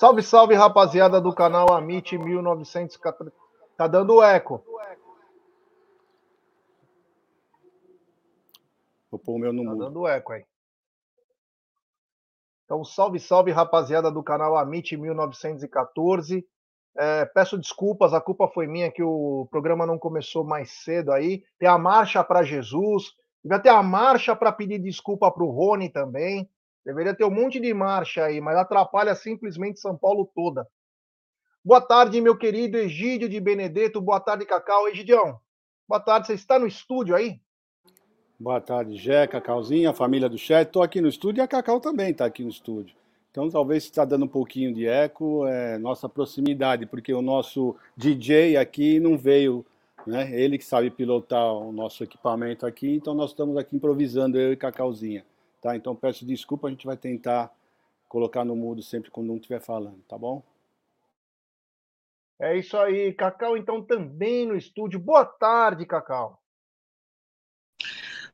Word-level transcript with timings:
Salve, 0.00 0.22
salve, 0.22 0.54
rapaziada 0.54 1.20
do 1.20 1.30
canal 1.34 1.74
Amit 1.74 2.16
1914. 2.16 3.30
Tá 3.76 3.86
dando 3.86 4.22
eco. 4.22 4.64
Vou 9.10 9.20
pôr 9.20 9.34
o 9.34 9.38
meu 9.38 9.52
no 9.52 9.62
Tá 9.62 9.70
mudo. 9.72 9.84
dando 9.84 10.08
eco 10.08 10.32
aí. 10.32 10.46
Então, 12.64 12.82
salve, 12.82 13.20
salve, 13.20 13.50
rapaziada 13.50 14.10
do 14.10 14.22
canal 14.22 14.56
Amit 14.56 14.96
1914. 14.96 16.48
É, 16.96 17.26
peço 17.26 17.58
desculpas, 17.58 18.14
a 18.14 18.22
culpa 18.22 18.48
foi 18.48 18.66
minha 18.66 18.90
que 18.90 19.02
o 19.02 19.46
programa 19.50 19.84
não 19.84 19.98
começou 19.98 20.42
mais 20.42 20.70
cedo 20.82 21.12
aí. 21.12 21.44
Tem 21.58 21.68
a 21.68 21.76
marcha 21.76 22.24
para 22.24 22.42
Jesus, 22.42 23.12
vai 23.44 23.60
ter 23.60 23.68
a 23.68 23.82
marcha 23.82 24.34
para 24.34 24.50
pedir 24.50 24.78
desculpa 24.78 25.30
para 25.30 25.44
o 25.44 25.50
Rony 25.50 25.90
também. 25.90 26.48
Deveria 26.84 27.14
ter 27.14 27.24
um 27.24 27.30
monte 27.30 27.60
de 27.60 27.72
marcha 27.74 28.24
aí, 28.24 28.40
mas 28.40 28.56
atrapalha 28.56 29.14
simplesmente 29.14 29.80
São 29.80 29.96
Paulo 29.96 30.30
toda. 30.34 30.66
Boa 31.62 31.80
tarde, 31.80 32.20
meu 32.20 32.36
querido 32.36 32.78
Egídio 32.78 33.28
de 33.28 33.38
Benedetto. 33.38 34.00
Boa 34.00 34.18
tarde, 34.18 34.46
Cacau. 34.46 34.88
Egidião, 34.88 35.38
boa 35.86 36.00
tarde. 36.00 36.26
Você 36.26 36.34
está 36.34 36.58
no 36.58 36.66
estúdio 36.66 37.14
aí? 37.14 37.38
Boa 38.38 38.58
tarde, 38.58 38.96
Jé, 38.96 39.26
Cacauzinha, 39.26 39.92
família 39.92 40.26
do 40.26 40.38
chat. 40.38 40.66
Estou 40.66 40.82
aqui 40.82 41.02
no 41.02 41.08
estúdio 41.08 41.42
e 41.42 41.44
a 41.44 41.46
Cacau 41.46 41.78
também 41.78 42.12
está 42.12 42.24
aqui 42.24 42.42
no 42.42 42.48
estúdio. 42.48 42.96
Então, 43.30 43.50
talvez 43.50 43.84
está 43.84 44.04
dando 44.06 44.24
um 44.24 44.28
pouquinho 44.28 44.72
de 44.72 44.86
eco, 44.86 45.46
é 45.46 45.76
nossa 45.76 46.08
proximidade, 46.08 46.86
porque 46.86 47.12
o 47.12 47.20
nosso 47.20 47.76
DJ 47.94 48.56
aqui 48.56 48.98
não 48.98 49.18
veio, 49.18 49.64
né? 50.06 50.30
Ele 50.32 50.56
que 50.56 50.64
sabe 50.64 50.90
pilotar 50.90 51.52
o 51.52 51.70
nosso 51.70 52.02
equipamento 52.02 52.64
aqui, 52.64 52.94
então 52.94 53.12
nós 53.12 53.30
estamos 53.30 53.58
aqui 53.58 53.76
improvisando, 53.76 54.40
eu 54.40 54.54
e 54.54 54.56
Cacauzinha. 54.56 55.22
Tá? 55.60 55.76
Então, 55.76 55.94
peço 55.94 56.24
desculpa, 56.24 56.68
a 56.68 56.70
gente 56.70 56.86
vai 56.86 56.96
tentar 56.96 57.52
colocar 58.08 58.44
no 58.44 58.56
mudo 58.56 58.82
sempre 58.82 59.10
quando 59.10 59.32
um 59.32 59.36
estiver 59.36 59.60
falando, 59.60 60.02
tá 60.08 60.16
bom? 60.16 60.42
É 62.38 62.56
isso 62.56 62.76
aí, 62.76 63.12
Cacau, 63.12 63.56
então 63.56 63.82
também 63.82 64.46
no 64.46 64.56
estúdio. 64.56 64.98
Boa 64.98 65.24
tarde, 65.24 65.84
Cacau. 65.84 66.40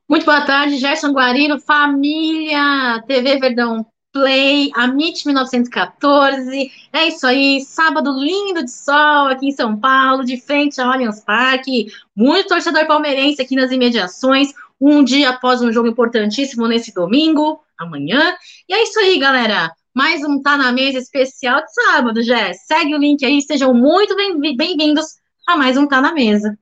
Muito 0.07 0.25
boa 0.25 0.45
tarde, 0.45 0.77
Gerson 0.77 1.11
Guarino, 1.11 1.59
família 1.59 3.03
TV 3.05 3.37
Verdão 3.37 3.85
Play, 4.13 4.71
Amit 4.73 5.25
1914. 5.25 6.71
É 6.93 7.07
isso 7.09 7.27
aí, 7.27 7.59
sábado 7.59 8.11
lindo 8.17 8.63
de 8.63 8.71
sol 8.71 9.27
aqui 9.27 9.49
em 9.49 9.51
São 9.51 9.77
Paulo, 9.77 10.23
de 10.23 10.39
frente 10.39 10.79
ao 10.79 10.91
Allianz 10.91 11.19
Parque. 11.19 11.87
Muito 12.15 12.47
torcedor 12.47 12.87
palmeirense 12.87 13.41
aqui 13.41 13.55
nas 13.55 13.69
imediações, 13.69 14.53
um 14.79 15.03
dia 15.03 15.29
após 15.29 15.61
um 15.61 15.71
jogo 15.71 15.87
importantíssimo 15.87 16.67
nesse 16.67 16.93
domingo, 16.93 17.63
amanhã. 17.77 18.35
E 18.69 18.73
é 18.73 18.83
isso 18.83 18.99
aí, 18.99 19.19
galera. 19.19 19.71
Mais 19.93 20.23
um 20.23 20.41
Tá 20.41 20.55
na 20.55 20.71
Mesa 20.71 20.99
especial 20.99 21.61
de 21.61 21.73
sábado, 21.73 22.21
Jé. 22.21 22.53
Segue 22.53 22.93
o 22.93 22.99
link 22.99 23.25
aí, 23.25 23.41
sejam 23.41 23.73
muito 23.73 24.15
bem-vindos 24.55 25.05
a 25.47 25.57
mais 25.57 25.75
um 25.75 25.87
Tá 25.87 25.99
na 25.99 26.13
Mesa. 26.13 26.57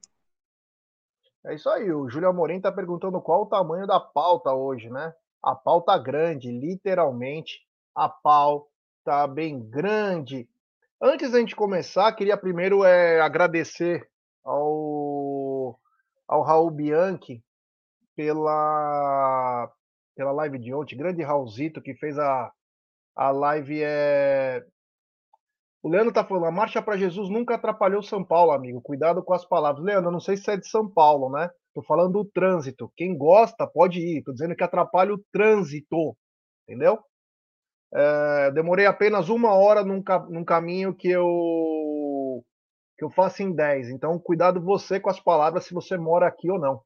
É 1.44 1.54
isso 1.54 1.68
aí, 1.68 1.92
o 1.92 2.08
Júlio 2.08 2.28
Amorim 2.28 2.56
está 2.56 2.72
perguntando 2.72 3.20
qual 3.20 3.42
o 3.42 3.46
tamanho 3.46 3.86
da 3.86 4.00
pauta 4.00 4.52
hoje, 4.52 4.90
né? 4.90 5.12
A 5.42 5.54
pauta 5.54 5.96
grande, 5.96 6.50
literalmente, 6.50 7.60
a 7.94 8.08
pauta 8.08 9.26
bem 9.28 9.60
grande. 9.60 10.48
Antes 11.00 11.30
da 11.30 11.38
gente 11.38 11.54
começar, 11.54 12.10
queria 12.14 12.36
primeiro 12.36 12.82
é, 12.82 13.20
agradecer 13.20 14.08
ao, 14.42 15.78
ao 16.26 16.42
Raul 16.42 16.70
Bianchi 16.70 17.44
pela, 18.16 19.70
pela 20.16 20.32
live 20.32 20.58
de 20.58 20.74
ontem, 20.74 20.96
grande 20.96 21.22
Raulzito 21.22 21.82
que 21.82 21.94
fez 21.94 22.18
a, 22.18 22.50
a 23.14 23.30
live. 23.30 23.82
É... 23.82 24.64
O 25.82 25.88
Leandro 25.88 26.12
tá 26.12 26.24
falando, 26.24 26.46
a 26.46 26.50
marcha 26.50 26.82
para 26.82 26.96
Jesus 26.96 27.28
nunca 27.28 27.54
atrapalhou 27.54 28.02
São 28.02 28.24
Paulo, 28.24 28.50
amigo. 28.50 28.80
Cuidado 28.80 29.22
com 29.22 29.34
as 29.34 29.44
palavras. 29.44 29.84
Leandro, 29.84 30.08
eu 30.08 30.12
não 30.12 30.20
sei 30.20 30.36
se 30.36 30.50
é 30.50 30.56
de 30.56 30.68
São 30.68 30.90
Paulo, 30.90 31.30
né? 31.30 31.48
Tô 31.74 31.82
falando 31.82 32.14
do 32.14 32.24
trânsito. 32.24 32.90
Quem 32.96 33.16
gosta 33.16 33.66
pode 33.66 34.00
ir. 34.00 34.24
Tô 34.24 34.32
dizendo 34.32 34.56
que 34.56 34.64
atrapalha 34.64 35.14
o 35.14 35.22
trânsito, 35.30 36.16
entendeu? 36.66 36.98
É, 37.94 38.50
demorei 38.50 38.86
apenas 38.86 39.28
uma 39.28 39.54
hora 39.54 39.84
num, 39.84 40.02
num 40.28 40.44
caminho 40.44 40.94
que 40.94 41.08
eu 41.08 42.42
que 42.98 43.04
eu 43.04 43.10
faço 43.10 43.42
em 43.42 43.52
10. 43.54 43.90
Então, 43.90 44.18
cuidado 44.18 44.60
você 44.60 44.98
com 44.98 45.10
as 45.10 45.20
palavras 45.20 45.66
se 45.66 45.74
você 45.74 45.96
mora 45.98 46.26
aqui 46.26 46.50
ou 46.50 46.58
não. 46.58 46.80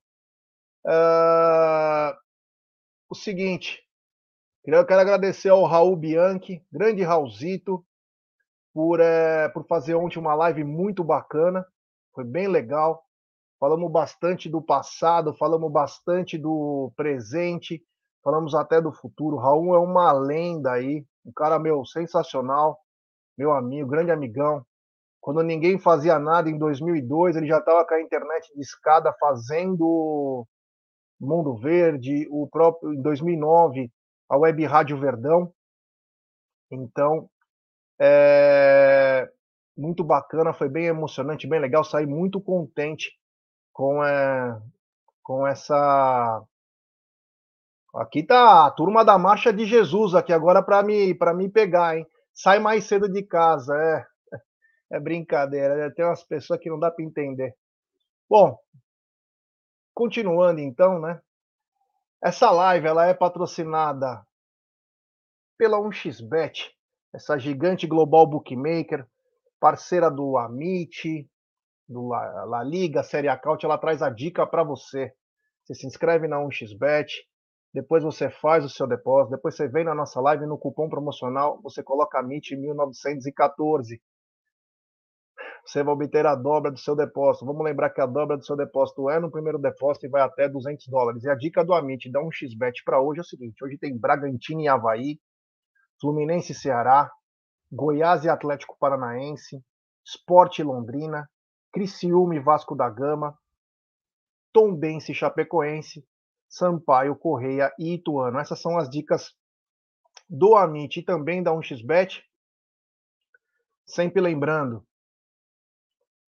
É, 0.86 2.16
o 3.08 3.14
seguinte, 3.14 3.80
eu 4.64 4.86
quero 4.86 5.00
agradecer 5.00 5.48
ao 5.48 5.64
Raul 5.64 5.96
Bianchi, 5.96 6.64
grande 6.72 7.02
Raulzito, 7.02 7.84
por, 8.72 9.00
é, 9.00 9.48
por 9.48 9.66
fazer 9.66 9.94
ontem 9.94 10.18
uma 10.18 10.34
live 10.34 10.64
muito 10.64 11.02
bacana. 11.02 11.66
Foi 12.14 12.24
bem 12.24 12.48
legal. 12.48 13.04
Falamos 13.58 13.91
bastante 13.91 14.48
do 14.48 14.62
passado, 14.62 15.34
falamos 15.34 15.70
bastante 15.70 16.38
do 16.38 16.92
presente, 16.97 17.82
falamos 18.22 18.54
até 18.54 18.80
do 18.80 18.92
futuro. 18.92 19.36
Raul 19.36 19.74
é 19.74 19.78
uma 19.78 20.12
lenda 20.12 20.72
aí, 20.72 21.04
um 21.24 21.32
cara 21.32 21.58
meu 21.58 21.84
sensacional, 21.84 22.78
meu 23.36 23.52
amigo, 23.52 23.91
grande 23.91 24.10
amigão. 24.10 24.64
Quando 25.20 25.42
ninguém 25.42 25.78
fazia 25.78 26.18
nada 26.18 26.48
em 26.48 26.56
2002, 26.56 27.36
ele 27.36 27.47
já 27.47 27.58
estava 27.58 27.84
com 27.84 27.94
a 27.94 28.00
internet 28.00 28.50
de 28.54 28.62
escada 28.62 29.14
fazendo 29.20 30.47
Mundo 31.20 31.56
Verde, 31.56 32.26
o 32.31 32.48
próprio 32.48 32.94
em 32.94 33.03
2009 33.03 33.91
a 34.31 34.38
Web 34.38 34.64
Rádio 34.64 34.98
Verdão. 34.98 35.53
Então, 36.70 37.28
é, 38.00 39.28
muito 39.76 40.04
bacana, 40.04 40.53
foi 40.53 40.69
bem 40.69 40.86
emocionante, 40.86 41.48
bem 41.48 41.60
legal, 41.60 41.82
saí 41.82 42.06
muito 42.06 42.41
contente 42.41 43.10
com, 43.72 44.04
é, 44.04 44.60
com 45.22 45.44
essa. 45.47 46.42
Aqui 47.92 48.22
tá 48.22 48.66
a 48.66 48.70
turma 48.70 49.04
da 49.04 49.19
Marcha 49.19 49.53
de 49.53 49.66
Jesus 49.66 50.14
aqui 50.14 50.32
agora 50.32 50.62
para 50.62 50.80
me 50.80 51.12
para 51.12 51.34
me 51.34 51.48
pegar, 51.48 51.97
hein? 51.98 52.06
Sai 52.32 52.60
mais 52.60 52.84
cedo 52.84 53.09
de 53.09 53.25
casa, 53.25 53.75
é, 53.75 54.06
é 54.97 55.00
brincadeira. 55.00 55.92
Tem 55.92 56.04
umas 56.04 56.22
pessoas 56.22 56.60
que 56.60 56.70
não 56.70 56.78
dá 56.78 56.88
para 56.91 57.04
entender. 57.04 57.53
Bom, 58.28 58.56
continuando 60.00 60.60
então, 60.60 60.98
né? 60.98 61.20
Essa 62.24 62.50
live 62.50 62.86
ela 62.86 63.04
é 63.04 63.12
patrocinada 63.12 64.26
pela 65.58 65.76
1xBet, 65.76 66.70
essa 67.12 67.36
gigante 67.36 67.86
global 67.86 68.26
bookmaker, 68.26 69.06
parceira 69.60 70.10
do 70.10 70.38
Amit, 70.38 71.28
do 71.86 72.08
La, 72.08 72.44
La 72.46 72.62
Liga, 72.62 73.02
Série 73.02 73.28
Acaute, 73.28 73.66
ela 73.66 73.76
traz 73.76 74.00
a 74.00 74.08
dica 74.08 74.46
para 74.46 74.64
você. 74.64 75.12
Você 75.64 75.74
se 75.74 75.86
inscreve 75.86 76.26
na 76.26 76.38
1xBet, 76.38 77.08
depois 77.70 78.02
você 78.02 78.30
faz 78.30 78.64
o 78.64 78.70
seu 78.70 78.86
depósito, 78.86 79.36
depois 79.36 79.54
você 79.54 79.68
vem 79.68 79.84
na 79.84 79.94
nossa 79.94 80.18
live 80.18 80.46
no 80.46 80.56
cupom 80.56 80.88
promocional, 80.88 81.60
você 81.60 81.82
coloca 81.82 82.18
Amit 82.18 82.56
1914. 82.56 84.00
Você 85.70 85.84
vai 85.84 85.94
obter 85.94 86.26
a 86.26 86.34
dobra 86.34 86.69
do 86.69 86.81
seu 86.81 86.97
depósito. 86.97 87.47
Vamos 87.47 87.64
lembrar 87.64 87.91
que 87.91 88.00
a 88.00 88.06
dobra 88.06 88.36
do 88.36 88.44
seu 88.44 88.56
depósito 88.56 89.08
é 89.08 89.20
no 89.20 89.30
primeiro 89.30 89.56
depósito 89.56 90.04
e 90.04 90.09
vai 90.09 90.21
até 90.21 90.48
200 90.48 90.89
dólares. 90.89 91.22
E 91.22 91.30
a 91.30 91.36
dica 91.36 91.65
do 91.65 91.72
Amit, 91.72 92.10
dá 92.10 92.21
um 92.21 92.28
xbet 92.33 92.83
para 92.84 93.00
hoje 93.00 93.21
é 93.21 93.22
o 93.22 93.24
seguinte: 93.24 93.65
hoje 93.65 93.78
tem 93.78 93.97
Bragantino 93.97 94.62
e 94.62 94.66
Havaí, 94.66 95.21
Fluminense 96.00 96.50
e 96.50 96.54
Ceará, 96.56 97.09
Goiás 97.71 98.24
e 98.24 98.28
Atlético 98.28 98.77
Paranaense, 98.80 99.65
Sport 100.04 100.59
Londrina, 100.59 101.30
Criciúma 101.72 102.34
e 102.34 102.41
Vasco 102.41 102.74
da 102.74 102.91
Gama, 102.91 103.39
Tombense 104.53 105.12
e 105.12 105.15
Chapecoense, 105.15 106.04
Sampaio, 106.48 107.15
Correia 107.15 107.72
e 107.78 107.94
Ituano. 107.94 108.41
Essas 108.41 108.60
são 108.60 108.77
as 108.77 108.91
dicas 108.91 109.33
do 110.28 110.56
Amit 110.56 110.98
e 110.98 111.04
também 111.04 111.44
da 111.44 111.53
1xBet. 111.53 112.24
Sempre 113.86 114.21
lembrando, 114.21 114.84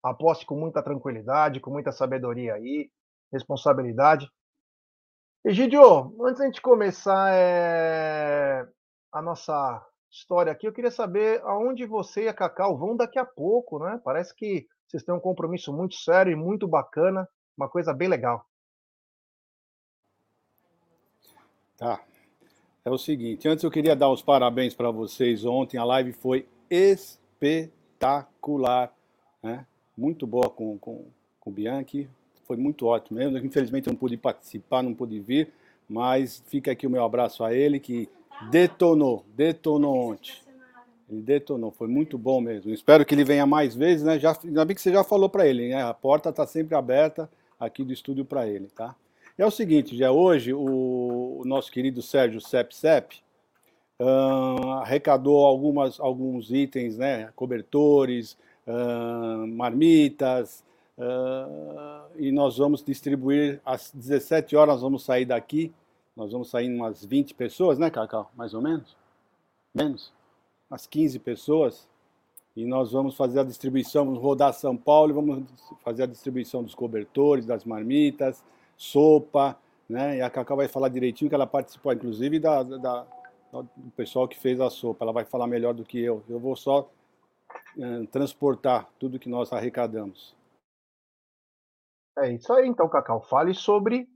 aposte 0.03 0.45
com 0.45 0.55
muita 0.55 0.83
tranquilidade, 0.83 1.59
com 1.59 1.71
muita 1.71 1.91
sabedoria 1.91 2.55
aí, 2.55 2.91
responsabilidade. 3.31 4.29
Egidio, 5.45 6.15
antes 6.21 6.39
da 6.39 6.45
gente 6.45 6.61
começar 6.61 7.33
é 7.33 8.67
a 9.11 9.21
nossa 9.21 9.85
história 10.11 10.51
aqui, 10.51 10.67
eu 10.67 10.73
queria 10.73 10.91
saber 10.91 11.41
aonde 11.43 11.85
você 11.85 12.23
e 12.23 12.27
a 12.27 12.33
Cacau 12.33 12.77
vão 12.77 12.95
daqui 12.95 13.17
a 13.17 13.25
pouco, 13.25 13.79
né? 13.79 13.99
Parece 14.03 14.35
que 14.35 14.67
vocês 14.87 15.03
têm 15.03 15.15
um 15.15 15.19
compromisso 15.19 15.73
muito 15.73 15.95
sério 15.95 16.31
e 16.31 16.35
muito 16.35 16.67
bacana, 16.67 17.27
uma 17.57 17.69
coisa 17.69 17.93
bem 17.93 18.07
legal. 18.07 18.45
Tá. 21.77 22.03
É 22.85 22.89
o 22.89 22.97
seguinte, 22.97 23.47
antes 23.47 23.63
eu 23.63 23.71
queria 23.71 23.95
dar 23.95 24.09
os 24.09 24.21
parabéns 24.21 24.75
para 24.75 24.91
vocês. 24.91 25.45
Ontem 25.45 25.77
a 25.77 25.85
live 25.85 26.11
foi 26.13 26.47
espetacular, 26.69 28.93
né? 29.41 29.65
Muito 29.97 30.25
boa 30.25 30.49
com, 30.49 30.77
com, 30.77 31.05
com 31.39 31.49
o 31.49 31.53
Bianchi, 31.53 32.09
foi 32.45 32.57
muito 32.57 32.85
ótimo 32.85 33.19
mesmo. 33.19 33.37
Infelizmente 33.37 33.87
eu 33.87 33.93
não 33.93 33.99
pude 33.99 34.17
participar, 34.17 34.81
não 34.81 34.93
pude 34.93 35.19
vir, 35.19 35.49
mas 35.87 36.43
fica 36.47 36.71
aqui 36.71 36.87
o 36.87 36.89
meu 36.89 37.03
abraço 37.03 37.43
a 37.43 37.53
ele 37.53 37.79
que 37.79 38.09
detonou, 38.49 39.23
detonou 39.35 40.11
ontem. 40.11 40.33
Ele 41.09 41.21
detonou, 41.21 41.71
foi 41.71 41.87
muito 41.87 42.17
bom 42.17 42.41
mesmo. 42.41 42.71
Espero 42.71 43.05
que 43.05 43.13
ele 43.13 43.23
venha 43.23 43.45
mais 43.45 43.75
vezes, 43.75 44.03
né? 44.03 44.17
Já, 44.17 44.37
ainda 44.43 44.65
bem 44.65 44.75
que 44.75 44.81
você 44.81 44.91
já 44.91 45.03
falou 45.03 45.29
para 45.29 45.45
ele, 45.45 45.69
né? 45.69 45.83
A 45.83 45.93
porta 45.93 46.29
está 46.29 46.47
sempre 46.47 46.75
aberta 46.75 47.29
aqui 47.59 47.83
do 47.83 47.93
estúdio 47.93 48.25
para 48.25 48.47
ele, 48.47 48.67
tá? 48.67 48.95
É 49.37 49.45
o 49.45 49.51
seguinte, 49.51 49.97
já 49.97 50.11
hoje 50.11 50.53
o, 50.53 51.41
o 51.41 51.43
nosso 51.45 51.71
querido 51.71 52.01
Sérgio 52.01 52.39
Sep 52.39 53.15
uh, 53.99 54.69
arrecadou 54.81 55.45
algumas, 55.45 55.99
alguns 55.99 56.51
itens, 56.51 56.97
né? 56.97 57.29
Cobertores, 57.35 58.37
uh, 58.67 59.47
marmitas, 59.47 60.63
uh, 60.97 62.09
e 62.15 62.31
nós 62.31 62.57
vamos 62.57 62.83
distribuir 62.83 63.61
às 63.65 63.91
17 63.93 64.55
horas, 64.55 64.81
vamos 64.81 65.03
sair 65.03 65.25
daqui, 65.25 65.73
nós 66.15 66.31
vamos 66.31 66.49
sair 66.49 66.73
umas 66.73 67.03
20 67.03 67.33
pessoas, 67.33 67.79
né, 67.79 67.89
Cacau? 67.89 68.31
Mais 68.35 68.53
ou 68.53 68.61
menos? 68.61 68.95
Menos? 69.73 70.13
Umas 70.69 70.85
15 70.85 71.19
pessoas. 71.19 71.87
E 72.55 72.65
nós 72.65 72.91
vamos 72.91 73.15
fazer 73.15 73.39
a 73.39 73.43
distribuição, 73.43 74.05
vamos 74.05 74.21
rodar 74.21 74.53
São 74.53 74.77
Paulo 74.77 75.15
vamos 75.15 75.45
fazer 75.83 76.03
a 76.03 76.05
distribuição 76.05 76.61
dos 76.61 76.75
cobertores, 76.75 77.47
das 77.47 77.65
marmitas, 77.65 78.43
sopa, 78.77 79.57
né? 79.89 80.17
E 80.17 80.21
a 80.21 80.29
Cacau 80.29 80.57
vai 80.57 80.67
falar 80.67 80.89
direitinho 80.89 81.29
que 81.29 81.35
ela 81.35 81.47
participou, 81.47 81.91
inclusive, 81.91 82.39
da, 82.39 82.61
da, 82.61 83.05
do 83.51 83.91
pessoal 83.95 84.27
que 84.27 84.39
fez 84.39 84.59
a 84.61 84.69
sopa. 84.69 85.03
Ela 85.03 85.11
vai 85.11 85.25
falar 85.25 85.47
melhor 85.47 85.73
do 85.73 85.83
que 85.83 85.99
eu. 85.99 86.23
Eu 86.29 86.39
vou 86.39 86.55
só 86.55 86.87
uh, 87.77 88.07
transportar 88.07 88.89
tudo 88.99 89.19
que 89.19 89.29
nós 89.29 89.51
arrecadamos. 89.51 90.35
É 92.17 92.31
isso 92.31 92.51
aí, 92.53 92.67
então, 92.67 92.87
Cacau. 92.87 93.21
Fale 93.21 93.53
sobre 93.53 94.07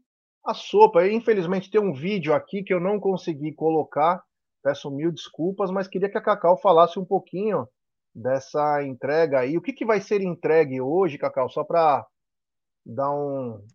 a 0.45 0.53
sopa. 0.53 1.07
Infelizmente 1.07 1.69
tem 1.69 1.81
um 1.81 1.93
vídeo 1.93 2.33
aqui 2.33 2.63
que 2.63 2.73
eu 2.73 2.79
não 2.79 2.99
consegui 2.99 3.53
colocar. 3.53 4.23
Peço 4.63 4.91
mil 4.91 5.11
desculpas, 5.11 5.71
mas 5.71 5.87
queria 5.87 6.09
que 6.09 6.17
a 6.17 6.21
Cacau 6.21 6.57
falasse 6.57 6.99
um 6.99 7.05
pouquinho 7.05 7.67
dessa 8.13 8.83
entrega 8.83 9.39
aí. 9.39 9.57
O 9.57 9.61
que, 9.61 9.73
que 9.73 9.85
vai 9.85 10.01
ser 10.01 10.21
entregue 10.21 10.81
hoje, 10.81 11.17
Cacau? 11.17 11.49
Só 11.49 11.63
para 11.63 12.05
dar 12.85 13.11
um, 13.11 13.65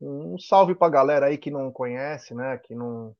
um 0.00 0.38
salve 0.38 0.74
para 0.74 0.88
a 0.88 0.90
galera 0.90 1.26
aí 1.26 1.38
que 1.38 1.50
não 1.50 1.70
conhece, 1.70 2.34
né? 2.34 2.58
Que 2.58 2.74
não, 2.74 3.14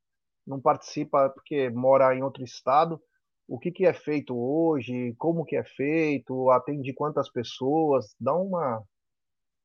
não 0.46 0.60
participa 0.60 1.30
porque 1.30 1.70
mora 1.70 2.14
em 2.14 2.22
outro 2.22 2.42
estado. 2.44 3.00
O 3.46 3.58
que, 3.58 3.70
que 3.70 3.86
é 3.86 3.92
feito 3.92 4.34
hoje? 4.36 5.14
Como 5.18 5.44
que 5.44 5.56
é 5.56 5.64
feito? 5.64 6.50
Atende 6.50 6.92
quantas 6.94 7.30
pessoas? 7.30 8.14
Dá 8.18 8.34
uma, 8.34 8.82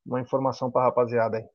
uma 0.05 0.21
informação 0.21 0.71
para 0.71 0.83
a 0.83 0.85
rapaziada 0.85 1.37
aí. 1.37 1.45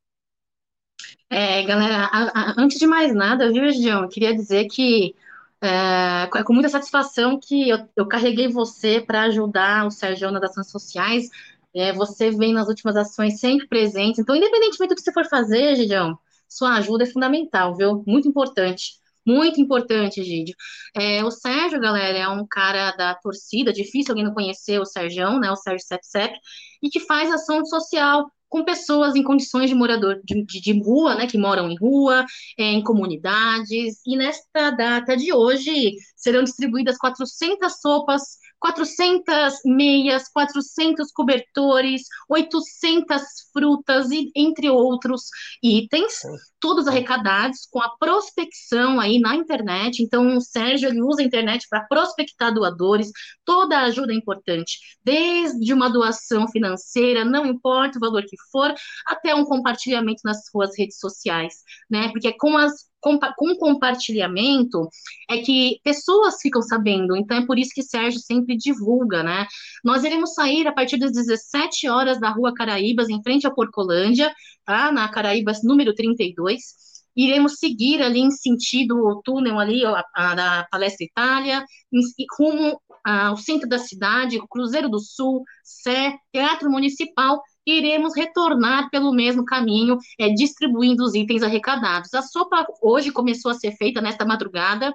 É, 1.31 1.63
galera, 1.65 2.05
a, 2.13 2.53
a, 2.53 2.55
antes 2.59 2.79
de 2.79 2.87
mais 2.87 3.15
nada, 3.15 3.51
viu, 3.51 3.69
Gideon, 3.71 4.03
eu 4.03 4.09
queria 4.09 4.35
dizer 4.35 4.67
que 4.69 5.15
é, 5.61 6.25
é 6.25 6.45
com 6.45 6.53
muita 6.53 6.69
satisfação 6.69 7.39
que 7.41 7.69
eu, 7.71 7.89
eu 7.97 8.07
carreguei 8.07 8.49
você 8.49 9.01
para 9.01 9.23
ajudar 9.23 9.87
o 9.87 9.91
Sérgio 9.91 10.31
nas 10.31 10.43
ações 10.43 10.71
sociais. 10.71 11.31
É, 11.75 11.93
você 11.93 12.31
vem 12.31 12.53
nas 12.53 12.69
últimas 12.69 12.97
ações 12.97 13.41
sempre 13.41 13.67
presente. 13.67 14.21
Então, 14.21 14.37
independentemente 14.37 14.91
do 14.91 14.97
que 14.97 15.03
você 15.03 15.13
for 15.13 15.25
fazer, 15.27 15.77
Gideon, 15.77 16.15
sua 16.49 16.75
ajuda 16.77 17.05
é 17.05 17.07
fundamental, 17.07 17.75
viu? 17.75 18.03
Muito 18.07 18.29
importante. 18.29 19.01
Muito 19.27 19.61
importante, 19.61 20.23
Gídio. 20.23 20.55
É, 20.97 21.25
o 21.25 21.31
Sérgio, 21.31 21.81
galera, 21.81 22.19
é 22.19 22.29
um 22.29 22.47
cara 22.47 22.91
da 22.93 23.15
torcida, 23.15 23.73
difícil 23.73 24.13
alguém 24.13 24.25
não 24.25 24.35
conhecer 24.35 24.81
o 24.81 24.85
Sérgio, 24.85 25.39
né? 25.39 25.51
O 25.51 25.57
Sérgio 25.57 25.87
Sepsep, 25.87 26.35
e 26.83 26.89
que 26.91 27.01
faz 27.01 27.31
ação 27.31 27.65
social 27.65 28.27
com 28.53 28.65
pessoas 28.65 29.17
em 29.17 29.23
condições 29.23 29.71
de 29.71 29.75
morador 29.75 30.21
de, 30.23 30.45
de, 30.45 30.61
de 30.61 30.83
rua, 30.83 31.15
né, 31.15 31.27
que 31.27 31.39
moram 31.39 31.71
em 31.71 31.77
rua, 31.79 32.27
é, 32.59 32.65
em 32.65 32.83
comunidades, 32.83 34.03
e 34.07 34.15
nesta 34.15 34.71
data 34.71 35.17
de 35.17 35.33
hoje 35.33 35.95
serão 36.15 36.45
distribuídas 36.45 36.99
400 36.99 37.81
sopas 37.81 38.37
400 38.63 39.55
meias, 39.65 40.29
400 40.29 41.11
cobertores, 41.11 42.03
800 42.29 43.21
frutas 43.53 44.13
e 44.13 44.31
entre 44.37 44.71
outros 44.71 45.25
itens, 45.61 46.21
todos 46.61 46.87
arrecadados 46.87 47.67
com 47.69 47.83
a 47.83 47.91
prospecção 47.99 49.01
aí 49.01 49.19
na 49.19 49.35
internet. 49.35 50.01
Então, 50.01 50.37
o 50.37 50.41
Sérgio 50.41 50.89
ele 50.89 51.03
usa 51.03 51.23
a 51.23 51.25
internet 51.25 51.67
para 51.69 51.85
prospectar 51.87 52.55
doadores. 52.55 53.11
Toda 53.45 53.81
ajuda 53.81 54.13
é 54.13 54.17
importante, 54.17 54.79
desde 55.05 55.75
uma 55.75 55.91
doação 55.91 56.47
financeira, 56.47 57.25
não 57.25 57.45
importa 57.45 57.99
o 57.99 58.01
valor 58.01 58.23
que 58.23 58.37
for, 58.53 58.73
até 59.05 59.35
um 59.35 59.45
compartilhamento 59.45 60.21
nas 60.25 60.47
suas 60.47 60.79
redes 60.79 61.01
sociais, 61.01 61.55
né? 61.91 62.11
Porque 62.13 62.33
com 62.35 62.57
as 62.57 62.92
com 63.03 63.57
compartilhamento 63.57 64.89
é 65.29 65.39
que 65.39 65.81
pessoas 65.83 66.37
ficam 66.41 66.63
sabendo, 66.63 67.17
então 67.17 67.37
é 67.37 67.47
por 67.47 67.59
isso 67.59 67.73
que 67.75 67.83
Sérgio 67.83 68.21
sempre 68.21 68.57
divulga, 68.57 69.23
né? 69.23 69.47
Nós 69.85 70.05
iremos 70.05 70.35
sair 70.35 70.67
a 70.69 70.73
partir 70.73 70.99
das 70.99 71.13
17 71.13 71.89
horas 71.89 72.21
da 72.21 72.31
Rua 72.31 72.55
Caraíbas, 72.55 73.09
em 73.09 73.23
frente 73.23 73.47
à 73.47 73.51
Porcolândia, 73.51 74.33
tá? 74.65 74.93
Na 74.93 75.09
Caraíbas 75.09 75.63
número 75.65 75.95
32. 75.95 76.93
Iremos 77.15 77.59
seguir 77.59 78.01
ali 78.03 78.21
em 78.21 78.31
sentido 78.31 78.97
o 78.97 79.21
túnel 79.23 79.59
ali, 79.59 79.85
a, 79.85 80.03
a 80.15 80.35
da 80.35 80.67
Palestra 80.71 81.05
Itália, 81.05 81.65
em, 81.93 82.01
rumo 82.39 82.81
ao 83.05 83.37
centro 83.37 83.69
da 83.69 83.79
cidade, 83.79 84.41
Cruzeiro 84.49 84.89
do 84.89 85.01
Sul, 85.01 85.43
Sé, 85.65 86.17
Teatro 86.33 86.71
Municipal, 86.71 87.43
iremos 87.67 88.17
retornar 88.17 88.91
pelo 88.91 89.13
mesmo 89.13 89.45
caminho, 89.45 89.99
é, 90.19 90.29
distribuindo 90.31 91.05
os 91.05 91.15
itens 91.15 91.43
arrecadados. 91.43 92.13
A 92.15 92.23
sopa 92.23 92.67
hoje 92.81 93.13
começou 93.13 93.51
a 93.51 93.55
ser 93.55 93.73
feita 93.73 94.01
nesta 94.01 94.25
madrugada 94.25 94.93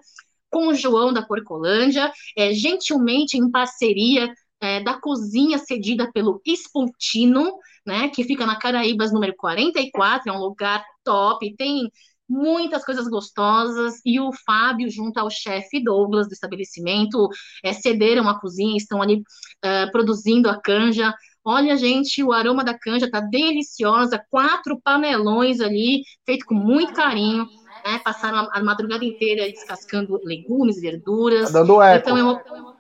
com 0.50 0.68
o 0.68 0.74
João 0.74 1.12
da 1.14 1.22
Porcolândia, 1.22 2.12
é, 2.38 2.54
gentilmente 2.54 3.38
em 3.38 3.50
parceria 3.52 4.34
é, 4.62 4.82
da 4.82 5.00
cozinha 5.00 5.58
cedida 5.58 6.12
pelo 6.12 6.42
Espontino, 6.46 7.58
né, 7.86 8.10
que 8.10 8.24
fica 8.24 8.46
na 8.46 8.58
Caraíbas 8.58 9.14
número 9.14 9.34
44, 9.36 10.30
é 10.30 10.36
um 10.36 10.40
lugar 10.40 10.84
top, 11.04 11.56
tem 11.56 11.90
muitas 12.30 12.84
coisas 12.84 13.08
gostosas, 13.08 14.02
e 14.06 14.20
o 14.20 14.32
Fábio, 14.46 14.90
junto 14.90 15.18
ao 15.18 15.30
chefe 15.30 15.82
Douglas 15.82 16.28
do 16.28 16.34
estabelecimento, 16.34 17.30
é, 17.64 17.72
cederam 17.72 18.28
a 18.28 18.40
cozinha, 18.40 18.76
estão 18.76 19.02
ali 19.02 19.16
uh, 19.18 19.92
produzindo 19.92 20.50
a 20.50 20.60
canja, 20.60 21.14
Olha, 21.50 21.78
gente, 21.78 22.22
o 22.22 22.34
aroma 22.34 22.62
da 22.62 22.78
canja 22.78 23.10
tá 23.10 23.22
deliciosa, 23.22 24.22
quatro 24.30 24.82
panelões 24.84 25.62
ali, 25.62 26.04
feito 26.26 26.46
com 26.46 26.54
muito 26.54 26.92
carinho, 26.92 27.48
né? 27.86 28.00
Passaram 28.04 28.40
a, 28.40 28.58
a 28.58 28.62
madrugada 28.62 29.06
inteira 29.06 29.50
descascando 29.50 30.20
legumes, 30.26 30.82
verduras. 30.82 31.50
Tá 31.50 31.60
dando 31.60 31.82
eco. 31.82 32.10
Então, 32.10 32.18
eu, 32.18 32.76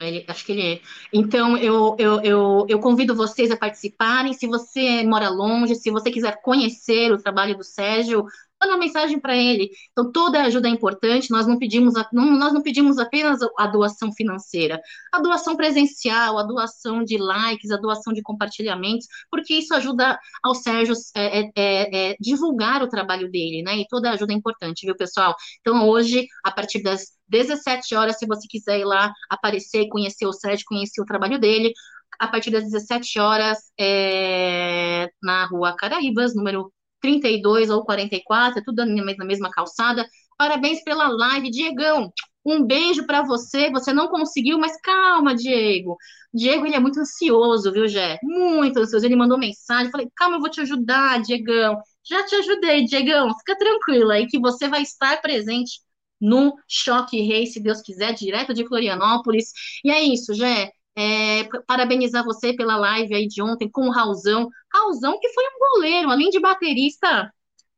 ele, 0.00 0.24
acho 0.26 0.46
que 0.46 0.52
ele 0.52 0.62
é. 0.62 0.80
Então, 1.12 1.54
eu, 1.58 1.94
eu, 1.98 2.20
eu, 2.22 2.66
eu, 2.66 2.78
convido 2.80 3.14
vocês 3.14 3.50
a 3.50 3.58
participarem. 3.58 4.32
Se 4.32 4.46
você 4.46 5.02
mora 5.02 5.28
longe, 5.28 5.74
se 5.74 5.90
você 5.90 6.10
quiser 6.10 6.40
conhecer 6.40 7.12
o 7.12 7.18
trabalho 7.22 7.58
do 7.58 7.62
Sérgio, 7.62 8.24
uma 8.68 8.78
mensagem 8.78 9.18
para 9.18 9.36
ele. 9.36 9.70
Então, 9.92 10.10
toda 10.12 10.42
ajuda 10.42 10.68
é 10.68 10.70
importante, 10.70 11.30
nós 11.30 11.46
não 11.46 11.58
pedimos, 11.58 11.96
a, 11.96 12.08
não, 12.12 12.30
nós 12.38 12.52
não 12.52 12.62
pedimos 12.62 12.98
apenas 12.98 13.40
a 13.58 13.66
doação 13.66 14.12
financeira, 14.12 14.80
a 15.12 15.20
doação 15.20 15.56
presencial, 15.56 16.38
a 16.38 16.42
doação 16.42 17.02
de 17.04 17.16
likes, 17.16 17.70
a 17.70 17.76
doação 17.76 18.12
de 18.12 18.22
compartilhamentos, 18.22 19.06
porque 19.30 19.54
isso 19.54 19.74
ajuda 19.74 20.18
ao 20.42 20.54
Sérgio 20.54 20.94
é, 21.16 21.40
é, 21.40 21.50
é, 21.56 22.10
é 22.10 22.16
divulgar 22.20 22.82
o 22.82 22.88
trabalho 22.88 23.30
dele, 23.30 23.62
né? 23.62 23.78
E 23.78 23.86
toda 23.88 24.10
ajuda 24.10 24.32
é 24.32 24.36
importante, 24.36 24.86
viu, 24.86 24.96
pessoal? 24.96 25.34
Então, 25.60 25.88
hoje, 25.88 26.26
a 26.44 26.50
partir 26.50 26.82
das 26.82 27.12
17 27.28 27.94
horas, 27.94 28.18
se 28.18 28.26
você 28.26 28.46
quiser 28.48 28.80
ir 28.80 28.84
lá 28.84 29.12
aparecer, 29.30 29.88
conhecer 29.88 30.26
o 30.26 30.32
Sérgio, 30.32 30.64
conhecer 30.66 31.00
o 31.00 31.06
trabalho 31.06 31.38
dele, 31.38 31.72
a 32.18 32.28
partir 32.28 32.50
das 32.50 32.64
17 32.64 33.18
horas, 33.18 33.58
é, 33.78 35.08
na 35.22 35.46
rua 35.46 35.74
Caraíbas, 35.74 36.34
número 36.34 36.70
32 37.00 37.70
ou 37.70 37.84
44, 37.84 38.60
é 38.60 38.62
tudo 38.64 38.84
na 38.84 39.24
mesma 39.24 39.50
calçada. 39.50 40.06
Parabéns 40.38 40.82
pela 40.82 41.08
live, 41.08 41.50
Diegão. 41.50 42.12
Um 42.44 42.64
beijo 42.64 43.06
para 43.06 43.22
você. 43.22 43.70
Você 43.70 43.92
não 43.92 44.08
conseguiu, 44.08 44.58
mas 44.58 44.80
calma, 44.80 45.34
Diego. 45.34 45.96
Diego, 46.32 46.66
ele 46.66 46.76
é 46.76 46.80
muito 46.80 47.00
ansioso, 47.00 47.72
viu, 47.72 47.86
Jé? 47.88 48.18
Muito 48.22 48.78
ansioso. 48.78 49.04
Ele 49.04 49.16
mandou 49.16 49.38
mensagem. 49.38 49.90
Falei, 49.90 50.08
calma, 50.16 50.36
eu 50.36 50.40
vou 50.40 50.50
te 50.50 50.60
ajudar, 50.60 51.20
Diegão. 51.22 51.78
Já 52.08 52.24
te 52.24 52.34
ajudei, 52.36 52.84
Diegão. 52.84 53.36
Fica 53.38 53.56
tranquila 53.58 54.14
aí 54.14 54.26
que 54.26 54.38
você 54.38 54.68
vai 54.68 54.82
estar 54.82 55.20
presente 55.20 55.80
no 56.20 56.54
Choque 56.68 57.20
Rei, 57.22 57.46
se 57.46 57.60
Deus 57.60 57.80
quiser, 57.80 58.12
direto 58.14 58.52
de 58.54 58.66
Florianópolis. 58.66 59.52
E 59.84 59.90
é 59.90 60.02
isso, 60.02 60.34
Jé. 60.34 60.70
É, 60.96 61.44
parabenizar 61.66 62.24
você 62.24 62.52
pela 62.54 62.76
live 62.76 63.14
aí 63.14 63.26
de 63.26 63.42
ontem 63.42 63.70
com 63.70 63.88
o 63.88 63.90
Raulzão. 63.92 64.48
Raulzão 64.72 65.18
que 65.20 65.28
foi 65.30 65.44
um 65.44 65.58
goleiro, 65.74 66.10
além 66.10 66.30
de 66.30 66.40
baterista, 66.40 67.32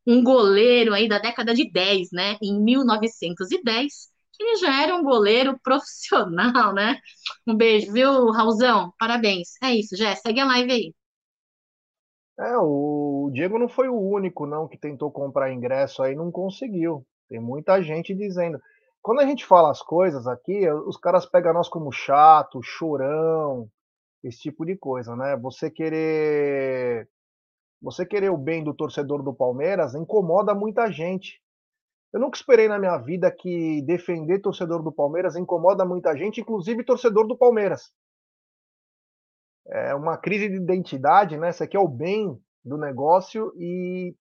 um 0.07 0.23
goleiro 0.25 0.95
aí 0.95 1.09
da 1.09 1.19
década 1.19 1.55
de 1.55 1.71
10, 1.71 2.11
né? 2.13 2.37
Em 2.43 2.61
1910, 2.63 4.09
que 4.33 4.43
ele 4.45 4.57
já 4.57 4.83
era 4.83 4.97
um 4.97 5.03
goleiro 5.05 5.59
profissional, 5.65 6.75
né? 6.75 6.99
Um 7.47 7.57
beijo, 7.57 7.93
viu, 7.93 8.31
Raulzão? 8.31 8.93
Parabéns. 8.99 9.51
É 9.63 9.75
isso, 9.75 9.97
Jé, 9.97 10.15
segue 10.17 10.41
a 10.41 10.47
live 10.47 10.73
aí. 10.73 10.95
É, 12.39 12.57
o 12.59 13.31
Diego 13.33 13.59
não 13.59 13.69
foi 13.69 13.89
o 13.89 13.99
único, 13.99 14.47
não, 14.47 14.67
que 14.67 14.79
tentou 14.79 15.11
comprar 15.11 15.53
ingresso 15.53 16.03
aí 16.03 16.15
não 16.15 16.31
conseguiu. 16.31 17.07
Tem 17.29 17.39
muita 17.41 17.83
gente 17.83 18.15
dizendo. 18.15 18.61
Quando 19.03 19.21
a 19.21 19.27
gente 19.27 19.45
fala 19.45 19.71
as 19.71 19.83
coisas 19.83 20.27
aqui, 20.27 20.71
os 20.71 20.97
caras 20.97 21.27
pegam 21.27 21.53
nós 21.53 21.69
como 21.69 21.91
chato, 21.91 22.63
chorão, 22.63 23.69
esse 24.23 24.39
tipo 24.39 24.65
de 24.65 24.77
coisa, 24.77 25.17
né? 25.17 25.37
Você 25.37 25.71
querer 25.71 27.09
você 27.81 28.07
querer 28.07 28.31
o 28.31 28.39
bem 28.39 28.63
do 28.63 28.73
torcedor 28.73 29.25
do 29.25 29.35
Palmeiras 29.35 29.95
incomoda 29.95 30.55
muita 30.55 30.91
gente. 30.91 31.43
Eu 32.13 32.21
nunca 32.21 32.37
esperei 32.37 32.69
na 32.69 32.79
minha 32.79 32.97
vida 32.99 33.31
que 33.31 33.83
defender 33.83 34.39
torcedor 34.39 34.83
do 34.83 34.93
Palmeiras 34.93 35.35
incomoda 35.35 35.85
muita 35.85 36.17
gente, 36.17 36.41
inclusive 36.41 36.85
torcedor 36.85 37.27
do 37.27 37.37
Palmeiras. 37.37 37.93
É 39.67 39.95
uma 39.95 40.17
crise 40.17 40.49
de 40.49 40.57
identidade, 40.57 41.37
né? 41.37 41.51
Você 41.51 41.67
quer 41.67 41.81
o 41.81 41.89
bem 41.89 42.39
do 42.65 42.77
negócio 42.77 43.53
e 43.57 44.15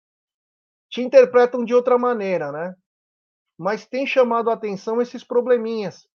te 0.89 1.01
interpretam 1.01 1.63
de 1.63 1.73
outra 1.73 1.97
maneira, 1.97 2.51
né? 2.51 2.75
Mas 3.61 3.85
tem 3.85 4.07
chamado 4.07 4.49
a 4.49 4.53
atenção 4.53 4.99
esses 4.99 5.23
probleminhas. 5.23 6.09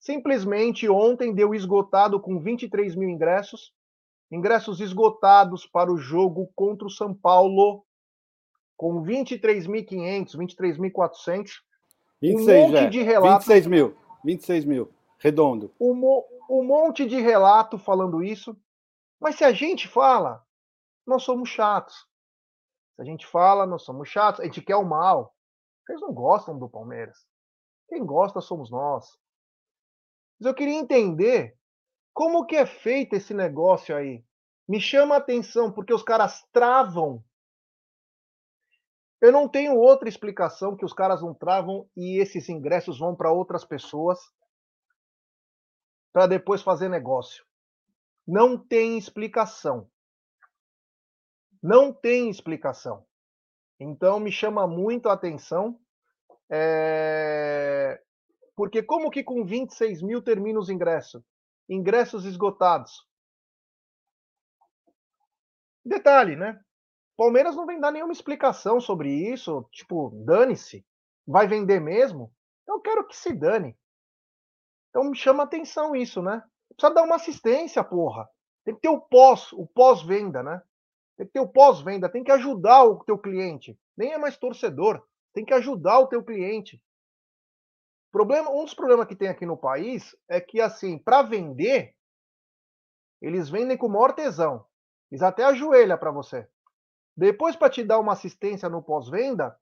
Simplesmente 0.00 0.88
ontem 0.88 1.34
deu 1.34 1.54
esgotado 1.54 2.18
com 2.18 2.40
23 2.40 2.94
mil 2.94 3.10
ingressos, 3.10 3.74
ingressos 4.30 4.80
esgotados 4.80 5.66
para 5.66 5.92
o 5.92 5.98
jogo 5.98 6.50
contra 6.56 6.86
o 6.86 6.90
São 6.90 7.12
Paulo, 7.12 7.84
com 8.74 9.02
23.500, 9.02 10.34
23.400. 10.34 11.50
26, 12.22 12.48
um 12.48 12.68
monte 12.68 12.78
é. 12.78 12.88
de 12.88 13.02
relatos. 13.02 13.46
26 13.46 13.66
mil, 13.66 13.94
26 14.24 14.64
mil, 14.64 14.90
redondo. 15.18 15.70
Um, 15.78 16.24
um 16.48 16.64
monte 16.64 17.04
de 17.04 17.20
relato 17.20 17.76
falando 17.76 18.24
isso. 18.24 18.56
Mas 19.20 19.36
se 19.36 19.44
a 19.44 19.52
gente 19.52 19.86
fala, 19.86 20.42
nós 21.06 21.22
somos 21.22 21.50
chatos. 21.50 22.06
Se 22.96 23.02
a 23.02 23.04
gente 23.04 23.26
fala, 23.26 23.66
nós 23.66 23.82
somos 23.82 24.08
chatos, 24.08 24.40
a 24.40 24.44
gente 24.44 24.62
quer 24.62 24.76
o 24.76 24.86
mal. 24.86 25.34
Vocês 25.92 26.00
não 26.00 26.14
gostam 26.14 26.58
do 26.58 26.70
Palmeiras. 26.70 27.18
Quem 27.86 28.02
gosta 28.02 28.40
somos 28.40 28.70
nós. 28.70 29.06
Mas 30.40 30.46
eu 30.46 30.54
queria 30.54 30.78
entender 30.78 31.54
como 32.14 32.46
que 32.46 32.56
é 32.56 32.64
feito 32.64 33.14
esse 33.14 33.34
negócio 33.34 33.94
aí. 33.94 34.24
Me 34.66 34.80
chama 34.80 35.16
a 35.16 35.18
atenção, 35.18 35.70
porque 35.70 35.92
os 35.92 36.02
caras 36.02 36.48
travam. 36.50 37.22
Eu 39.20 39.30
não 39.30 39.46
tenho 39.46 39.76
outra 39.76 40.08
explicação 40.08 40.74
que 40.74 40.84
os 40.84 40.94
caras 40.94 41.20
não 41.20 41.34
travam 41.34 41.86
e 41.94 42.18
esses 42.18 42.48
ingressos 42.48 42.98
vão 42.98 43.14
para 43.14 43.30
outras 43.30 43.62
pessoas 43.62 44.18
para 46.10 46.26
depois 46.26 46.62
fazer 46.62 46.88
negócio. 46.88 47.44
Não 48.26 48.56
tem 48.56 48.96
explicação. 48.96 49.90
Não 51.62 51.92
tem 51.92 52.30
explicação. 52.30 53.06
Então 53.78 54.18
me 54.18 54.32
chama 54.32 54.66
muito 54.66 55.10
a 55.10 55.12
atenção 55.12 55.78
é... 56.50 58.00
Porque 58.54 58.82
como 58.82 59.10
que 59.10 59.24
com 59.24 59.44
26 59.44 60.02
mil 60.02 60.22
termina 60.22 60.58
os 60.58 60.68
ingressos? 60.68 61.22
Ingressos 61.68 62.24
esgotados. 62.24 63.06
Detalhe, 65.84 66.36
né? 66.36 66.60
Palmeiras 67.16 67.56
não 67.56 67.66
vem 67.66 67.80
dar 67.80 67.90
nenhuma 67.90 68.12
explicação 68.12 68.80
sobre 68.80 69.10
isso. 69.10 69.66
Tipo, 69.72 70.10
dane-se. 70.24 70.84
Vai 71.26 71.46
vender 71.46 71.80
mesmo? 71.80 72.32
Eu 72.66 72.80
quero 72.80 73.06
que 73.06 73.16
se 73.16 73.32
dane. 73.32 73.76
Então 74.90 75.04
me 75.04 75.16
chama 75.16 75.42
atenção 75.42 75.96
isso, 75.96 76.22
né? 76.22 76.42
Precisa 76.76 76.94
dar 76.94 77.02
uma 77.04 77.16
assistência, 77.16 77.82
porra. 77.82 78.28
Tem 78.64 78.74
que 78.74 78.80
ter 78.80 78.88
o 78.88 79.00
pós, 79.00 79.52
o 79.52 79.66
pós-venda, 79.66 80.42
né? 80.42 80.62
Tem 81.16 81.26
que 81.26 81.32
ter 81.32 81.40
o 81.40 81.48
pós-venda, 81.48 82.08
tem 82.08 82.22
que 82.22 82.32
ajudar 82.32 82.84
o 82.84 83.02
teu 83.04 83.18
cliente. 83.18 83.78
Nem 83.96 84.12
é 84.12 84.18
mais 84.18 84.36
torcedor, 84.36 85.02
tem 85.32 85.44
que 85.44 85.54
ajudar 85.54 85.98
o 85.98 86.06
teu 86.06 86.22
cliente. 86.22 86.82
Problema, 88.10 88.50
um 88.50 88.64
dos 88.64 88.74
problemas 88.74 89.06
que 89.06 89.16
tem 89.16 89.28
aqui 89.28 89.46
no 89.46 89.56
país 89.56 90.14
é 90.28 90.40
que, 90.40 90.60
assim, 90.60 90.98
para 90.98 91.22
vender, 91.22 91.94
eles 93.20 93.48
vendem 93.48 93.76
com 93.76 93.86
o 93.86 93.90
maior 93.90 94.12
tesão. 94.12 94.66
Eles 95.10 95.22
até 95.22 95.44
ajoelham 95.44 95.96
para 95.96 96.10
você. 96.10 96.46
Depois, 97.16 97.56
para 97.56 97.70
te 97.70 97.82
dar 97.82 97.98
uma 97.98 98.12
assistência 98.12 98.68
no 98.68 98.82
pós-venda, 98.82 99.56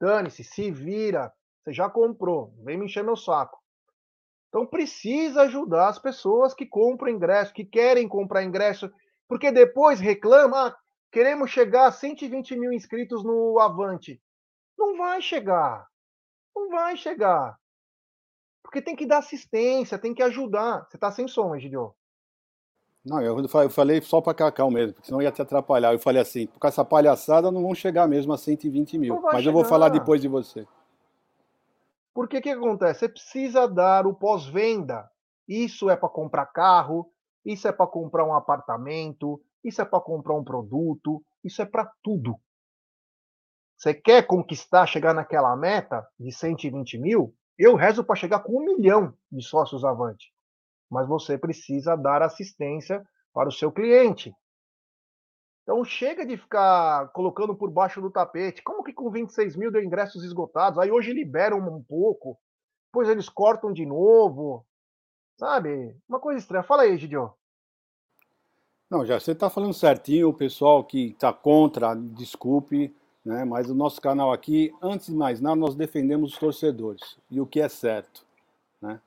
dane-se, 0.00 0.44
se 0.44 0.70
vira. 0.70 1.32
Você 1.62 1.72
já 1.72 1.88
comprou, 1.88 2.52
vem 2.64 2.76
me 2.76 2.86
encher 2.86 3.04
meu 3.04 3.16
saco. 3.16 3.58
Então, 4.48 4.66
precisa 4.66 5.42
ajudar 5.42 5.88
as 5.88 5.98
pessoas 5.98 6.52
que 6.52 6.66
compram 6.66 7.10
ingresso, 7.10 7.54
que 7.54 7.64
querem 7.64 8.06
comprar 8.06 8.42
ingresso, 8.42 8.92
porque 9.26 9.50
depois 9.50 9.98
reclama, 9.98 10.68
ah, 10.68 10.76
queremos 11.10 11.50
chegar 11.50 11.86
a 11.86 11.92
120 11.92 12.56
mil 12.56 12.72
inscritos 12.72 13.24
no 13.24 13.58
Avante. 13.58 14.20
Não 14.82 14.96
vai 14.96 15.22
chegar. 15.22 15.86
Não 16.56 16.68
vai 16.68 16.96
chegar. 16.96 17.56
Porque 18.64 18.82
tem 18.82 18.96
que 18.96 19.06
dar 19.06 19.18
assistência, 19.18 19.96
tem 19.96 20.12
que 20.12 20.22
ajudar. 20.24 20.84
Você 20.88 20.96
está 20.96 21.12
sem 21.12 21.28
som, 21.28 21.54
Egidio. 21.54 21.94
Não, 23.04 23.20
eu 23.20 23.48
falei 23.70 24.02
só 24.02 24.20
para 24.20 24.34
Cacau 24.34 24.70
mesmo, 24.72 24.94
porque 24.94 25.06
senão 25.06 25.22
ia 25.22 25.30
te 25.30 25.40
atrapalhar. 25.40 25.92
Eu 25.92 26.00
falei 26.00 26.20
assim, 26.20 26.46
com 26.46 26.66
essa 26.66 26.84
palhaçada 26.84 27.50
não 27.52 27.62
vão 27.62 27.74
chegar 27.76 28.08
mesmo 28.08 28.32
a 28.32 28.38
120 28.38 28.98
mil. 28.98 29.20
Mas 29.20 29.36
chegar. 29.36 29.50
eu 29.50 29.52
vou 29.52 29.64
falar 29.64 29.88
depois 29.88 30.20
de 30.20 30.26
você. 30.26 30.66
Porque 32.12 32.38
o 32.38 32.42
que 32.42 32.50
acontece? 32.50 33.00
Você 33.00 33.08
precisa 33.08 33.68
dar 33.68 34.06
o 34.06 34.14
pós-venda. 34.14 35.08
Isso 35.48 35.88
é 35.88 35.96
para 35.96 36.08
comprar 36.08 36.46
carro, 36.46 37.08
isso 37.44 37.68
é 37.68 37.72
para 37.72 37.86
comprar 37.86 38.24
um 38.24 38.34
apartamento, 38.34 39.40
isso 39.62 39.80
é 39.80 39.84
para 39.84 40.00
comprar 40.00 40.34
um 40.34 40.44
produto, 40.44 41.22
isso 41.44 41.62
é 41.62 41.64
para 41.64 41.90
tudo. 42.02 42.36
Você 43.82 43.92
quer 43.92 44.24
conquistar, 44.24 44.86
chegar 44.86 45.12
naquela 45.12 45.56
meta 45.56 46.06
de 46.16 46.30
120 46.30 46.98
mil? 46.98 47.34
Eu 47.58 47.74
rezo 47.74 48.04
para 48.04 48.14
chegar 48.14 48.38
com 48.38 48.56
um 48.56 48.64
milhão 48.64 49.12
de 49.28 49.42
sócios 49.42 49.84
avante. 49.84 50.32
Mas 50.88 51.08
você 51.08 51.36
precisa 51.36 51.96
dar 51.96 52.22
assistência 52.22 53.02
para 53.32 53.48
o 53.48 53.52
seu 53.52 53.72
cliente. 53.72 54.32
Então 55.64 55.84
chega 55.84 56.24
de 56.24 56.36
ficar 56.36 57.08
colocando 57.08 57.56
por 57.56 57.72
baixo 57.72 58.00
do 58.00 58.08
tapete. 58.08 58.62
Como 58.62 58.84
que 58.84 58.92
com 58.92 59.10
26 59.10 59.56
mil 59.56 59.72
deu 59.72 59.82
ingressos 59.82 60.22
esgotados? 60.22 60.78
Aí 60.78 60.92
hoje 60.92 61.12
liberam 61.12 61.58
um 61.58 61.82
pouco, 61.82 62.38
depois 62.86 63.08
eles 63.08 63.28
cortam 63.28 63.72
de 63.72 63.84
novo. 63.84 64.64
Sabe? 65.36 65.96
Uma 66.08 66.20
coisa 66.20 66.38
estranha. 66.38 66.62
Fala 66.62 66.82
aí, 66.82 66.96
Gidio. 66.96 67.34
Não, 68.88 69.04
já 69.04 69.18
você 69.18 69.32
está 69.32 69.50
falando 69.50 69.74
certinho, 69.74 70.28
o 70.28 70.34
pessoal 70.34 70.84
que 70.84 71.08
está 71.08 71.32
contra, 71.32 71.96
desculpe, 71.96 72.94
né? 73.24 73.44
Mas 73.44 73.70
o 73.70 73.74
nosso 73.74 74.00
canal 74.00 74.32
aqui, 74.32 74.72
antes 74.82 75.06
de 75.06 75.14
mais 75.14 75.40
nada, 75.40 75.56
nós 75.56 75.74
defendemos 75.74 76.32
os 76.32 76.38
torcedores 76.38 77.16
e 77.30 77.40
o 77.40 77.46
que 77.46 77.60
é 77.60 77.68
certo, 77.68 78.24
né? 78.80 79.00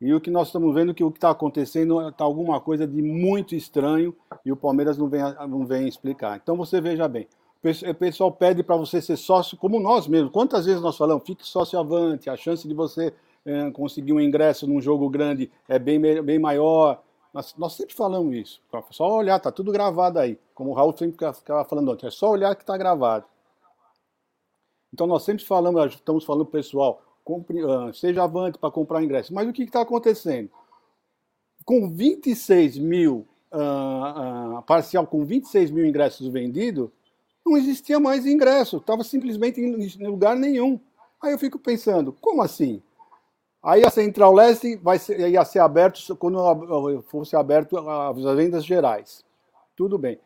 E 0.00 0.14
o 0.14 0.20
que 0.20 0.30
nós 0.30 0.48
estamos 0.48 0.74
vendo 0.74 0.94
que 0.94 1.04
o 1.04 1.10
que 1.10 1.18
está 1.18 1.30
acontecendo 1.30 2.08
está 2.08 2.24
alguma 2.24 2.58
coisa 2.58 2.86
de 2.86 3.02
muito 3.02 3.54
estranho 3.54 4.16
e 4.44 4.50
o 4.50 4.56
Palmeiras 4.56 4.96
não 4.96 5.08
vem, 5.08 5.20
não 5.46 5.66
vem 5.66 5.86
explicar. 5.86 6.40
Então 6.42 6.56
você 6.56 6.80
veja 6.80 7.06
bem, 7.06 7.28
o 7.62 7.94
pessoal 7.94 8.32
pede 8.32 8.62
para 8.62 8.76
você 8.76 9.02
ser 9.02 9.16
sócio, 9.16 9.58
como 9.58 9.78
nós 9.78 10.08
mesmos. 10.08 10.32
Quantas 10.32 10.64
vezes 10.64 10.80
nós 10.80 10.96
falamos, 10.96 11.24
fique 11.26 11.46
sócio 11.46 11.78
avante, 11.78 12.30
a 12.30 12.36
chance 12.36 12.66
de 12.66 12.72
você 12.72 13.12
é, 13.44 13.70
conseguir 13.72 14.14
um 14.14 14.20
ingresso 14.20 14.66
num 14.66 14.80
jogo 14.80 15.08
grande 15.10 15.50
é 15.68 15.78
bem, 15.78 16.00
bem 16.00 16.38
maior. 16.38 17.02
Nós, 17.34 17.54
nós 17.58 17.74
sempre 17.74 17.94
falamos 17.94 18.34
isso. 18.34 18.62
Só 18.90 19.14
olhar, 19.14 19.38
tá 19.38 19.52
tudo 19.52 19.70
gravado 19.70 20.18
aí. 20.18 20.38
Como 20.54 20.70
o 20.70 20.72
Raul 20.72 20.96
sempre 20.96 21.32
ficava 21.34 21.62
falando 21.66 21.90
ontem, 21.92 22.06
é 22.06 22.10
só 22.10 22.30
olhar 22.30 22.56
que 22.56 22.62
está 22.62 22.78
gravado. 22.78 23.26
Então 24.92 25.06
nós 25.06 25.22
sempre 25.22 25.44
falamos, 25.44 25.94
estamos 25.94 26.24
falando 26.24 26.46
pessoal, 26.46 27.02
compre, 27.24 27.62
uh, 27.64 27.92
seja 27.94 28.24
avante 28.24 28.58
para 28.58 28.70
comprar 28.70 29.02
ingresso. 29.02 29.32
Mas 29.32 29.48
o 29.48 29.52
que 29.52 29.62
está 29.62 29.82
acontecendo? 29.82 30.50
Com 31.64 31.88
26 31.88 32.78
mil, 32.78 33.26
uh, 33.52 34.58
uh, 34.58 34.62
parcial 34.62 35.06
com 35.06 35.24
26 35.24 35.70
mil 35.70 35.86
ingressos 35.86 36.26
vendidos, 36.28 36.90
não 37.44 37.56
existia 37.56 37.98
mais 37.98 38.26
ingresso, 38.26 38.78
estava 38.78 39.02
simplesmente 39.04 39.60
em 39.60 40.06
lugar 40.06 40.36
nenhum. 40.36 40.78
Aí 41.22 41.32
eu 41.32 41.38
fico 41.38 41.58
pensando, 41.58 42.12
como 42.20 42.42
assim? 42.42 42.82
Aí 43.62 43.84
a 43.84 43.90
Central 43.90 44.32
Leste 44.32 44.76
vai 44.76 44.98
ser, 44.98 45.28
ia 45.28 45.44
ser 45.44 45.58
aberto 45.58 46.16
quando 46.16 47.02
fosse 47.08 47.36
aberto 47.36 47.76
as 47.76 48.36
vendas 48.36 48.64
gerais. 48.64 49.24
Tudo 49.76 49.98
bem. 49.98 50.18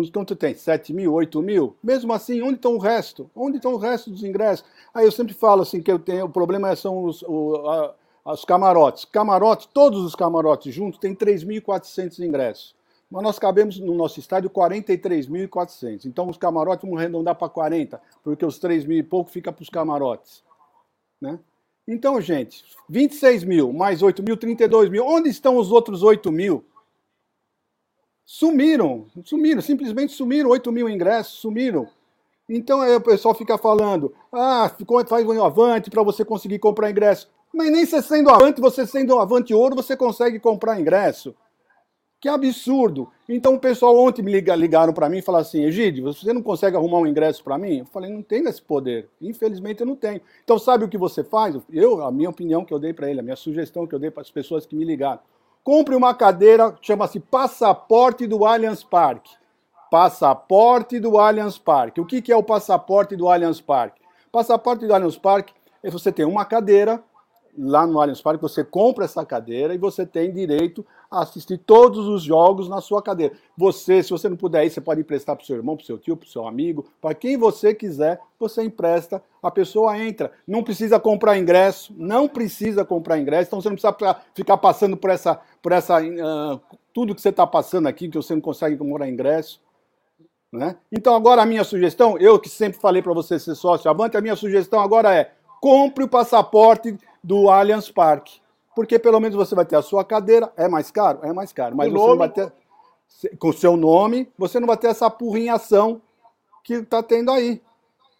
Então 0.00 0.24
tu 0.24 0.34
tem 0.34 0.54
7 0.54 0.92
mil, 0.92 1.12
8 1.12 1.42
mil, 1.42 1.76
mesmo 1.82 2.12
assim, 2.12 2.40
onde 2.42 2.54
estão 2.54 2.74
o 2.74 2.78
resto? 2.78 3.30
Onde 3.34 3.56
estão 3.56 3.74
o 3.74 3.78
resto 3.78 4.10
dos 4.10 4.22
ingressos? 4.22 4.64
Aí 4.94 5.04
eu 5.04 5.12
sempre 5.12 5.34
falo 5.34 5.62
assim 5.62 5.82
que 5.82 5.90
eu 5.90 5.98
tenho, 5.98 6.26
o 6.26 6.30
problema 6.30 6.74
são 6.76 7.04
os, 7.04 7.22
o, 7.22 7.56
a, 7.68 8.32
os 8.32 8.44
camarotes. 8.44 9.04
Camarotes, 9.04 9.66
todos 9.66 10.02
os 10.02 10.14
camarotes 10.14 10.74
juntos 10.74 10.98
tem 10.98 11.14
3.400 11.14 12.20
ingressos. 12.20 12.74
Mas 13.10 13.22
nós 13.22 13.38
cabemos 13.38 13.78
no 13.78 13.94
nosso 13.94 14.18
estádio 14.18 14.48
43.400. 14.48 16.06
Então 16.06 16.28
os 16.28 16.38
camarotes 16.38 16.84
vamos 16.84 16.98
arredondar 16.98 17.34
para 17.34 17.48
40, 17.48 18.00
porque 18.24 18.46
os 18.46 18.58
3 18.58 18.86
mil 18.86 18.98
e 18.98 19.02
pouco 19.02 19.30
fica 19.30 19.52
para 19.52 19.62
os 19.62 19.68
camarotes. 19.68 20.42
Né? 21.20 21.38
Então, 21.86 22.20
gente, 22.20 22.64
26 22.88 23.44
mil 23.44 23.72
mais 23.72 24.02
8 24.02 24.22
mil, 24.22 24.36
32 24.36 24.88
mil. 24.88 25.04
Onde 25.04 25.28
estão 25.28 25.56
os 25.56 25.70
outros 25.70 26.02
8 26.02 26.30
mil? 26.32 26.64
Sumiram, 28.24 29.06
sumiram, 29.24 29.60
simplesmente 29.60 30.12
sumiram, 30.12 30.50
8 30.50 30.70
mil 30.72 30.88
ingressos, 30.88 31.40
sumiram. 31.40 31.88
Então 32.48 32.80
aí 32.80 32.94
o 32.94 33.00
pessoal 33.00 33.34
fica 33.34 33.56
falando, 33.58 34.12
ah, 34.32 34.70
faz 35.08 35.26
um 35.26 35.44
avante 35.44 35.90
para 35.90 36.02
você 36.02 36.24
conseguir 36.24 36.58
comprar 36.58 36.90
ingresso. 36.90 37.28
Mas 37.52 37.70
nem 37.70 37.84
você 37.84 38.00
sendo 38.00 38.30
avante, 38.30 38.60
você 38.60 38.86
sendo 38.86 39.18
avante 39.18 39.52
ouro, 39.52 39.76
você 39.76 39.96
consegue 39.96 40.38
comprar 40.38 40.80
ingresso. 40.80 41.34
Que 42.22 42.28
absurdo! 42.28 43.10
Então 43.28 43.56
o 43.56 43.58
pessoal 43.58 43.98
ontem 43.98 44.22
me 44.22 44.32
ligaram 44.32 44.92
para 44.92 45.08
mim 45.08 45.18
e 45.18 45.22
falaram 45.22 45.42
assim: 45.42 45.64
Egídio, 45.64 46.04
você 46.04 46.32
não 46.32 46.40
consegue 46.40 46.76
arrumar 46.76 46.98
um 46.98 47.06
ingresso 47.06 47.42
para 47.42 47.58
mim? 47.58 47.78
Eu 47.78 47.86
falei: 47.86 48.12
não 48.12 48.22
tenho 48.22 48.48
esse 48.48 48.62
poder. 48.62 49.08
Infelizmente 49.20 49.80
eu 49.80 49.86
não 49.86 49.96
tenho. 49.96 50.20
Então 50.44 50.56
sabe 50.56 50.84
o 50.84 50.88
que 50.88 50.96
você 50.96 51.24
faz? 51.24 51.56
Eu, 51.68 52.00
a 52.04 52.12
minha 52.12 52.30
opinião 52.30 52.64
que 52.64 52.72
eu 52.72 52.78
dei 52.78 52.92
para 52.92 53.10
ele, 53.10 53.18
a 53.18 53.24
minha 53.24 53.34
sugestão 53.34 53.88
que 53.88 53.94
eu 53.94 53.98
dei 53.98 54.10
para 54.10 54.22
as 54.22 54.30
pessoas 54.30 54.64
que 54.64 54.76
me 54.76 54.84
ligaram. 54.84 55.20
Compre 55.64 55.94
uma 55.94 56.12
cadeira, 56.12 56.74
chama-se 56.82 57.20
Passaporte 57.20 58.26
do 58.26 58.44
Allianz 58.44 58.82
Parque. 58.82 59.30
Passaporte 59.90 60.98
do 60.98 61.18
Allianz 61.18 61.56
Parque. 61.56 62.00
O 62.00 62.06
que, 62.06 62.20
que 62.20 62.32
é 62.32 62.36
o 62.36 62.42
passaporte 62.42 63.14
do 63.14 63.28
Allianz 63.28 63.60
Parque? 63.60 64.00
Passaporte 64.32 64.86
do 64.86 64.92
Allianz 64.92 65.16
Parque 65.16 65.54
é 65.80 65.88
você 65.88 66.10
ter 66.10 66.24
uma 66.24 66.44
cadeira 66.44 67.00
lá 67.56 67.86
no 67.86 68.00
Allianz 68.00 68.20
Parque, 68.20 68.42
você 68.42 68.64
compra 68.64 69.04
essa 69.04 69.24
cadeira 69.24 69.74
e 69.74 69.78
você 69.78 70.04
tem 70.04 70.32
direito 70.32 70.84
assistir 71.12 71.58
todos 71.58 72.06
os 72.08 72.22
jogos 72.22 72.68
na 72.68 72.80
sua 72.80 73.02
cadeira. 73.02 73.34
Você, 73.56 74.02
se 74.02 74.10
você 74.10 74.28
não 74.28 74.36
puder 74.36 74.64
ir, 74.64 74.70
você 74.70 74.80
pode 74.80 75.00
emprestar 75.00 75.36
para 75.36 75.42
o 75.42 75.46
seu 75.46 75.56
irmão, 75.56 75.76
para 75.76 75.84
o 75.84 75.86
seu 75.86 75.98
tio, 75.98 76.16
para 76.16 76.26
o 76.26 76.30
seu 76.30 76.46
amigo, 76.46 76.86
para 77.00 77.14
quem 77.14 77.36
você 77.36 77.74
quiser, 77.74 78.20
você 78.38 78.62
empresta, 78.62 79.22
a 79.42 79.50
pessoa 79.50 79.98
entra. 79.98 80.32
Não 80.46 80.62
precisa 80.62 80.98
comprar 80.98 81.38
ingresso, 81.38 81.94
não 81.96 82.26
precisa 82.26 82.84
comprar 82.84 83.18
ingresso, 83.18 83.48
então 83.48 83.60
você 83.60 83.68
não 83.68 83.76
precisa 83.76 84.16
ficar 84.34 84.56
passando 84.56 84.96
por 84.96 85.10
essa, 85.10 85.40
por 85.62 85.72
essa 85.72 86.00
uh, 86.00 86.60
tudo 86.92 87.14
que 87.14 87.20
você 87.20 87.28
está 87.28 87.46
passando 87.46 87.86
aqui, 87.86 88.08
que 88.08 88.16
você 88.16 88.34
não 88.34 88.40
consegue 88.40 88.76
comprar 88.76 89.08
ingresso. 89.08 89.60
Né? 90.52 90.76
Então 90.90 91.14
agora 91.14 91.42
a 91.42 91.46
minha 91.46 91.64
sugestão, 91.64 92.18
eu 92.18 92.38
que 92.38 92.48
sempre 92.48 92.78
falei 92.78 93.00
para 93.00 93.14
você 93.14 93.38
ser 93.38 93.54
sócio 93.54 93.90
avante, 93.90 94.16
a 94.16 94.20
minha 94.20 94.36
sugestão 94.36 94.80
agora 94.80 95.14
é 95.14 95.32
compre 95.62 96.04
o 96.04 96.08
passaporte 96.08 96.98
do 97.22 97.48
Allianz 97.48 97.88
Parque. 97.88 98.41
Porque 98.74 98.98
pelo 98.98 99.20
menos 99.20 99.36
você 99.36 99.54
vai 99.54 99.64
ter 99.64 99.76
a 99.76 99.82
sua 99.82 100.04
cadeira. 100.04 100.52
É 100.56 100.68
mais 100.68 100.90
caro? 100.90 101.20
É 101.22 101.32
mais 101.32 101.52
caro. 101.52 101.76
Mas 101.76 101.88
o 101.88 101.92
você 101.92 101.98
nome... 101.98 102.10
não 102.10 102.18
vai 102.18 102.28
ter. 102.28 102.52
Com 103.38 103.48
o 103.48 103.52
seu 103.52 103.76
nome, 103.76 104.32
você 104.38 104.58
não 104.58 104.66
vai 104.66 104.76
ter 104.76 104.88
essa 104.88 105.10
porrinhação 105.10 106.00
que 106.64 106.74
está 106.74 107.02
tendo 107.02 107.30
aí. 107.30 107.60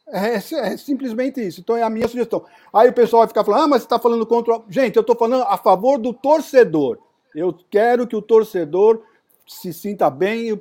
É, 0.08 0.34
é, 0.34 0.76
simplesmente 0.76 1.40
isso. 1.40 1.60
Então 1.60 1.76
é 1.76 1.82
a 1.82 1.90
minha 1.90 2.06
sugestão. 2.06 2.44
Aí 2.72 2.88
o 2.88 2.92
pessoal 2.92 3.20
vai 3.20 3.28
ficar 3.28 3.44
falando, 3.44 3.62
ah, 3.62 3.68
mas 3.68 3.82
você 3.82 3.86
está 3.86 3.98
falando 3.98 4.26
contra. 4.26 4.60
Gente, 4.68 4.96
eu 4.96 5.00
estou 5.00 5.16
falando 5.16 5.44
a 5.44 5.56
favor 5.56 5.98
do 5.98 6.12
torcedor. 6.12 6.98
Eu 7.34 7.56
quero 7.70 8.06
que 8.06 8.14
o 8.14 8.20
torcedor 8.20 9.02
se 9.46 9.72
sinta 9.72 10.10
bem. 10.10 10.48
Eu 10.48 10.58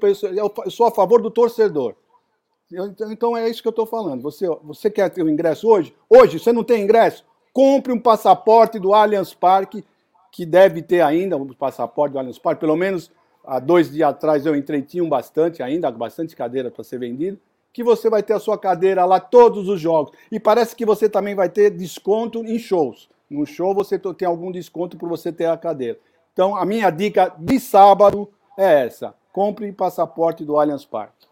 sou 0.69 0.87
a 0.87 0.91
favor 0.91 1.21
do 1.21 1.29
torcedor. 1.29 1.95
Então, 2.71 3.11
então 3.11 3.37
é 3.37 3.49
isso 3.49 3.61
que 3.61 3.67
eu 3.67 3.71
estou 3.71 3.85
falando. 3.85 4.21
Você, 4.21 4.47
você 4.63 4.89
quer 4.89 5.09
ter 5.09 5.23
o 5.23 5.29
ingresso 5.29 5.67
hoje? 5.67 5.93
Hoje, 6.09 6.39
você 6.39 6.53
não 6.53 6.63
tem 6.63 6.83
ingresso? 6.83 7.25
Compre 7.53 7.91
um 7.91 7.99
passaporte 7.99 8.79
do 8.79 8.93
Allianz 8.93 9.33
Parque, 9.33 9.83
que 10.31 10.45
deve 10.45 10.81
ter 10.81 11.01
ainda 11.01 11.35
um 11.37 11.47
passaporte 11.53 12.13
do 12.13 12.19
Allianz 12.19 12.39
Parque, 12.39 12.61
pelo 12.61 12.75
menos 12.75 13.11
há 13.45 13.59
dois 13.59 13.91
dias 13.91 14.09
atrás 14.09 14.45
eu 14.45 14.55
entrei, 14.55 14.81
tinham 14.81 15.07
bastante 15.09 15.61
ainda, 15.61 15.91
bastante 15.91 16.35
cadeira 16.35 16.71
para 16.71 16.83
ser 16.83 16.99
vendida, 16.99 17.37
que 17.73 17.83
você 17.83 18.09
vai 18.09 18.21
ter 18.21 18.33
a 18.33 18.39
sua 18.39 18.57
cadeira 18.57 19.05
lá 19.05 19.19
todos 19.19 19.67
os 19.67 19.79
jogos. 19.79 20.17
E 20.31 20.39
parece 20.39 20.75
que 20.75 20.85
você 20.85 21.09
também 21.09 21.35
vai 21.35 21.49
ter 21.49 21.69
desconto 21.69 22.39
em 22.45 22.59
shows. 22.59 23.09
No 23.29 23.45
show 23.45 23.73
você 23.73 23.97
tem 23.97 24.27
algum 24.27 24.51
desconto 24.51 24.97
por 24.97 25.07
você 25.07 25.31
ter 25.31 25.45
a 25.45 25.57
cadeira. 25.57 25.97
Então 26.33 26.55
a 26.55 26.65
minha 26.65 26.89
dica 26.89 27.33
de 27.37 27.59
sábado 27.59 28.29
é 28.57 28.85
essa: 28.85 29.15
compre 29.31 29.71
passaporte 29.71 30.43
do 30.43 30.59
Allianz 30.59 30.85
Parque. 30.85 31.27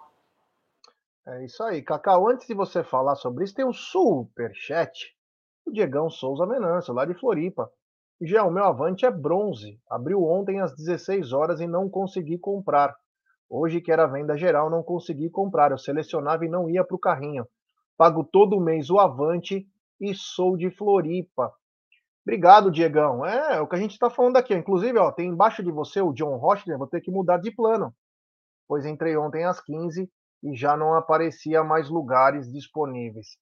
É 1.28 1.46
isso 1.46 1.62
aí. 1.62 1.82
Cacau, 1.82 2.28
antes 2.28 2.48
de 2.48 2.54
você 2.54 2.84
falar 2.84 3.16
sobre 3.16 3.44
isso, 3.44 3.54
tem 3.54 3.66
um 3.66 3.74
super 3.74 4.52
chat 4.56 5.14
o 5.70 5.72
Diegão 5.72 6.10
Souza 6.10 6.46
Menança, 6.46 6.92
lá 6.92 7.06
de 7.06 7.14
Floripa. 7.14 7.70
Já 8.22 8.44
o 8.44 8.52
meu 8.52 8.66
Avante 8.66 9.06
é 9.06 9.12
bronze. 9.12 9.80
Abriu 9.90 10.24
ontem 10.24 10.60
às 10.60 10.76
16 10.76 11.32
horas 11.32 11.62
e 11.62 11.68
não 11.68 11.90
consegui 11.90 12.38
comprar. 12.38 12.96
Hoje, 13.50 13.80
que 13.80 13.92
era 13.92 14.08
venda 14.08 14.36
geral, 14.36 14.70
não 14.70 14.84
consegui 14.84 15.30
comprar. 15.30 15.72
Eu 15.72 15.78
selecionava 15.78 16.44
e 16.46 16.50
não 16.50 16.70
ia 16.70 16.84
para 16.84 16.96
o 16.96 17.00
carrinho. 17.00 17.48
Pago 17.98 18.24
todo 18.24 18.60
mês 18.60 18.90
o 18.90 19.00
Avante 19.00 19.66
e 20.02 20.14
sou 20.14 20.58
de 20.58 20.70
Floripa. 20.72 21.54
Obrigado, 22.26 22.72
Diegão. 22.72 23.26
É, 23.26 23.58
é 23.58 23.62
o 23.62 23.68
que 23.68 23.76
a 23.76 23.80
gente 23.80 23.92
está 23.92 24.10
falando 24.10 24.38
aqui. 24.38 24.54
Inclusive, 24.54 24.98
ó, 24.98 25.12
tem 25.12 25.30
embaixo 25.30 25.64
de 25.64 25.72
você 25.72 26.02
o 26.02 26.14
John 26.14 26.36
Rochler. 26.38 26.78
Vou 26.78 26.88
ter 26.88 27.02
que 27.02 27.12
mudar 27.12 27.38
de 27.38 27.52
plano. 27.52 27.94
Pois 28.68 28.86
entrei 28.86 29.16
ontem 29.18 29.46
às 29.46 29.62
15 29.62 30.10
e 30.44 30.56
já 30.56 30.76
não 30.76 30.96
aparecia 30.96 31.64
mais 31.64 31.90
lugares 31.90 32.52
disponíveis. 32.52 33.38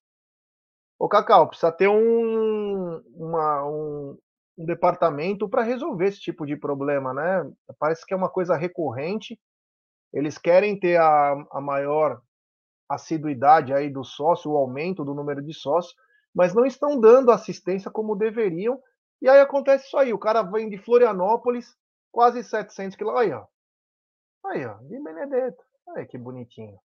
Ô, 1.00 1.08
Cacau, 1.08 1.48
precisa 1.48 1.72
ter 1.72 1.88
um, 1.88 2.98
uma, 3.16 3.66
um, 3.66 4.18
um 4.58 4.66
departamento 4.66 5.48
para 5.48 5.62
resolver 5.62 6.08
esse 6.08 6.20
tipo 6.20 6.46
de 6.46 6.56
problema, 6.56 7.14
né? 7.14 7.52
Parece 7.78 8.06
que 8.06 8.14
é 8.14 8.18
uma 8.18 8.30
coisa 8.30 8.56
recorrente. 8.56 9.40
Eles 10.12 10.38
querem 10.38 10.80
ter 10.80 11.00
a, 11.00 11.34
a 11.52 11.62
maior 11.62 12.22
assiduidade 12.90 13.74
aí 13.74 13.90
do 13.90 14.04
sócio, 14.04 14.52
o 14.52 14.58
aumento 14.58 15.04
do 15.04 15.14
número 15.14 15.44
de 15.44 15.54
sócios, 15.54 15.94
mas 16.34 16.54
não 16.54 16.66
estão 16.66 17.00
dando 17.00 17.32
assistência 17.32 17.92
como 17.92 18.16
deveriam. 18.16 18.82
E 19.22 19.30
aí 19.30 19.40
acontece 19.40 19.86
isso 19.88 19.98
aí, 19.98 20.14
o 20.14 20.20
cara 20.20 20.42
vem 20.42 20.70
de 20.70 20.78
Florianópolis, 20.78 21.76
quase 22.12 22.44
700 22.44 22.96
quilômetros. 22.96 23.28
Aí, 23.28 23.34
ó. 23.34 23.46
Aí, 24.46 24.66
ó, 24.66 24.76
de 24.76 25.00
Benedetto. 25.00 25.64
Aí, 25.96 26.06
que 26.06 26.18
bonitinho. 26.18 26.78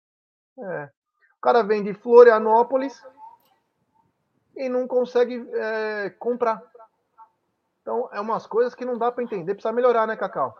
É. 0.58 0.84
O 0.84 1.40
cara 1.42 1.62
vem 1.62 1.82
de 1.82 1.94
Florianópolis, 1.94 3.00
e 4.60 4.68
não 4.68 4.86
consegue 4.86 5.44
é, 5.54 6.10
comprar. 6.10 6.62
Então, 7.80 8.08
é 8.12 8.20
umas 8.20 8.46
coisas 8.46 8.74
que 8.74 8.84
não 8.84 8.98
dá 8.98 9.10
para 9.10 9.24
entender. 9.24 9.54
Precisa 9.54 9.72
melhorar, 9.72 10.06
né, 10.06 10.16
Cacau? 10.16 10.56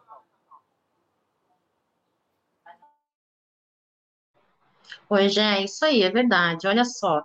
Oi, 5.11 5.29
Jé, 5.29 5.63
isso 5.65 5.85
aí, 5.85 6.03
é 6.03 6.11
verdade. 6.11 6.67
Olha 6.67 6.85
só. 6.85 7.25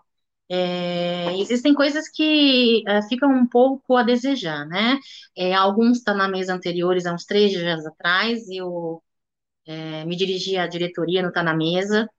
É, 0.49 1.35
existem 1.39 1.73
coisas 1.73 2.07
que 2.09 2.83
é, 2.87 3.01
ficam 3.03 3.29
um 3.31 3.47
pouco 3.47 3.95
a 3.95 4.03
desejar, 4.03 4.65
né? 4.67 4.99
É, 5.35 5.53
alguns 5.55 5.97
estão 5.99 6.13
tá 6.15 6.17
na 6.19 6.27
mesa 6.27 6.53
anteriores, 6.53 7.05
há 7.05 7.13
uns 7.13 7.25
três 7.25 7.51
dias 7.51 7.85
atrás, 7.85 8.47
eu 8.49 9.01
é, 9.65 10.05
me 10.05 10.15
dirigi 10.15 10.57
à 10.57 10.67
diretoria, 10.67 11.21
não 11.21 11.29
está 11.29 11.43
na 11.43 11.55
mesa, 11.55 12.09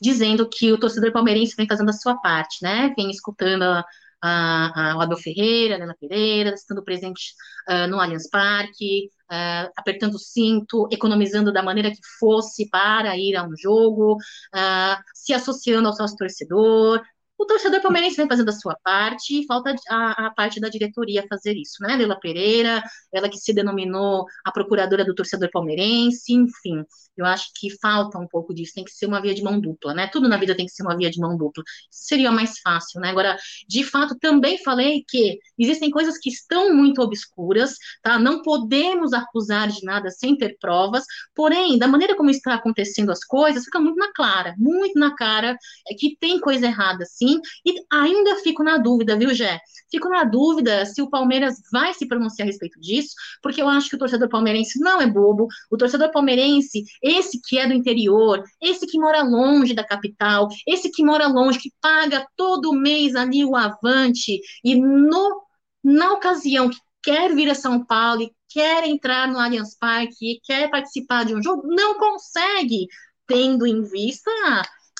dizendo 0.00 0.48
que 0.48 0.72
o 0.72 0.78
torcedor 0.78 1.12
palmeirense 1.12 1.54
vem 1.56 1.66
fazendo 1.66 1.90
a 1.90 1.92
sua 1.92 2.16
parte, 2.20 2.58
né? 2.62 2.92
Vem 2.96 3.10
escutando 3.10 3.62
a, 3.62 3.84
a, 4.22 4.92
a, 4.92 4.96
o 4.96 5.00
Abel 5.00 5.16
Ferreira, 5.16 5.74
a 5.74 5.76
Helena 5.78 5.96
Pereira, 5.98 6.54
estando 6.54 6.82
presente 6.84 7.34
uh, 7.68 7.88
no 7.88 8.00
Allianz 8.00 8.28
Parque, 8.28 9.10
uh, 9.30 9.70
apertando 9.76 10.14
o 10.14 10.18
cinto, 10.18 10.88
economizando 10.90 11.52
da 11.52 11.62
maneira 11.62 11.90
que 11.90 12.00
fosse 12.18 12.68
para 12.70 13.16
ir 13.16 13.36
a 13.36 13.44
um 13.44 13.56
jogo, 13.56 14.14
uh, 14.14 14.96
se 15.14 15.32
associando 15.32 15.88
ao 15.88 15.96
nosso 15.96 16.16
torcedor, 16.16 17.02
o 17.38 17.44
torcedor 17.44 17.82
palmeirense 17.82 18.16
vem 18.16 18.28
fazendo 18.28 18.48
a 18.48 18.52
sua 18.52 18.76
parte, 18.82 19.44
falta 19.46 19.74
a, 19.90 20.26
a, 20.26 20.30
parte 20.30 20.58
da 20.58 20.68
diretoria 20.68 21.26
fazer 21.28 21.54
isso, 21.54 21.82
né? 21.82 21.94
Leila 21.96 22.18
Pereira, 22.18 22.82
ela 23.12 23.28
que 23.28 23.36
se 23.36 23.52
denominou 23.52 24.24
a 24.44 24.50
procuradora 24.50 25.04
do 25.04 25.14
torcedor 25.14 25.50
palmeirense, 25.52 26.32
enfim, 26.32 26.82
eu 27.16 27.26
acho 27.26 27.50
que 27.54 27.70
falta 27.78 28.18
um 28.18 28.26
pouco 28.26 28.54
disso, 28.54 28.72
tem 28.74 28.84
que 28.84 28.90
ser 28.90 29.06
uma 29.06 29.20
via 29.20 29.34
de 29.34 29.42
mão 29.42 29.60
dupla, 29.60 29.92
né? 29.92 30.06
Tudo 30.06 30.28
na 30.28 30.36
vida 30.36 30.54
tem 30.54 30.66
que 30.66 30.72
ser 30.72 30.82
uma 30.82 30.96
via 30.96 31.10
de 31.10 31.20
mão 31.20 31.36
dupla. 31.36 31.62
Seria 31.90 32.30
mais 32.30 32.58
fácil, 32.60 33.00
né? 33.00 33.10
Agora, 33.10 33.36
de 33.68 33.84
fato, 33.84 34.16
também 34.18 34.58
falei 34.62 35.04
que 35.06 35.38
existem 35.58 35.90
coisas 35.90 36.18
que 36.18 36.30
estão 36.30 36.74
muito 36.74 37.02
obscuras, 37.02 37.74
tá? 38.02 38.18
Não 38.18 38.42
podemos 38.42 39.12
acusar 39.12 39.68
de 39.68 39.84
nada 39.84 40.10
sem 40.10 40.36
ter 40.36 40.56
provas, 40.58 41.04
porém, 41.34 41.78
da 41.78 41.86
maneira 41.88 42.16
como 42.16 42.30
está 42.30 42.54
acontecendo 42.54 43.10
as 43.10 43.24
coisas, 43.24 43.64
fica 43.64 43.80
muito 43.80 43.96
na 43.96 44.12
clara, 44.12 44.54
muito 44.58 44.98
na 44.98 45.14
cara 45.14 45.56
é 45.88 45.94
que 45.94 46.16
tem 46.18 46.40
coisa 46.40 46.66
errada, 46.66 47.04
sim 47.04 47.25
sim. 47.26 47.40
E 47.64 47.74
ainda 47.90 48.36
fico 48.36 48.62
na 48.62 48.78
dúvida, 48.78 49.16
viu, 49.16 49.34
Jé? 49.34 49.60
Fico 49.90 50.08
na 50.08 50.24
dúvida 50.24 50.84
se 50.84 51.00
o 51.00 51.08
Palmeiras 51.08 51.56
vai 51.72 51.94
se 51.94 52.06
pronunciar 52.06 52.46
a 52.46 52.50
respeito 52.50 52.80
disso, 52.80 53.14
porque 53.42 53.60
eu 53.62 53.68
acho 53.68 53.88
que 53.88 53.96
o 53.96 53.98
torcedor 53.98 54.28
palmeirense 54.28 54.78
não 54.80 55.00
é 55.00 55.06
bobo. 55.06 55.46
O 55.70 55.76
torcedor 55.76 56.10
palmeirense, 56.10 56.84
esse 57.02 57.40
que 57.40 57.58
é 57.58 57.66
do 57.66 57.72
interior, 57.72 58.42
esse 58.60 58.86
que 58.86 58.98
mora 58.98 59.22
longe 59.22 59.74
da 59.74 59.84
capital, 59.84 60.48
esse 60.66 60.90
que 60.90 61.04
mora 61.04 61.26
longe, 61.26 61.58
que 61.58 61.72
paga 61.80 62.26
todo 62.36 62.72
mês 62.72 63.14
ali 63.14 63.44
o 63.44 63.56
avante, 63.56 64.40
e 64.64 64.74
no, 64.74 65.42
na 65.82 66.12
ocasião 66.12 66.68
que 66.68 66.78
quer 67.02 67.34
vir 67.34 67.48
a 67.50 67.54
São 67.54 67.84
Paulo 67.84 68.22
e 68.22 68.32
quer 68.48 68.84
entrar 68.84 69.28
no 69.28 69.38
Allianz 69.38 69.76
Parque, 69.78 70.40
quer 70.42 70.68
participar 70.70 71.24
de 71.24 71.34
um 71.34 71.42
jogo, 71.42 71.62
não 71.68 71.98
consegue, 71.98 72.88
tendo 73.26 73.66
em 73.66 73.82
vista 73.82 74.30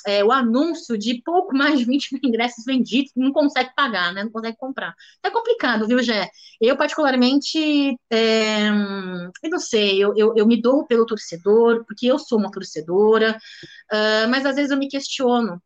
é, 0.07 0.23
o 0.23 0.31
anúncio 0.31 0.97
de 0.97 1.21
pouco 1.21 1.55
mais 1.55 1.77
de 1.79 1.85
20 1.85 2.13
mil 2.13 2.21
ingressos 2.23 2.63
vendidos, 2.65 3.11
não 3.15 3.31
consegue 3.31 3.71
pagar, 3.75 4.13
né? 4.13 4.23
Não 4.23 4.31
consegue 4.31 4.57
comprar. 4.57 4.95
É 5.23 5.29
complicado, 5.29 5.87
viu, 5.87 6.01
Gé? 6.01 6.29
Eu, 6.61 6.77
particularmente, 6.77 7.95
é, 8.09 8.69
eu 9.43 9.49
não 9.49 9.59
sei, 9.59 10.03
eu, 10.03 10.13
eu, 10.15 10.33
eu, 10.35 10.47
me 10.47 10.61
dou 10.61 10.85
pelo 10.85 11.05
torcedor, 11.05 11.85
porque 11.85 12.07
eu 12.07 12.17
sou 12.17 12.39
uma 12.39 12.51
torcedora, 12.51 13.37
uh, 13.91 14.29
mas 14.29 14.45
às 14.45 14.55
vezes 14.55 14.71
eu 14.71 14.77
me 14.77 14.87
questiono 14.89 15.61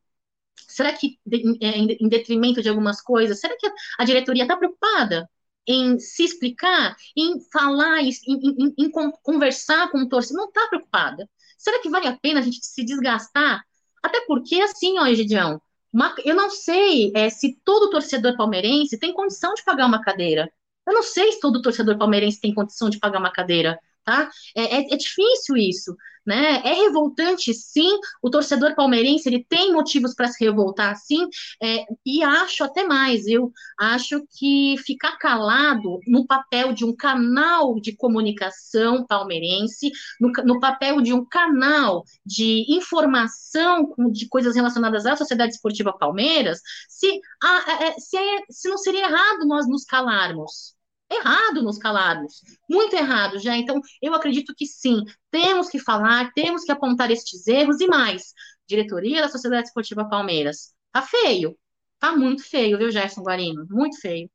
Será 0.72 0.94
que, 0.94 1.20
é, 1.62 1.68
em 1.78 2.10
detrimento 2.10 2.62
de 2.62 2.70
algumas 2.70 3.02
coisas, 3.02 3.40
será 3.40 3.56
que 3.58 3.68
a 4.00 4.06
diretoria 4.06 4.44
está 4.44 4.56
preocupada 4.56 5.30
em 5.68 6.00
se 6.00 6.24
explicar, 6.24 6.96
em 7.16 7.42
falar, 7.52 8.02
em, 8.02 8.12
em, 8.28 8.74
em 8.78 8.92
conversar 9.22 9.92
com 9.92 10.00
o 10.00 10.10
torcedor? 10.10 10.44
Não 10.44 10.48
está 10.50 10.68
preocupada. 10.70 11.30
Será 11.58 11.80
que 11.82 11.90
vale 11.90 12.08
a 12.08 12.18
pena 12.18 12.40
a 12.40 12.44
gente 12.44 12.66
se 12.66 12.84
desgastar? 12.86 13.64
Até 14.04 14.22
porque, 14.26 14.62
assim, 14.62 14.98
ó, 15.00 15.06
Egidião, 15.08 15.62
uma, 15.94 16.16
eu 16.26 16.36
não 16.36 16.50
sei 16.50 17.12
é, 17.16 17.30
se 17.30 17.60
todo 17.64 17.90
torcedor 17.90 18.36
palmeirense 18.38 18.98
tem 19.00 19.14
condição 19.14 19.54
de 19.54 19.64
pagar 19.64 19.86
uma 19.88 20.02
cadeira. 20.02 20.52
Eu 20.88 20.94
não 20.94 21.04
sei 21.04 21.34
se 21.34 21.40
todo 21.40 21.62
torcedor 21.62 21.98
palmeirense 21.98 22.42
tem 22.42 22.54
condição 22.54 22.90
de 22.90 23.00
pagar 23.00 23.20
uma 23.20 23.32
cadeira 23.32 23.80
tá? 24.04 24.30
É, 24.56 24.64
é, 24.64 24.94
é, 24.94 24.98
difícil 24.98 25.56
isso, 25.58 25.96
né? 26.26 26.62
É 26.64 26.74
revoltante, 26.74 27.54
sim. 27.54 28.00
O 28.22 28.30
torcedor 28.30 28.76
palmeirense 28.76 29.28
ele 29.28 29.46
tem 29.48 29.74
motivos 29.74 30.14
para 30.14 30.28
se 30.28 30.44
revoltar, 30.44 30.96
sim. 30.96 31.28
É, 31.62 31.86
e 32.06 32.24
acho 32.24 32.64
até 32.64 32.84
mais, 32.84 33.28
eu 33.28 33.52
acho 33.80 34.24
que 34.38 34.76
ficar 34.86 35.18
calado 35.18 36.00
no 36.08 36.26
papel 36.26 36.74
de 36.74 36.86
um 36.86 36.96
canal 36.96 37.80
de 37.80 37.96
comunicação 37.96 39.06
palmeirense, 39.06 39.92
no, 40.20 40.32
no 40.46 40.60
papel 40.60 41.02
de 41.02 41.14
um 41.14 41.26
canal 41.26 42.04
de 42.26 42.66
informação 42.70 43.94
de 44.12 44.28
coisas 44.28 44.56
relacionadas 44.56 45.06
à 45.06 45.16
Sociedade 45.16 45.54
Esportiva 45.54 45.98
Palmeiras, 45.98 46.60
se, 46.88 47.20
a, 47.42 47.84
é, 47.84 48.00
se, 48.00 48.18
é, 48.18 48.44
se 48.50 48.70
não 48.70 48.78
seria 48.78 49.06
errado 49.06 49.46
nós 49.48 49.68
nos 49.68 49.84
calarmos 49.86 50.76
errado 51.12 51.62
nos 51.62 51.78
calarmos, 51.78 52.42
muito 52.70 52.96
errado 52.96 53.40
já. 53.40 53.58
Então, 53.58 53.82
eu 54.02 54.14
acredito 54.14 54.54
que 54.56 54.66
sim, 54.66 55.04
temos 55.30 55.70
que 55.70 55.80
falar, 55.80 56.32
temos 56.34 56.64
que 56.64 56.72
apontar 56.72 57.12
estes 57.12 57.46
erros 57.48 57.80
e 57.82 57.88
mais. 57.88 58.34
Diretoria 58.68 59.22
da 59.22 59.30
Sociedade 59.30 59.68
Esportiva 59.68 60.08
Palmeiras, 60.08 60.74
tá 60.92 61.02
feio, 61.02 61.58
tá 62.00 62.16
muito 62.16 62.44
feio, 62.44 62.78
viu, 62.78 62.90
Gerson 62.90 63.22
Guarino? 63.22 63.66
Muito 63.70 64.00
feio. 64.00 64.30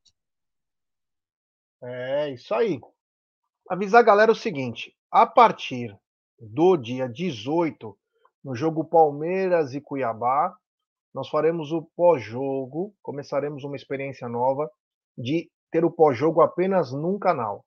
É, 1.82 2.32
isso 2.32 2.54
aí. 2.54 2.78
Avisar 3.68 4.00
a 4.00 4.04
galera 4.04 4.32
o 4.32 4.34
seguinte: 4.34 4.94
a 5.10 5.26
partir 5.26 5.96
do 6.38 6.76
dia 6.76 7.08
18, 7.08 7.96
no 8.44 8.54
jogo 8.54 8.84
Palmeiras 8.84 9.74
e 9.74 9.80
Cuiabá, 9.80 10.54
nós 11.14 11.28
faremos 11.28 11.72
o 11.72 11.82
pós-jogo, 11.96 12.94
começaremos 13.02 13.64
uma 13.64 13.74
experiência 13.74 14.28
nova 14.28 14.70
de 15.16 15.50
ter 15.76 15.84
o 15.84 15.90
pós-jogo 15.90 16.40
apenas 16.40 16.90
num 16.90 17.18
canal. 17.18 17.62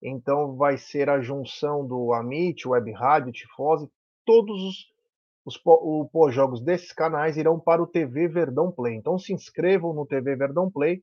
Então 0.00 0.54
vai 0.54 0.78
ser 0.78 1.10
a 1.10 1.20
junção 1.20 1.84
do 1.84 2.12
Amit, 2.12 2.68
Web 2.68 2.92
Rádio, 2.92 3.32
Tifose, 3.32 3.90
todos 4.24 4.62
os, 4.62 4.86
os 5.44 5.58
pós-jogos 6.12 6.60
desses 6.60 6.92
canais 6.92 7.36
irão 7.36 7.58
para 7.58 7.82
o 7.82 7.86
TV 7.86 8.28
Verdão 8.28 8.70
Play. 8.70 8.94
Então 8.94 9.18
se 9.18 9.32
inscrevam 9.32 9.92
no 9.92 10.06
TV 10.06 10.36
Verdão 10.36 10.70
Play, 10.70 11.02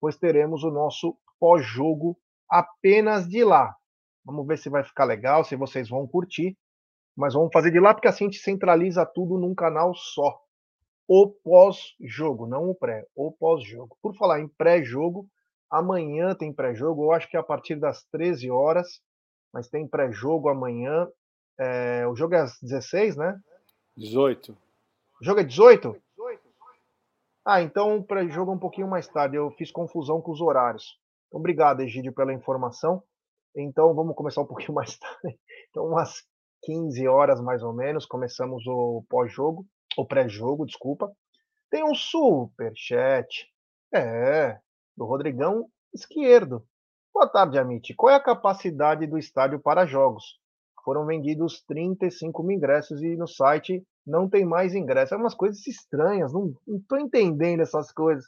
pois 0.00 0.16
teremos 0.16 0.62
o 0.62 0.70
nosso 0.70 1.16
pós-jogo 1.40 2.16
apenas 2.48 3.26
de 3.26 3.42
lá. 3.42 3.74
Vamos 4.24 4.46
ver 4.46 4.58
se 4.58 4.70
vai 4.70 4.84
ficar 4.84 5.06
legal, 5.06 5.42
se 5.42 5.56
vocês 5.56 5.88
vão 5.88 6.06
curtir. 6.06 6.56
Mas 7.16 7.34
vamos 7.34 7.50
fazer 7.52 7.72
de 7.72 7.80
lá 7.80 7.92
porque 7.92 8.06
assim 8.06 8.26
a 8.26 8.28
gente 8.28 8.40
centraliza 8.40 9.04
tudo 9.04 9.38
num 9.38 9.56
canal 9.56 9.92
só. 9.92 10.40
O 11.08 11.28
pós-jogo, 11.28 12.46
não 12.46 12.70
o 12.70 12.74
pré, 12.76 13.04
o 13.12 13.32
pós-jogo. 13.32 13.98
Por 14.00 14.16
falar 14.16 14.40
em 14.40 14.48
pré-jogo, 14.48 15.28
Amanhã 15.74 16.36
tem 16.36 16.52
pré-jogo, 16.52 17.02
eu 17.02 17.12
acho 17.12 17.28
que 17.28 17.36
é 17.36 17.40
a 17.40 17.42
partir 17.42 17.74
das 17.74 18.04
13 18.12 18.48
horas, 18.48 19.00
mas 19.52 19.68
tem 19.68 19.88
pré-jogo 19.88 20.48
amanhã. 20.48 21.08
É, 21.58 22.06
o 22.06 22.14
jogo 22.14 22.36
é 22.36 22.42
às 22.42 22.56
16, 22.60 23.16
né? 23.16 23.36
18. 23.96 24.52
O 25.20 25.24
jogo 25.24 25.40
é 25.40 25.42
18? 25.42 26.00
Ah, 27.44 27.60
então 27.60 27.96
o 27.96 28.04
pré-jogo 28.04 28.52
é 28.52 28.54
um 28.54 28.58
pouquinho 28.58 28.86
mais 28.86 29.08
tarde. 29.08 29.34
Eu 29.34 29.50
fiz 29.50 29.72
confusão 29.72 30.22
com 30.22 30.30
os 30.30 30.40
horários. 30.40 30.96
Então, 31.26 31.40
obrigado, 31.40 31.80
Egídio, 31.80 32.14
pela 32.14 32.32
informação. 32.32 33.02
Então, 33.56 33.92
vamos 33.96 34.14
começar 34.14 34.42
um 34.42 34.46
pouquinho 34.48 34.74
mais 34.74 34.96
tarde. 34.96 35.36
Então, 35.70 35.86
umas 35.86 36.22
15 36.62 37.08
horas 37.08 37.40
mais 37.40 37.64
ou 37.64 37.72
menos, 37.72 38.06
começamos 38.06 38.64
o 38.68 39.04
pós-jogo, 39.10 39.66
o 39.98 40.06
pré-jogo, 40.06 40.64
desculpa. 40.64 41.12
Tem 41.68 41.82
um 41.82 41.96
super 41.96 42.72
chat. 42.76 43.48
É, 43.92 44.56
do 44.96 45.04
Rodrigão 45.04 45.68
Esquerdo. 45.92 46.66
Boa 47.12 47.28
tarde, 47.28 47.58
Amit. 47.58 47.94
Qual 47.94 48.12
é 48.12 48.16
a 48.16 48.22
capacidade 48.22 49.06
do 49.06 49.18
estádio 49.18 49.60
para 49.60 49.86
jogos? 49.86 50.38
Foram 50.84 51.06
vendidos 51.06 51.62
35 51.66 52.42
mil 52.42 52.56
ingressos 52.56 53.02
e 53.02 53.16
no 53.16 53.26
site 53.26 53.82
não 54.06 54.28
tem 54.28 54.44
mais 54.44 54.74
ingressos. 54.74 55.12
É 55.12 55.16
umas 55.16 55.34
coisas 55.34 55.66
estranhas, 55.66 56.32
não 56.32 56.54
estou 56.68 56.98
entendendo 56.98 57.60
essas 57.60 57.90
coisas. 57.92 58.24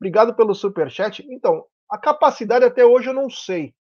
Obrigado 0.00 0.34
pelo 0.34 0.54
super 0.54 0.90
chat. 0.90 1.24
Então, 1.30 1.64
a 1.90 1.98
capacidade 1.98 2.64
até 2.64 2.84
hoje 2.84 3.08
eu 3.08 3.14
não 3.14 3.30
sei 3.30 3.74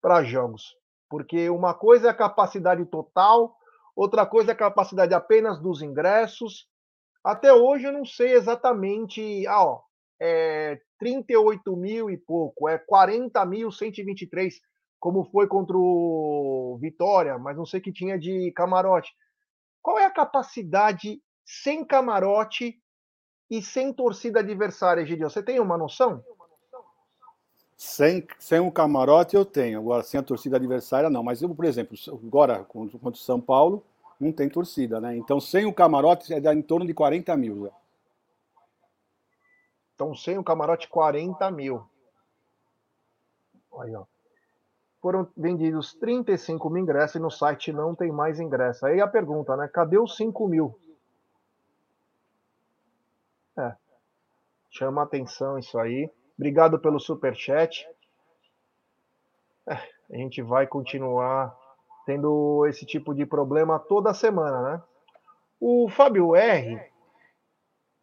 para 0.00 0.22
jogos, 0.22 0.74
porque 1.08 1.50
uma 1.50 1.74
coisa 1.74 2.08
é 2.08 2.10
a 2.10 2.14
capacidade 2.14 2.84
total, 2.86 3.56
outra 3.96 4.24
coisa 4.24 4.52
é 4.52 4.54
a 4.54 4.58
capacidade 4.58 5.12
apenas 5.12 5.60
dos 5.60 5.82
ingressos. 5.82 6.68
Até 7.24 7.52
hoje 7.52 7.86
eu 7.86 7.92
não 7.92 8.04
sei 8.04 8.32
exatamente. 8.32 9.46
Ah, 9.46 9.64
ó, 9.64 9.82
é 10.20 10.80
38 11.00 11.74
mil 11.76 12.10
e 12.10 12.16
pouco, 12.16 12.68
é 12.68 12.78
40.123, 12.78 14.52
como 15.00 15.24
foi 15.24 15.48
contra 15.48 15.76
o 15.76 16.78
Vitória, 16.80 17.38
mas 17.38 17.56
não 17.56 17.64
sei 17.64 17.80
que 17.80 17.90
tinha 17.90 18.18
de 18.18 18.52
camarote. 18.52 19.10
Qual 19.82 19.98
é 19.98 20.04
a 20.04 20.10
capacidade 20.10 21.20
sem 21.44 21.82
camarote 21.84 22.78
e 23.50 23.62
sem 23.62 23.92
torcida 23.92 24.40
adversária, 24.40 25.04
Gideon? 25.06 25.30
Você 25.30 25.42
tem 25.42 25.58
uma 25.58 25.78
noção? 25.78 26.22
Sem, 27.76 28.26
sem 28.38 28.60
o 28.60 28.70
camarote 28.70 29.34
eu 29.34 29.44
tenho, 29.44 29.78
agora 29.80 30.02
sem 30.02 30.20
a 30.20 30.22
torcida 30.22 30.58
adversária 30.58 31.08
não. 31.08 31.22
Mas 31.22 31.40
eu, 31.40 31.48
por 31.48 31.64
exemplo, 31.64 31.96
agora 32.22 32.62
contra 32.62 33.08
o 33.08 33.16
São 33.16 33.40
Paulo, 33.40 33.82
não 34.20 34.32
tem 34.32 34.50
torcida, 34.50 35.00
né? 35.00 35.16
Então 35.16 35.40
sem 35.40 35.64
o 35.64 35.72
camarote 35.72 36.30
é 36.34 36.52
em 36.52 36.60
torno 36.60 36.86
de 36.86 36.92
40 36.92 37.34
mil. 37.38 37.70
Então, 40.00 40.14
sem 40.14 40.38
o 40.38 40.42
camarote, 40.42 40.88
40 40.88 41.50
mil. 41.50 41.86
Aí, 43.80 43.94
ó. 43.94 44.06
Foram 45.02 45.28
vendidos 45.36 45.92
35 45.92 46.70
mil 46.70 46.82
ingressos 46.82 47.16
e 47.16 47.18
no 47.18 47.30
site 47.30 47.70
não 47.70 47.94
tem 47.94 48.10
mais 48.10 48.40
ingresso. 48.40 48.86
Aí 48.86 48.98
a 48.98 49.06
pergunta, 49.06 49.54
né? 49.58 49.68
Cadê 49.68 49.98
os 49.98 50.16
5 50.16 50.48
mil? 50.48 50.80
É. 53.58 53.76
Chama 54.70 55.02
atenção 55.02 55.58
isso 55.58 55.78
aí. 55.78 56.10
Obrigado 56.34 56.78
pelo 56.78 56.98
super 56.98 57.36
chat. 57.36 57.86
É, 59.68 59.74
a 59.74 60.16
gente 60.16 60.40
vai 60.40 60.66
continuar 60.66 61.54
tendo 62.06 62.66
esse 62.66 62.86
tipo 62.86 63.14
de 63.14 63.26
problema 63.26 63.78
toda 63.78 64.14
semana, 64.14 64.62
né? 64.62 64.82
O 65.60 65.90
Fábio 65.90 66.34
R 66.34 66.89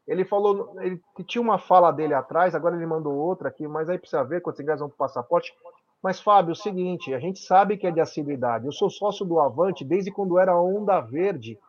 ele 0.08 0.24
falou, 0.24 0.74
ele 0.80 1.02
tinha 1.26 1.42
uma 1.42 1.60
fala 1.60 1.92
dele 1.92 2.14
atrás, 2.14 2.56
agora 2.56 2.76
ele 2.76 2.86
mandou 2.86 3.14
outra 3.14 3.50
aqui, 3.50 3.68
mas 3.68 3.90
aí 3.90 4.00
precisa 4.00 4.24
ver 4.24 4.42
quantos 4.42 4.62
ingressos 4.62 4.80
vão 4.80 4.90
para 4.90 5.08
passaporte. 5.08 5.54
Mas, 6.02 6.22
Fábio, 6.22 6.52
é 6.52 6.54
o 6.54 6.56
seguinte, 6.56 7.14
a 7.14 7.20
gente 7.20 7.40
sabe 7.40 7.76
que 7.76 7.86
é 7.86 7.92
de 7.92 8.00
assiduidade. 8.00 8.66
Eu 8.66 8.72
sou 8.72 8.90
sócio 8.90 9.26
do 9.26 9.40
Avante 9.40 9.84
desde 9.84 10.12
quando 10.12 10.40
era 10.40 10.58
Onda 10.58 11.02
Verde, 11.02 11.60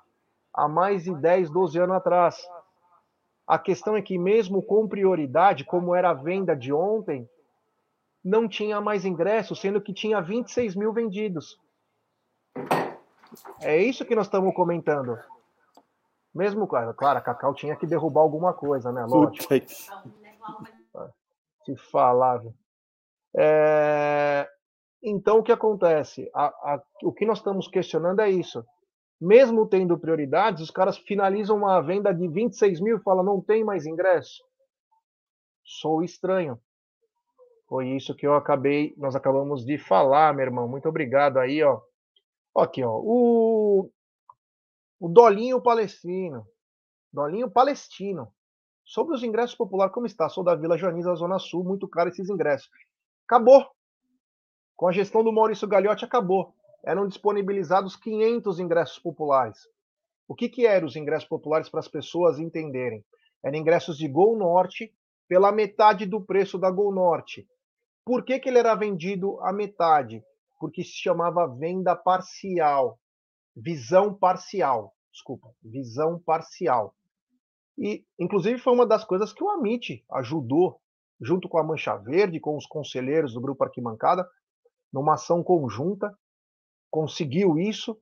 há 0.55 0.69
mais 0.69 1.05
de 1.05 1.15
10, 1.15 1.51
12 1.51 1.79
anos 1.79 1.97
atrás. 1.97 2.49
A 3.47 3.59
questão 3.59 3.97
é 3.97 4.03
que, 4.03 4.17
mesmo 4.19 4.63
com 4.63 4.87
prioridade, 4.87 5.65
como 5.65 5.95
era 5.95 6.11
a 6.11 6.15
venda 6.15 6.55
de 6.55 6.73
ontem, 6.73 7.29
não 8.23 8.47
tinha 8.47 8.81
mais 8.81 9.05
ingressos, 9.05 9.61
sendo 9.61 9.81
que 9.81 9.93
tinha 9.93 10.21
26 10.21 10.77
mil 10.77 10.93
vendidos. 10.93 11.59
É 13.61 13.77
isso 13.77 14.05
que 14.05 14.15
nós 14.15 14.27
estamos 14.27 14.55
comentando. 14.55 15.19
Mesmo, 16.35 16.67
claro, 16.67 16.91
a 16.91 17.21
Cacau 17.21 17.55
tinha 17.55 17.77
que 17.77 17.87
derrubar 17.87 18.21
alguma 18.21 18.53
coisa, 18.53 18.93
né? 18.93 19.05
Lógico. 19.05 19.47
Se 21.65 21.77
falava. 21.91 22.53
É... 23.37 24.49
Então, 25.03 25.39
o 25.39 25.43
que 25.43 25.53
acontece? 25.53 26.31
A, 26.35 26.47
a, 26.47 26.83
o 27.03 27.13
que 27.13 27.25
nós 27.25 27.39
estamos 27.39 27.69
questionando 27.69 28.21
é 28.21 28.31
isso. 28.31 28.65
Mesmo 29.21 29.67
tendo 29.67 29.99
prioridades, 29.99 30.63
os 30.63 30.71
caras 30.71 30.97
finalizam 30.99 31.57
uma 31.57 31.81
venda 31.81 32.13
de 32.13 32.29
26 32.29 32.81
mil 32.81 32.99
e 32.99 33.03
falam, 33.03 33.25
não 33.25 33.41
tem 33.41 33.65
mais 33.65 33.87
ingresso. 33.87 34.43
Sou 35.65 36.03
estranho. 36.03 36.59
Foi 37.69 37.89
isso 37.89 38.15
que 38.15 38.27
eu 38.27 38.35
acabei, 38.35 38.95
nós 38.97 39.15
acabamos 39.15 39.65
de 39.65 39.77
falar, 39.77 40.33
meu 40.35 40.47
irmão. 40.47 40.69
Muito 40.69 40.89
obrigado 40.89 41.39
aí, 41.39 41.63
ó. 41.63 41.81
Aqui, 42.57 42.83
ó. 42.83 42.93
O 42.93 43.91
o 45.01 45.09
Dolinho 45.09 45.61
Palestino. 45.63 46.47
Dolinho 47.13 47.51
Palestino. 47.51 48.33
Sobre 48.85 49.15
os 49.15 49.23
ingressos 49.23 49.55
populares, 49.55 49.93
como 49.95 50.07
está? 50.07 50.29
Sou 50.29 50.43
da 50.43 50.55
Vila 50.55 50.79
Joaniza, 50.79 51.15
Zona 51.15 51.39
Sul, 51.39 51.63
muito 51.63 51.87
caro 51.87 52.09
esses 52.09 52.29
ingressos. 52.29 52.69
Acabou. 53.27 53.67
Com 54.75 54.89
a 54.89 54.93
gestão 54.93 55.23
do 55.23 55.33
Maurício 55.33 55.69
Gagliotti, 55.69 56.05
acabou. 56.05 56.55
Eram 56.85 57.07
disponibilizados 57.07 57.97
500 57.97 58.61
ingressos 58.61 58.99
populares. 58.99 59.59
O 60.27 60.35
que, 60.35 60.49
que 60.49 60.67
eram 60.67 60.87
os 60.87 60.97
ingressos 60.97 61.29
populares 61.29 61.69
para 61.69 61.81
as 61.81 61.89
pessoas 61.89 62.39
entenderem? 62.39 63.05
Eram 63.45 63.59
ingressos 63.59 63.97
de 63.99 64.09
Gol 64.09 64.37
Norte 64.37 64.93
pela 65.29 65.53
metade 65.53 66.07
do 66.07 66.21
preço 66.21 66.59
da 66.59 66.71
Gol 66.71 66.93
Norte. 66.93 67.47
Por 68.05 68.25
que, 68.25 68.39
que 68.39 68.49
ele 68.49 68.59
era 68.59 68.75
vendido 68.75 69.39
a 69.43 69.53
metade? 69.53 70.25
Porque 70.59 70.83
se 70.83 70.93
chamava 70.93 71.47
venda 71.47 71.95
parcial, 71.95 72.99
visão 73.59 74.15
parcial, 74.15 74.95
desculpa, 75.13 75.53
visão 75.63 76.19
parcial. 76.21 76.95
E, 77.77 78.05
inclusive, 78.19 78.59
foi 78.59 78.73
uma 78.73 78.87
das 78.87 79.05
coisas 79.05 79.33
que 79.33 79.43
o 79.43 79.51
Amit 79.51 80.05
ajudou, 80.13 80.81
junto 81.21 81.49
com 81.49 81.59
a 81.59 81.65
Mancha 81.65 81.97
Verde, 81.97 82.41
com 82.41 82.57
os 82.57 82.67
conselheiros 82.67 83.35
do 83.35 83.41
Grupo 83.41 83.65
Arquimancada, 83.65 84.29
numa 84.93 85.15
ação 85.15 85.43
conjunta, 85.43 86.17
conseguiu 86.91 87.59
isso, 87.59 88.01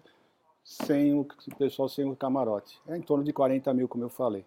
sem 0.64 1.14
o 1.14 1.26
pessoal 1.56 1.88
sem 1.88 2.10
o 2.10 2.16
camarote. 2.16 2.80
É 2.88 2.96
em 2.96 3.02
torno 3.02 3.22
de 3.22 3.32
40 3.32 3.72
mil, 3.72 3.88
como 3.88 4.02
eu 4.04 4.08
falei. 4.08 4.44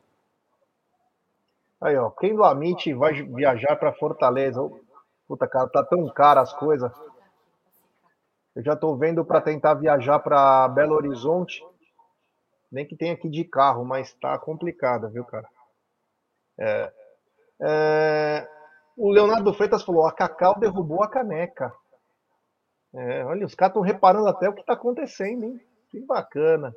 Aí, 1.80 1.96
ó, 1.96 2.10
quem 2.10 2.36
do 2.36 2.44
Amit 2.44 2.94
vai 2.94 3.24
viajar 3.24 3.78
para 3.78 3.94
Fortaleza? 3.94 4.70
Puta, 5.28 5.48
cara, 5.48 5.70
tá 5.70 5.84
tão 5.84 6.06
caro 6.10 6.42
as 6.42 6.52
coisas. 6.54 6.92
Eu 8.60 8.64
já 8.64 8.76
tô 8.76 8.94
vendo 8.94 9.24
para 9.24 9.40
tentar 9.40 9.76
viajar 9.76 10.20
para 10.20 10.68
Belo 10.68 10.94
Horizonte. 10.94 11.66
Nem 12.70 12.86
que 12.86 12.94
tenha 12.94 13.16
que 13.16 13.30
de 13.30 13.46
carro, 13.46 13.86
mas 13.86 14.14
tá 14.16 14.38
complicado, 14.38 15.10
viu, 15.10 15.24
cara? 15.24 15.48
É, 16.60 16.94
é, 17.62 18.48
o 18.98 19.10
Leonardo 19.12 19.54
Freitas 19.54 19.82
falou: 19.82 20.06
a 20.06 20.12
Cacau 20.12 20.60
derrubou 20.60 21.02
a 21.02 21.08
caneca. 21.08 21.72
É, 22.94 23.24
olha, 23.24 23.46
os 23.46 23.56
caras 23.56 23.72
estão 23.72 23.82
reparando 23.82 24.28
até 24.28 24.50
o 24.50 24.54
que 24.54 24.60
está 24.60 24.74
acontecendo, 24.74 25.46
hein? 25.46 25.62
Que 25.90 26.02
bacana. 26.02 26.76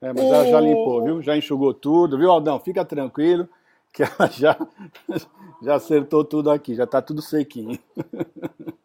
É, 0.00 0.10
mas 0.10 0.24
ela 0.24 0.46
já 0.46 0.58
limpou, 0.58 1.04
viu? 1.04 1.20
Já 1.20 1.36
enxugou 1.36 1.74
tudo, 1.74 2.16
viu, 2.16 2.30
Aldão? 2.30 2.58
Fica 2.60 2.82
tranquilo, 2.82 3.46
que 3.92 4.02
ela 4.02 4.30
já, 4.30 4.56
já 5.60 5.74
acertou 5.74 6.24
tudo 6.24 6.50
aqui, 6.50 6.74
já 6.74 6.84
está 6.84 7.02
tudo 7.02 7.20
sequinho. 7.20 7.78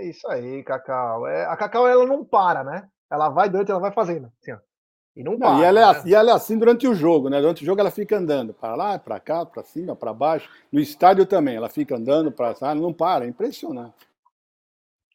É 0.00 0.06
isso 0.06 0.26
aí, 0.28 0.64
Cacau. 0.64 1.26
É, 1.26 1.44
a 1.44 1.54
Cacau, 1.58 1.86
ela 1.86 2.06
não 2.06 2.24
para, 2.24 2.64
né? 2.64 2.88
Ela 3.10 3.28
vai 3.28 3.50
durante, 3.50 3.70
ela 3.70 3.80
vai 3.80 3.92
fazendo. 3.92 4.32
Assim. 4.40 4.58
E 5.14 5.22
não, 5.22 5.36
não 5.36 5.60
e, 5.60 5.62
ela 5.62 5.78
é, 5.78 5.92
né? 5.92 6.02
e 6.06 6.14
ela 6.14 6.30
é 6.30 6.34
assim 6.34 6.58
durante 6.58 6.88
o 6.88 6.94
jogo, 6.94 7.28
né? 7.28 7.38
Durante 7.38 7.62
o 7.62 7.66
jogo 7.66 7.82
ela 7.82 7.90
fica 7.90 8.16
andando 8.16 8.54
para 8.54 8.74
lá, 8.74 8.98
para 8.98 9.20
cá, 9.20 9.44
para 9.44 9.62
cima, 9.62 9.94
para 9.94 10.14
baixo. 10.14 10.48
No 10.72 10.80
estádio 10.80 11.26
também, 11.26 11.54
ela 11.54 11.68
fica 11.68 11.96
andando 11.96 12.32
para 12.32 12.56
lá, 12.62 12.74
não 12.74 12.94
para, 12.94 13.26
é 13.26 13.28
impressionante. 13.28 14.08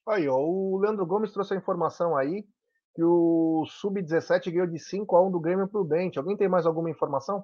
Aí, 0.08 0.30
ó, 0.30 0.38
o 0.38 0.78
Leandro 0.78 1.04
Gomes 1.04 1.32
trouxe 1.32 1.56
a 1.56 1.58
informação 1.58 2.16
aí 2.16 2.46
que 2.94 3.04
o 3.04 3.66
Sub-17 3.68 4.52
ganhou 4.52 4.68
de 4.68 4.78
5 4.78 5.16
a 5.16 5.24
1 5.28 5.32
do 5.32 5.40
Grêmio 5.40 5.68
Prudente. 5.68 6.20
Alguém 6.20 6.38
tem 6.38 6.48
mais 6.48 6.68
alguma 6.68 6.92
informação? 6.92 7.44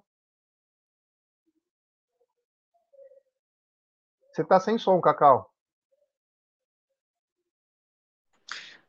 Você 4.31 4.43
tá 4.43 4.59
sem 4.59 4.77
som, 4.77 5.01
Cacau. 5.01 5.50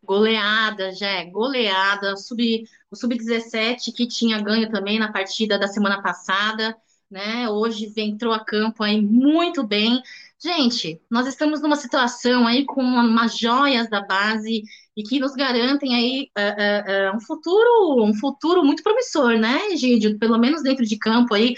Goleada, 0.05 0.93
já 0.93 1.25
goleada. 1.25 2.17
Sub, 2.17 2.65
o 2.91 2.97
Sub-17 2.97 3.93
que 3.95 4.07
tinha 4.07 4.41
ganho 4.41 4.71
também 4.71 4.99
na 4.99 5.13
partida 5.13 5.59
da 5.59 5.69
semana 5.69 6.03
passada, 6.03 6.77
né? 7.11 7.49
Hoje 7.49 7.93
entrou 7.97 8.33
a 8.33 8.45
campo 8.45 8.83
aí 8.83 9.01
muito 9.01 9.63
bem. 9.63 10.03
Gente, 10.39 11.01
nós 11.09 11.27
estamos 11.27 11.61
numa 11.61 11.77
situação 11.77 12.47
aí 12.47 12.65
com 12.65 12.83
umas 12.83 13.39
joias 13.39 13.89
da 13.89 14.01
base 14.01 14.65
e 14.97 15.03
que 15.03 15.21
nos 15.21 15.35
garantem 15.35 15.95
aí 15.95 16.31
uh, 16.37 17.11
uh, 17.11 17.13
uh, 17.13 17.17
um 17.17 17.21
futuro, 17.21 18.05
um 18.05 18.15
futuro 18.15 18.65
muito 18.65 18.83
promissor, 18.83 19.39
né, 19.39 19.77
Gídio? 19.77 20.19
Pelo 20.19 20.39
menos 20.39 20.63
dentro 20.63 20.85
de 20.85 20.99
campo 20.99 21.35
aí 21.35 21.55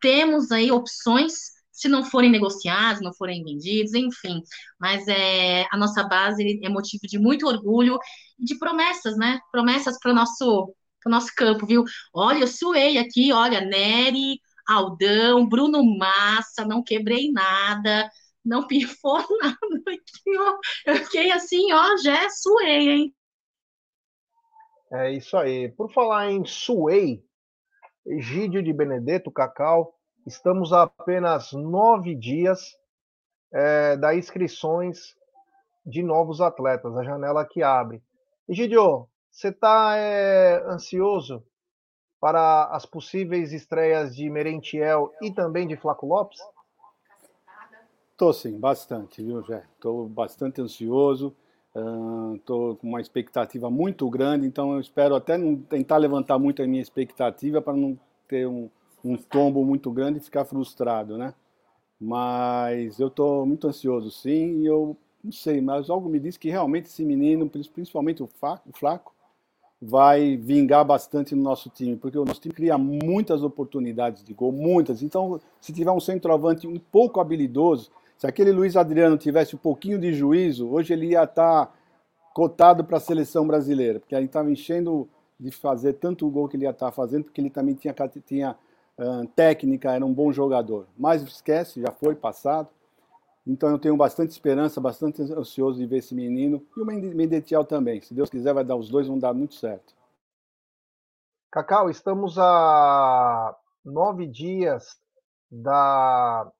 temos 0.00 0.50
aí 0.52 0.70
opções 0.70 1.51
se 1.72 1.88
não 1.88 2.04
forem 2.04 2.30
negociados, 2.30 3.02
não 3.02 3.12
forem 3.14 3.42
vendidos, 3.42 3.94
enfim. 3.94 4.42
Mas 4.78 5.08
é, 5.08 5.64
a 5.72 5.76
nossa 5.76 6.04
base 6.04 6.60
é 6.62 6.68
motivo 6.68 7.02
de 7.06 7.18
muito 7.18 7.46
orgulho 7.46 7.98
e 8.38 8.44
de 8.44 8.58
promessas, 8.58 9.16
né? 9.16 9.40
Promessas 9.50 9.98
para 9.98 10.12
o 10.12 10.14
nosso, 10.14 10.74
nosso 11.06 11.32
campo, 11.34 11.66
viu? 11.66 11.84
Olha, 12.14 12.40
eu 12.40 12.46
suei 12.46 12.98
aqui, 12.98 13.32
olha, 13.32 13.60
Nery, 13.62 14.38
Aldão, 14.68 15.48
Bruno 15.48 15.82
Massa, 15.96 16.64
não 16.64 16.82
quebrei 16.84 17.32
nada, 17.32 18.10
não 18.44 18.66
pifou 18.68 19.24
nada 19.40 19.56
aqui, 19.88 20.38
ó. 20.38 20.58
Eu 20.86 20.96
fiquei 20.96 21.32
assim, 21.32 21.72
ó, 21.72 21.96
já 21.96 22.28
suei, 22.30 22.88
hein? 22.90 23.14
É 24.92 25.10
isso 25.10 25.38
aí. 25.38 25.70
Por 25.70 25.90
falar 25.90 26.30
em 26.30 26.44
suei, 26.44 27.24
Egídio 28.04 28.62
de 28.62 28.72
Benedetto, 28.72 29.30
Cacau, 29.30 29.98
Estamos 30.26 30.72
a 30.72 30.82
apenas 30.82 31.52
nove 31.52 32.14
dias 32.14 32.76
é, 33.52 33.96
da 33.96 34.14
inscrições 34.14 35.16
de 35.84 36.00
novos 36.00 36.40
atletas, 36.40 36.96
a 36.96 37.02
janela 37.02 37.44
que 37.44 37.60
abre. 37.60 38.00
Egidio, 38.48 39.08
você 39.30 39.48
está 39.48 39.96
é, 39.96 40.62
ansioso 40.68 41.42
para 42.20 42.66
as 42.66 42.86
possíveis 42.86 43.52
estreias 43.52 44.14
de 44.14 44.30
Merentiel 44.30 45.12
e 45.20 45.32
também 45.32 45.66
de 45.66 45.76
Flaco 45.76 46.06
Lopes? 46.06 46.38
Estou 48.12 48.32
sim, 48.32 48.60
bastante, 48.60 49.24
viu, 49.24 49.42
Jé? 49.42 49.64
Estou 49.74 50.08
bastante 50.08 50.60
ansioso, 50.60 51.34
estou 52.36 52.72
uh, 52.72 52.76
com 52.76 52.86
uma 52.86 53.00
expectativa 53.00 53.68
muito 53.68 54.08
grande, 54.08 54.46
então 54.46 54.74
eu 54.74 54.80
espero 54.80 55.16
até 55.16 55.36
não 55.36 55.56
tentar 55.56 55.96
levantar 55.96 56.38
muito 56.38 56.62
a 56.62 56.66
minha 56.66 56.82
expectativa 56.82 57.60
para 57.60 57.72
não 57.72 57.98
ter 58.28 58.46
um, 58.46 58.70
um 59.04 59.16
tombo 59.16 59.64
muito 59.64 59.90
grande 59.90 60.18
e 60.18 60.22
ficar 60.22 60.44
frustrado, 60.44 61.16
né? 61.18 61.34
Mas 62.00 62.98
eu 62.98 63.08
estou 63.08 63.46
muito 63.46 63.66
ansioso, 63.66 64.10
sim, 64.10 64.60
e 64.60 64.66
eu 64.66 64.96
não 65.22 65.32
sei, 65.32 65.60
mas 65.60 65.88
algo 65.88 66.08
me 66.08 66.18
diz 66.18 66.36
que 66.36 66.50
realmente 66.50 66.86
esse 66.86 67.04
menino, 67.04 67.48
principalmente 67.48 68.22
o 68.22 68.28
Flaco, 68.72 69.12
vai 69.80 70.36
vingar 70.36 70.84
bastante 70.84 71.34
no 71.34 71.42
nosso 71.42 71.68
time, 71.68 71.96
porque 71.96 72.18
o 72.18 72.24
nosso 72.24 72.40
time 72.40 72.54
cria 72.54 72.78
muitas 72.78 73.42
oportunidades 73.42 74.22
de 74.22 74.32
gol, 74.32 74.52
muitas. 74.52 75.02
Então, 75.02 75.40
se 75.60 75.72
tiver 75.72 75.90
um 75.90 76.00
centroavante 76.00 76.66
um 76.66 76.78
pouco 76.78 77.20
habilidoso, 77.20 77.90
se 78.16 78.26
aquele 78.26 78.52
Luiz 78.52 78.76
Adriano 78.76 79.16
tivesse 79.16 79.56
um 79.56 79.58
pouquinho 79.58 79.98
de 79.98 80.12
juízo, 80.12 80.68
hoje 80.68 80.92
ele 80.92 81.06
ia 81.06 81.24
estar 81.24 81.66
tá 81.66 81.72
cotado 82.32 82.84
para 82.84 82.98
a 82.98 83.00
seleção 83.00 83.44
brasileira, 83.44 83.98
porque 83.98 84.14
ele 84.14 84.26
estava 84.26 84.50
enchendo 84.50 85.08
de 85.38 85.50
fazer 85.50 85.94
tanto 85.94 86.26
o 86.26 86.30
gol 86.30 86.48
que 86.48 86.56
ele 86.56 86.64
ia 86.64 86.70
estar 86.70 86.86
tá 86.86 86.92
fazendo, 86.92 87.24
porque 87.24 87.40
ele 87.40 87.50
também 87.50 87.74
tinha, 87.74 87.92
tinha 88.24 88.56
técnica, 89.34 89.92
era 89.92 90.04
um 90.04 90.12
bom 90.12 90.32
jogador. 90.32 90.86
Mas 90.96 91.22
esquece, 91.22 91.80
já 91.80 91.90
foi 91.90 92.14
passado. 92.14 92.68
Então 93.46 93.70
eu 93.70 93.78
tenho 93.78 93.96
bastante 93.96 94.30
esperança, 94.30 94.80
bastante 94.80 95.20
ansioso 95.22 95.78
de 95.78 95.86
ver 95.86 95.98
esse 95.98 96.14
menino. 96.14 96.64
E 96.76 96.80
o 96.80 96.84
Mendetiel 96.84 97.64
também. 97.64 98.00
Se 98.00 98.14
Deus 98.14 98.30
quiser, 98.30 98.54
vai 98.54 98.64
dar 98.64 98.76
os 98.76 98.88
dois, 98.88 99.08
vão 99.08 99.18
dar 99.18 99.34
muito 99.34 99.54
certo. 99.54 99.94
Cacau, 101.50 101.90
estamos 101.90 102.38
a 102.38 103.54
nove 103.84 104.26
dias 104.26 104.98
da, 105.50 106.50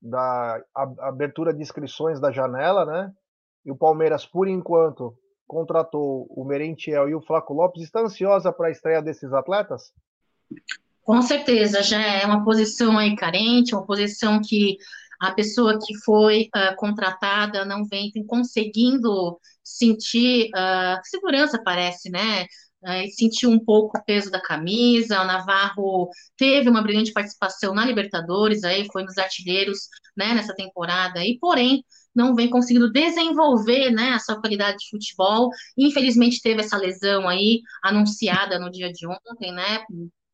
da 0.00 0.64
abertura 0.98 1.52
de 1.52 1.62
inscrições 1.62 2.18
da 2.18 2.32
janela, 2.32 2.84
né? 2.84 3.14
E 3.64 3.70
o 3.70 3.76
Palmeiras, 3.76 4.24
por 4.26 4.48
enquanto, 4.48 5.16
contratou 5.46 6.26
o 6.30 6.44
Merentiel 6.44 7.08
e 7.08 7.14
o 7.14 7.20
Flaco 7.20 7.52
Lopes. 7.52 7.82
Está 7.82 8.00
ansiosa 8.00 8.50
para 8.52 8.68
a 8.68 8.70
estreia 8.70 9.02
desses 9.02 9.32
atletas? 9.32 9.92
Com 11.02 11.22
certeza, 11.22 11.82
já 11.82 12.00
é 12.00 12.24
uma 12.24 12.44
posição 12.44 12.96
aí 12.98 13.16
carente, 13.16 13.74
uma 13.74 13.84
posição 13.84 14.40
que 14.40 14.76
a 15.20 15.32
pessoa 15.32 15.78
que 15.78 15.94
foi 15.98 16.48
uh, 16.56 16.74
contratada 16.76 17.64
não 17.64 17.84
vem 17.84 18.10
conseguindo 18.26 19.38
sentir 19.62 20.50
uh, 20.54 20.98
segurança, 21.04 21.60
parece, 21.62 22.10
né? 22.10 22.44
Uh, 22.82 23.10
sentiu 23.14 23.50
um 23.50 23.62
pouco 23.62 23.98
o 23.98 24.04
peso 24.04 24.30
da 24.30 24.40
camisa. 24.40 25.20
O 25.20 25.26
Navarro 25.26 26.08
teve 26.36 26.70
uma 26.70 26.82
brilhante 26.82 27.12
participação 27.12 27.74
na 27.74 27.84
Libertadores, 27.84 28.64
aí 28.64 28.88
foi 28.90 29.02
nos 29.02 29.18
artilheiros, 29.18 29.88
né, 30.16 30.32
nessa 30.32 30.54
temporada, 30.54 31.24
e 31.24 31.38
porém 31.38 31.84
não 32.14 32.34
vem 32.34 32.48
conseguindo 32.48 32.90
desenvolver, 32.90 33.90
né, 33.90 34.10
a 34.12 34.18
sua 34.18 34.40
qualidade 34.40 34.78
de 34.78 34.90
futebol. 34.90 35.50
Infelizmente 35.76 36.40
teve 36.40 36.60
essa 36.62 36.76
lesão 36.76 37.28
aí 37.28 37.60
anunciada 37.82 38.58
no 38.58 38.70
dia 38.70 38.90
de 38.90 39.06
ontem, 39.06 39.52
né, 39.52 39.84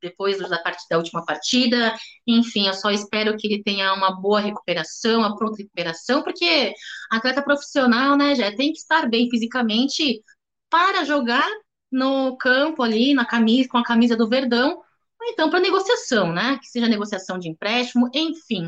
depois 0.09 0.39
da, 0.39 0.59
part... 0.59 0.79
da 0.91 0.99
última 0.99 1.25
partida. 1.25 1.95
Enfim, 2.27 2.67
eu 2.67 2.75
só 2.75 2.91
espero 2.91 3.37
que 3.37 3.47
ele 3.47 3.63
tenha 3.63 3.93
uma 3.95 4.21
boa 4.21 4.41
recuperação, 4.41 5.21
uma 5.21 5.37
pronta 5.37 5.59
recuperação, 5.59 6.23
porque 6.23 6.73
atleta 7.11 7.43
profissional, 7.43 8.17
né, 8.17 8.35
já 8.35 8.55
tem 8.55 8.73
que 8.73 8.79
estar 8.79 9.09
bem 9.09 9.29
fisicamente 9.31 10.23
para 10.71 11.05
jogar 11.05 11.49
no 11.91 12.37
campo 12.37 12.83
ali, 12.83 13.15
na 13.15 13.25
camisa, 13.25 13.69
com 13.69 13.79
a 13.79 13.85
camisa 13.85 14.17
do 14.17 14.29
Verdão, 14.29 14.83
então 15.29 15.51
para 15.51 15.61
negociação, 15.61 16.33
né? 16.33 16.59
Que 16.61 16.69
seja 16.69 16.89
negociação 16.89 17.39
de 17.39 17.49
empréstimo, 17.49 18.09
enfim. 18.15 18.67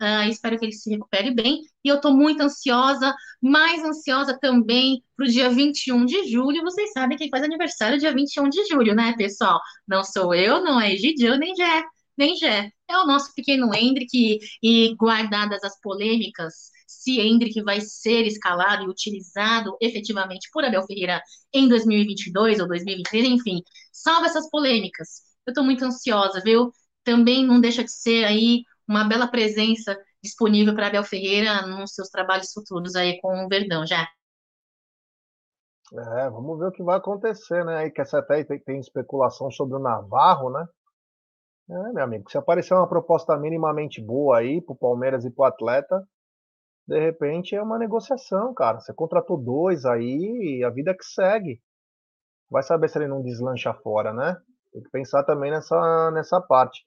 Uh, 0.00 0.28
espero 0.30 0.58
que 0.58 0.64
ele 0.64 0.72
se 0.72 0.90
recupere 0.90 1.34
bem. 1.34 1.62
E 1.84 1.88
eu 1.88 1.96
estou 1.96 2.12
muito 2.12 2.42
ansiosa, 2.42 3.14
mais 3.42 3.82
ansiosa 3.84 4.38
também 4.40 5.02
para 5.16 5.26
o 5.26 5.28
dia 5.28 5.50
21 5.50 6.04
de 6.04 6.30
julho. 6.30 6.62
Vocês 6.62 6.92
sabem 6.92 7.16
quem 7.16 7.28
faz 7.28 7.42
aniversário 7.44 7.98
dia 7.98 8.12
21 8.12 8.48
de 8.48 8.64
julho, 8.66 8.94
né, 8.94 9.14
pessoal? 9.16 9.60
Não 9.86 10.04
sou 10.04 10.34
eu, 10.34 10.62
não 10.62 10.80
é 10.80 10.92
Egidio, 10.92 11.36
nem 11.38 11.54
Jé, 11.54 11.84
nem 12.16 12.36
Jé. 12.36 12.70
É 12.88 12.98
o 12.98 13.06
nosso 13.06 13.34
pequeno 13.34 13.74
Hendrick, 13.74 14.38
e 14.62 14.94
guardadas 14.96 15.62
as 15.62 15.78
polêmicas, 15.80 16.70
se 16.86 17.20
Hendrick 17.20 17.62
vai 17.62 17.80
ser 17.80 18.26
escalado 18.26 18.84
e 18.84 18.88
utilizado 18.88 19.76
efetivamente 19.80 20.48
por 20.52 20.64
Abel 20.64 20.86
Ferreira 20.86 21.22
em 21.52 21.68
2022 21.68 22.60
ou 22.60 22.68
2023, 22.68 23.24
enfim, 23.28 23.62
salva 23.92 24.26
essas 24.26 24.48
polêmicas. 24.50 25.27
Eu 25.48 25.52
estou 25.52 25.64
muito 25.64 25.82
ansiosa, 25.82 26.42
viu? 26.44 26.70
Também 27.02 27.46
não 27.46 27.58
deixa 27.58 27.82
de 27.82 27.90
ser 27.90 28.26
aí 28.26 28.64
uma 28.86 29.08
bela 29.08 29.26
presença 29.26 29.98
disponível 30.22 30.74
para 30.74 30.88
Abel 30.88 31.02
Ferreira 31.02 31.66
nos 31.66 31.94
seus 31.94 32.10
trabalhos 32.10 32.52
futuros 32.52 32.94
aí 32.94 33.18
com 33.18 33.46
o 33.46 33.48
Verdão, 33.48 33.86
já. 33.86 34.06
É, 35.94 36.28
vamos 36.28 36.58
ver 36.58 36.66
o 36.66 36.70
que 36.70 36.82
vai 36.82 36.98
acontecer, 36.98 37.64
né? 37.64 37.78
Aí 37.78 37.90
que 37.90 38.02
essa 38.02 38.18
até 38.18 38.44
tem, 38.44 38.60
tem 38.60 38.78
especulação 38.78 39.50
sobre 39.50 39.76
o 39.76 39.78
Navarro, 39.78 40.50
né? 40.50 40.66
É, 41.70 41.92
meu 41.94 42.04
amigo, 42.04 42.30
se 42.30 42.36
aparecer 42.36 42.74
uma 42.74 42.86
proposta 42.86 43.34
minimamente 43.38 44.02
boa 44.02 44.36
aí 44.36 44.60
pro 44.60 44.76
Palmeiras 44.76 45.24
e 45.24 45.30
pro 45.30 45.44
atleta, 45.44 46.06
de 46.86 47.00
repente 47.00 47.56
é 47.56 47.62
uma 47.62 47.78
negociação, 47.78 48.52
cara. 48.52 48.80
Você 48.80 48.92
contratou 48.92 49.38
dois 49.38 49.86
aí, 49.86 50.62
a 50.62 50.68
vida 50.68 50.94
que 50.94 51.04
segue. 51.04 51.58
Vai 52.50 52.62
saber 52.62 52.90
se 52.90 52.98
ele 52.98 53.08
não 53.08 53.22
deslancha 53.22 53.72
fora, 53.72 54.12
né? 54.12 54.36
Tem 54.72 54.82
que 54.82 54.90
pensar 54.90 55.24
também 55.24 55.50
nessa, 55.50 56.10
nessa 56.10 56.40
parte. 56.40 56.84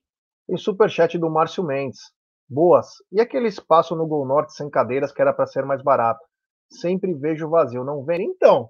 Tem 0.48 0.58
superchat 0.58 1.18
do 1.18 1.30
Márcio 1.30 1.64
Mendes. 1.64 2.00
Boas. 2.48 2.88
E 3.12 3.22
aquele 3.22 3.48
espaço 3.48 3.96
no 3.96 4.08
Gol 4.08 4.26
Norte 4.26 4.54
sem 4.54 4.70
cadeiras 4.70 5.12
que 5.12 5.22
era 5.22 5.34
para 5.34 5.48
ser 5.48 5.66
mais 5.66 5.82
barato? 5.82 6.24
Sempre 6.70 7.14
vejo 7.14 7.50
vazio, 7.50 7.84
não 7.84 8.04
vem? 8.04 8.24
Então, 8.24 8.70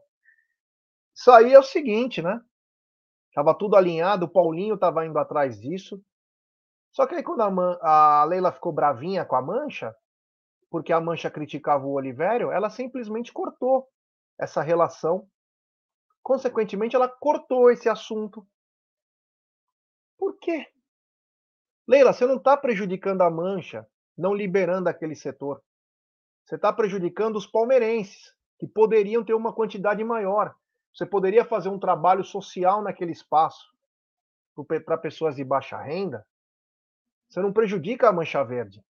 isso 1.16 1.32
aí 1.32 1.54
é 1.54 1.60
o 1.60 1.64
seguinte, 1.64 2.22
né? 2.22 2.40
Tava 3.34 3.56
tudo 3.58 3.76
alinhado, 3.76 4.26
o 4.26 4.30
Paulinho 4.30 4.78
tava 4.78 5.06
indo 5.06 5.18
atrás 5.18 5.60
disso. 5.60 6.02
Só 6.92 7.08
que 7.08 7.16
aí 7.16 7.24
quando 7.24 7.42
a, 7.42 8.22
a 8.22 8.24
Leila 8.26 8.52
ficou 8.52 8.74
bravinha 8.74 9.26
com 9.26 9.36
a 9.36 9.42
Mancha, 9.42 9.96
porque 10.70 10.92
a 10.94 11.02
Mancha 11.02 11.30
criticava 11.30 11.86
o 11.86 11.94
Olivério, 11.94 12.52
ela 12.52 12.70
simplesmente 12.70 13.32
cortou 13.32 13.88
essa 14.40 14.62
relação. 14.62 15.28
Consequentemente, 16.24 16.96
ela 16.96 17.08
cortou 17.08 17.72
esse 17.72 17.90
assunto. 17.90 18.46
Por 20.22 20.38
quê? 20.38 20.68
Leila, 21.88 22.14
você 22.14 22.28
não 22.28 22.36
está 22.36 22.56
prejudicando 22.56 23.24
a 23.24 23.32
Mancha, 23.32 23.88
não 24.16 24.36
liberando 24.36 24.88
aquele 24.88 25.16
setor. 25.16 25.64
Você 26.46 26.58
está 26.58 26.72
prejudicando 26.72 27.38
os 27.38 27.48
palmeirenses, 27.48 28.32
que 28.60 28.68
poderiam 28.68 29.26
ter 29.26 29.34
uma 29.34 29.52
quantidade 29.52 30.04
maior. 30.04 30.56
Você 30.94 31.08
poderia 31.08 31.44
fazer 31.44 31.70
um 31.70 31.80
trabalho 31.80 32.24
social 32.24 32.84
naquele 32.84 33.12
espaço 33.12 33.66
para 34.86 34.96
pessoas 34.96 35.38
de 35.38 35.44
baixa 35.44 35.82
renda. 35.82 36.24
Você 37.28 37.42
não 37.42 37.52
prejudica 37.52 38.08
a 38.08 38.14
Mancha 38.14 38.44
Verde. 38.44 38.86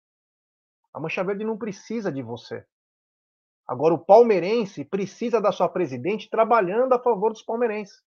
A 0.93 0.99
Mancha 0.99 1.23
Verde 1.23 1.45
não 1.45 1.57
precisa 1.57 2.11
de 2.11 2.21
você. 2.21 2.67
Agora, 3.65 3.93
o 3.93 4.05
palmeirense 4.05 4.83
precisa 4.83 5.39
da 5.39 5.53
sua 5.53 5.69
presidente 5.69 6.29
trabalhando 6.29 6.91
a 6.91 6.99
favor 6.99 7.31
dos 7.31 7.41
palmeirenses. 7.41 8.03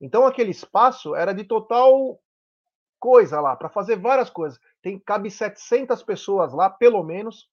Então, 0.00 0.26
aquele 0.26 0.50
espaço 0.50 1.14
era 1.14 1.34
de 1.34 1.44
total 1.44 2.18
coisa 2.98 3.40
lá, 3.40 3.56
para 3.56 3.68
fazer 3.68 3.96
várias 3.96 4.30
coisas. 4.30 4.58
Tem 4.82 4.98
cabe 4.98 5.30
700 5.30 6.02
pessoas 6.02 6.52
lá, 6.52 6.68
pelo 6.68 7.02
menos, 7.02 7.48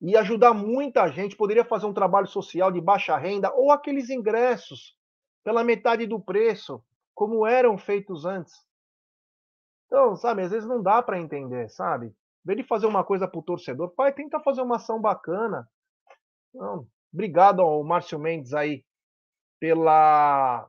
e 0.00 0.16
ajudar 0.16 0.54
muita 0.54 1.08
gente. 1.08 1.36
Poderia 1.36 1.64
fazer 1.64 1.86
um 1.86 1.94
trabalho 1.94 2.26
social 2.26 2.70
de 2.70 2.80
baixa 2.80 3.16
renda 3.16 3.52
ou 3.54 3.70
aqueles 3.70 4.10
ingressos 4.10 4.96
pela 5.42 5.64
metade 5.64 6.06
do 6.06 6.20
preço, 6.20 6.82
como 7.14 7.46
eram 7.46 7.78
feitos 7.78 8.24
antes. 8.24 8.54
Então, 9.86 10.14
sabe, 10.16 10.42
às 10.42 10.50
vezes 10.50 10.68
não 10.68 10.82
dá 10.82 11.02
para 11.02 11.18
entender, 11.18 11.70
sabe? 11.70 12.08
Em 12.08 12.14
vez 12.44 12.58
de 12.58 12.64
fazer 12.64 12.86
uma 12.86 13.02
coisa 13.02 13.26
para 13.26 13.40
o 13.40 13.42
torcedor, 13.42 13.90
pai, 13.90 14.12
tenta 14.12 14.38
fazer 14.40 14.60
uma 14.60 14.76
ação 14.76 15.00
bacana. 15.00 15.68
Não, 16.54 16.86
obrigado 17.12 17.60
ao 17.60 17.82
Márcio 17.82 18.18
Mendes 18.18 18.52
aí 18.52 18.84
pela 19.58 20.68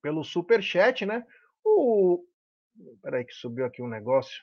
pelo 0.00 0.22
super 0.22 0.62
chat, 0.62 1.04
né? 1.04 1.26
O... 1.76 2.24
Peraí 3.02 3.24
que 3.24 3.32
subiu 3.32 3.66
aqui 3.66 3.82
um 3.82 3.88
negócio. 3.88 4.42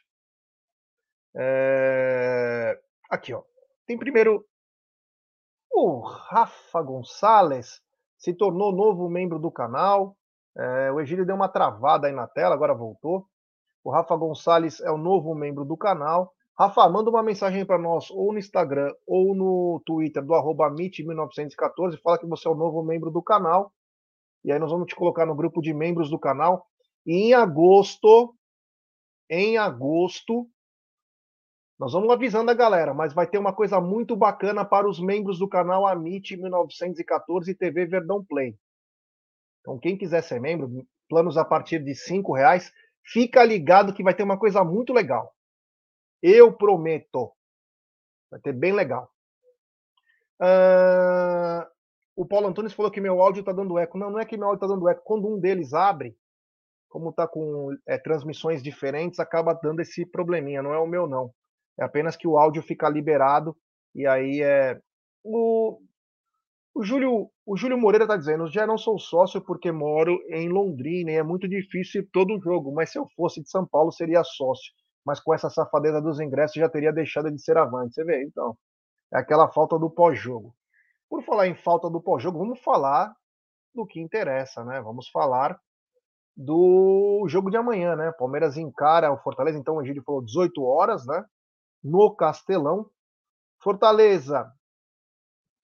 É... 1.36 2.80
Aqui, 3.10 3.34
ó. 3.34 3.44
Tem 3.86 3.98
primeiro 3.98 4.46
o 5.78 6.00
Rafa 6.00 6.82
Gonçalves 6.82 7.82
se 8.18 8.34
tornou 8.34 8.72
novo 8.72 9.10
membro 9.10 9.38
do 9.38 9.52
canal. 9.52 10.16
É, 10.58 10.90
o 10.90 11.02
Egílio 11.02 11.26
deu 11.26 11.36
uma 11.36 11.50
travada 11.50 12.08
aí 12.08 12.14
na 12.14 12.26
tela, 12.28 12.56
agora 12.56 12.74
voltou. 12.74 13.28
O 13.84 13.92
Rafa 13.92 14.16
Gonçalves 14.16 14.80
é 14.80 14.90
o 14.90 14.98
novo 14.98 15.36
membro 15.36 15.66
do 15.66 15.76
canal. 15.76 16.34
Rafa, 16.58 16.88
manda 16.88 17.10
uma 17.10 17.22
mensagem 17.22 17.66
para 17.66 17.78
nós 17.78 18.10
ou 18.10 18.32
no 18.32 18.40
Instagram 18.40 18.94
ou 19.06 19.36
no 19.36 19.82
Twitter 19.86 20.24
do 20.24 20.34
arroba 20.34 20.70
1914 20.70 21.98
Fala 21.98 22.18
que 22.18 22.26
você 22.26 22.48
é 22.48 22.52
o 22.52 22.56
novo 22.56 22.82
membro 22.82 23.12
do 23.12 23.22
canal. 23.22 23.74
E 24.46 24.54
aí 24.54 24.60
nós 24.60 24.72
vamos 24.72 24.88
te 24.88 24.96
colocar 24.96 25.26
no 25.26 25.36
grupo 25.36 25.62
de 25.62 25.74
membros 25.74 26.10
do 26.10 26.18
canal. 26.18 26.66
E 27.06 27.28
em 27.28 27.34
agosto, 27.34 28.36
em 29.30 29.58
agosto, 29.58 30.50
nós 31.78 31.92
vamos 31.92 32.10
avisando 32.10 32.50
a 32.50 32.54
galera, 32.54 32.94
mas 32.94 33.14
vai 33.14 33.28
ter 33.28 33.38
uma 33.38 33.54
coisa 33.54 33.82
muito 33.82 34.16
bacana 34.16 34.64
para 34.64 34.90
os 34.90 35.00
membros 35.00 35.40
do 35.40 35.48
canal 35.48 35.86
Amit 35.86 36.36
1914 36.38 37.54
TV 37.54 37.86
Verdão 37.86 38.24
Play. 38.24 38.58
Então, 39.60 39.78
quem 39.78 39.98
quiser 39.98 40.24
ser 40.24 40.40
membro, 40.40 40.86
planos 41.10 41.38
a 41.38 41.44
partir 41.44 41.80
de 41.80 41.94
cinco 41.94 42.34
reais, 42.34 42.72
fica 43.04 43.44
ligado 43.44 43.94
que 43.94 44.04
vai 44.04 44.14
ter 44.14 44.24
uma 44.24 44.38
coisa 44.38 44.64
muito 44.64 44.94
legal. 44.94 45.34
Eu 46.22 46.54
prometo. 46.54 47.32
Vai 48.32 48.40
ter 48.40 48.54
bem 48.54 48.72
legal. 48.72 49.12
Uh, 50.42 51.68
o 52.16 52.26
Paulo 52.26 52.48
Antunes 52.48 52.74
falou 52.74 52.92
que 52.92 53.02
meu 53.02 53.22
áudio 53.22 53.42
está 53.42 53.52
dando 53.52 53.78
eco. 53.78 53.98
Não, 53.98 54.10
não 54.12 54.20
é 54.20 54.26
que 54.26 54.38
meu 54.38 54.48
áudio 54.48 54.66
está 54.66 54.68
dando 54.68 54.88
eco. 54.88 55.04
Quando 55.04 55.28
um 55.28 55.40
deles 55.40 55.74
abre, 55.74 56.18
como 56.96 57.10
está 57.10 57.28
com 57.28 57.76
é, 57.86 57.98
transmissões 57.98 58.64
diferentes, 58.64 59.20
acaba 59.20 59.54
dando 59.54 59.82
esse 59.82 60.06
probleminha. 60.06 60.64
Não 60.64 60.74
é 60.74 60.80
o 60.80 60.88
meu, 60.88 61.06
não. 61.06 61.30
É 61.78 61.84
apenas 61.84 62.16
que 62.16 62.26
o 62.26 62.38
áudio 62.38 62.64
fica 62.64 62.88
liberado 62.88 63.54
e 63.94 64.08
aí 64.08 64.42
é. 64.42 64.80
O, 65.22 65.78
o 66.74 66.84
Júlio, 66.86 67.30
o 67.46 67.58
Júlio 67.58 67.78
Moreira 67.78 68.06
está 68.06 68.16
dizendo: 68.16 68.48
já 68.48 68.66
não 68.66 68.78
sou 68.78 68.98
sócio 68.98 69.42
porque 69.42 69.74
moro 69.74 70.18
em 70.30 70.48
Londrina 70.48 71.12
e 71.12 71.16
é 71.16 71.24
muito 71.24 71.50
difícil 71.50 72.08
todo 72.14 72.40
jogo, 72.42 72.74
mas 72.74 72.92
se 72.92 72.98
eu 72.98 73.06
fosse 73.14 73.44
de 73.44 73.50
São 73.50 73.68
Paulo 73.68 73.92
seria 73.92 74.24
sócio. 74.24 74.72
Mas 75.06 75.20
com 75.20 75.34
essa 75.34 75.50
safadeza 75.50 76.02
dos 76.02 76.22
ingressos 76.22 76.56
já 76.56 76.70
teria 76.70 76.94
deixado 76.94 77.30
de 77.30 77.42
ser 77.42 77.58
avante. 77.58 77.94
Você 77.94 78.06
vê, 78.06 78.24
então. 78.24 78.58
É 79.14 79.18
aquela 79.18 79.50
falta 79.50 79.78
do 79.78 79.90
pós-jogo. 79.90 80.56
Por 81.10 81.26
falar 81.26 81.48
em 81.48 81.56
falta 81.56 81.90
do 81.90 82.02
pós-jogo, 82.02 82.40
vamos 82.40 82.62
falar 82.62 83.14
do 83.74 83.86
que 83.86 84.00
interessa, 84.00 84.64
né? 84.64 84.80
Vamos 84.82 85.10
falar 85.10 85.60
do 86.36 87.26
jogo 87.30 87.50
de 87.50 87.58
amanhã, 87.58 87.96
né? 87.96 88.12
Palmeiras 88.12 88.58
encara 88.58 89.12
o 89.12 89.18
Fortaleza, 89.18 89.58
então 89.58 89.78
o 89.78 89.82
Egídio 89.82 90.04
falou 90.04 90.24
18 90.24 90.64
horas, 90.64 91.06
né? 91.06 91.24
No 91.84 92.14
Castelão. 92.16 92.90
Fortaleza, 93.62 94.52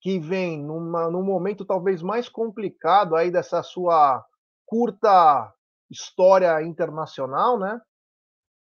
que 0.00 0.18
vem 0.18 0.60
numa, 0.62 1.10
num 1.10 1.22
momento 1.22 1.64
talvez 1.64 2.02
mais 2.02 2.28
complicado 2.28 3.14
aí 3.14 3.30
dessa 3.30 3.62
sua 3.62 4.24
curta 4.66 5.52
história 5.90 6.62
internacional, 6.62 7.58
né? 7.58 7.80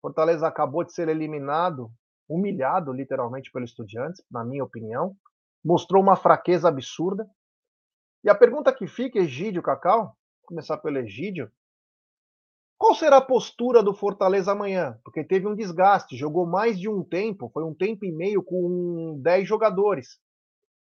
Fortaleza 0.01 0.47
acabou 0.47 0.83
de 0.83 0.93
ser 0.93 1.07
eliminado, 1.07 1.91
humilhado 2.27 2.91
literalmente 2.91 3.51
pelo 3.51 3.65
Estudiantes, 3.65 4.23
na 4.31 4.43
minha 4.43 4.63
opinião. 4.63 5.15
Mostrou 5.63 6.01
uma 6.01 6.15
fraqueza 6.15 6.67
absurda. 6.67 7.29
E 8.23 8.29
a 8.29 8.35
pergunta 8.35 8.73
que 8.73 8.87
fica, 8.87 9.19
Egídio, 9.19 9.61
Cacau, 9.61 10.15
começar 10.43 10.77
pelo 10.77 10.97
Egídio, 10.97 11.51
qual 12.89 12.97
será 12.97 13.17
a 13.17 13.21
postura 13.21 13.83
do 13.83 13.93
Fortaleza 13.93 14.51
amanhã? 14.51 14.99
Porque 15.03 15.23
teve 15.23 15.45
um 15.45 15.53
desgaste, 15.53 16.17
jogou 16.17 16.47
mais 16.47 16.79
de 16.79 16.89
um 16.89 17.03
tempo, 17.03 17.47
foi 17.53 17.63
um 17.63 17.71
tempo 17.71 18.03
e 18.03 18.11
meio 18.11 18.41
com 18.41 19.21
10 19.21 19.47
jogadores. 19.47 20.17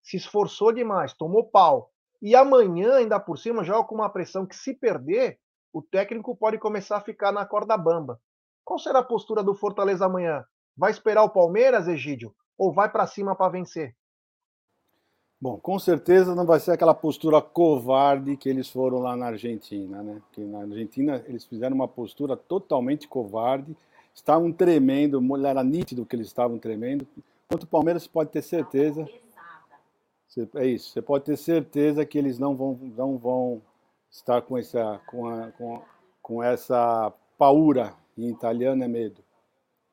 Se 0.04 0.16
esforçou 0.16 0.72
demais, 0.72 1.16
tomou 1.16 1.50
pau. 1.50 1.90
E 2.22 2.36
amanhã, 2.36 2.98
ainda 2.98 3.20
por 3.20 3.40
cima, 3.40 3.64
joga 3.64 3.88
com 3.88 3.96
uma 3.96 4.08
pressão 4.08 4.46
que, 4.46 4.56
se 4.56 4.76
perder, 4.76 5.40
o 5.74 5.82
técnico 5.82 6.38
pode 6.38 6.60
começar 6.60 6.98
a 6.98 7.02
ficar 7.02 7.32
na 7.32 7.44
corda 7.44 7.76
bamba. 7.76 8.22
Qual 8.64 8.78
será 8.78 9.00
a 9.00 9.04
postura 9.04 9.42
do 9.42 9.56
Fortaleza 9.56 10.06
amanhã? 10.06 10.46
Vai 10.78 10.92
esperar 10.92 11.24
o 11.24 11.32
Palmeiras, 11.32 11.88
Egídio? 11.88 12.36
Ou 12.56 12.72
vai 12.72 12.92
para 12.92 13.08
cima 13.08 13.36
para 13.36 13.52
vencer? 13.52 13.96
Bom, 15.42 15.58
com 15.58 15.80
certeza 15.80 16.36
não 16.36 16.46
vai 16.46 16.60
ser 16.60 16.72
aquela 16.72 16.94
postura 16.94 17.42
covarde 17.42 18.36
que 18.36 18.50
eles 18.50 18.68
foram 18.68 19.00
lá 19.00 19.16
na 19.16 19.28
Argentina, 19.28 20.04
né? 20.04 20.22
Que 20.34 20.42
na 20.42 20.60
Argentina 20.60 21.24
eles 21.28 21.46
fizeram 21.46 21.76
uma 21.76 21.88
postura 21.88 22.36
totalmente 22.36 23.08
covarde, 23.08 23.76
estavam 24.14 24.52
tremendo, 24.52 25.22
era 25.46 25.64
nítido 25.64 26.06
que 26.06 26.14
eles 26.14 26.28
estavam 26.28 26.60
tremendo. 26.60 27.08
Quanto 27.48 27.64
o 27.64 27.68
Palmeiras 27.68 28.06
pode 28.06 28.32
ter 28.32 28.42
certeza. 28.42 29.08
É 30.56 30.66
isso, 30.66 30.92
você 30.92 31.02
pode 31.02 31.24
ter 31.24 31.38
certeza 31.38 32.06
que 32.06 32.18
eles 32.18 32.38
não 32.38 32.56
vão, 32.56 32.78
não 32.96 33.18
vão 33.18 33.62
estar 34.12 34.42
com 34.42 34.58
essa, 34.58 35.00
com, 35.08 35.28
a, 35.28 35.52
com, 35.52 35.82
com 36.22 36.44
essa 36.44 37.12
paura, 37.38 37.94
em 38.18 38.30
italiano 38.30 38.84
é 38.84 38.88
medo, 38.88 39.24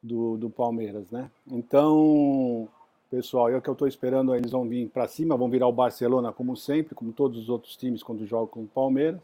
do, 0.02 0.36
do 0.36 0.50
Palmeiras, 0.50 1.10
né? 1.10 1.30
Então, 1.46 2.68
pessoal, 3.10 3.48
é 3.48 3.56
o 3.56 3.62
que 3.62 3.68
eu 3.68 3.72
estou 3.72 3.88
esperando, 3.88 4.34
eles 4.34 4.50
vão 4.50 4.68
vir 4.68 4.88
para 4.88 5.06
cima, 5.06 5.36
vão 5.36 5.48
virar 5.48 5.66
o 5.66 5.72
Barcelona 5.72 6.32
como 6.32 6.56
sempre, 6.56 6.94
como 6.94 7.12
todos 7.12 7.38
os 7.38 7.48
outros 7.48 7.76
times 7.76 8.02
quando 8.02 8.26
jogam 8.26 8.46
com 8.46 8.62
o 8.62 8.66
Palmeiras, 8.66 9.22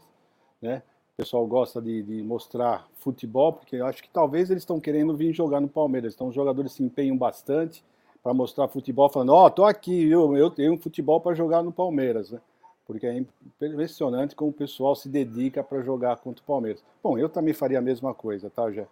né? 0.61 0.81
O 1.13 1.17
pessoal 1.17 1.45
gosta 1.45 1.79
de, 1.79 2.01
de 2.01 2.23
mostrar 2.23 2.87
futebol, 2.95 3.53
porque 3.53 3.75
eu 3.75 3.85
acho 3.85 4.01
que 4.01 4.09
talvez 4.09 4.49
eles 4.49 4.63
estão 4.63 4.79
querendo 4.79 5.15
vir 5.15 5.31
jogar 5.31 5.61
no 5.61 5.67
Palmeiras. 5.67 6.15
Então 6.15 6.29
os 6.29 6.33
jogadores 6.33 6.71
se 6.71 6.83
empenham 6.83 7.15
bastante 7.15 7.83
para 8.23 8.33
mostrar 8.33 8.67
futebol, 8.67 9.09
falando, 9.09 9.33
ó, 9.33 9.51
oh, 9.55 9.65
aqui, 9.65 10.09
eu, 10.09 10.35
eu 10.35 10.49
tenho 10.49 10.75
futebol 10.77 11.21
para 11.21 11.35
jogar 11.35 11.61
no 11.61 11.71
Palmeiras, 11.71 12.31
né? 12.31 12.41
Porque 12.85 13.05
é 13.05 13.23
impressionante 13.61 14.35
como 14.35 14.49
o 14.49 14.53
pessoal 14.53 14.95
se 14.95 15.07
dedica 15.07 15.63
para 15.63 15.81
jogar 15.81 16.17
contra 16.17 16.41
o 16.41 16.47
Palmeiras. 16.47 16.83
Bom, 17.01 17.17
eu 17.17 17.29
também 17.29 17.53
faria 17.53 17.77
a 17.77 17.81
mesma 17.81 18.13
coisa, 18.13 18.49
tá, 18.49 18.71
Jé? 18.71 18.87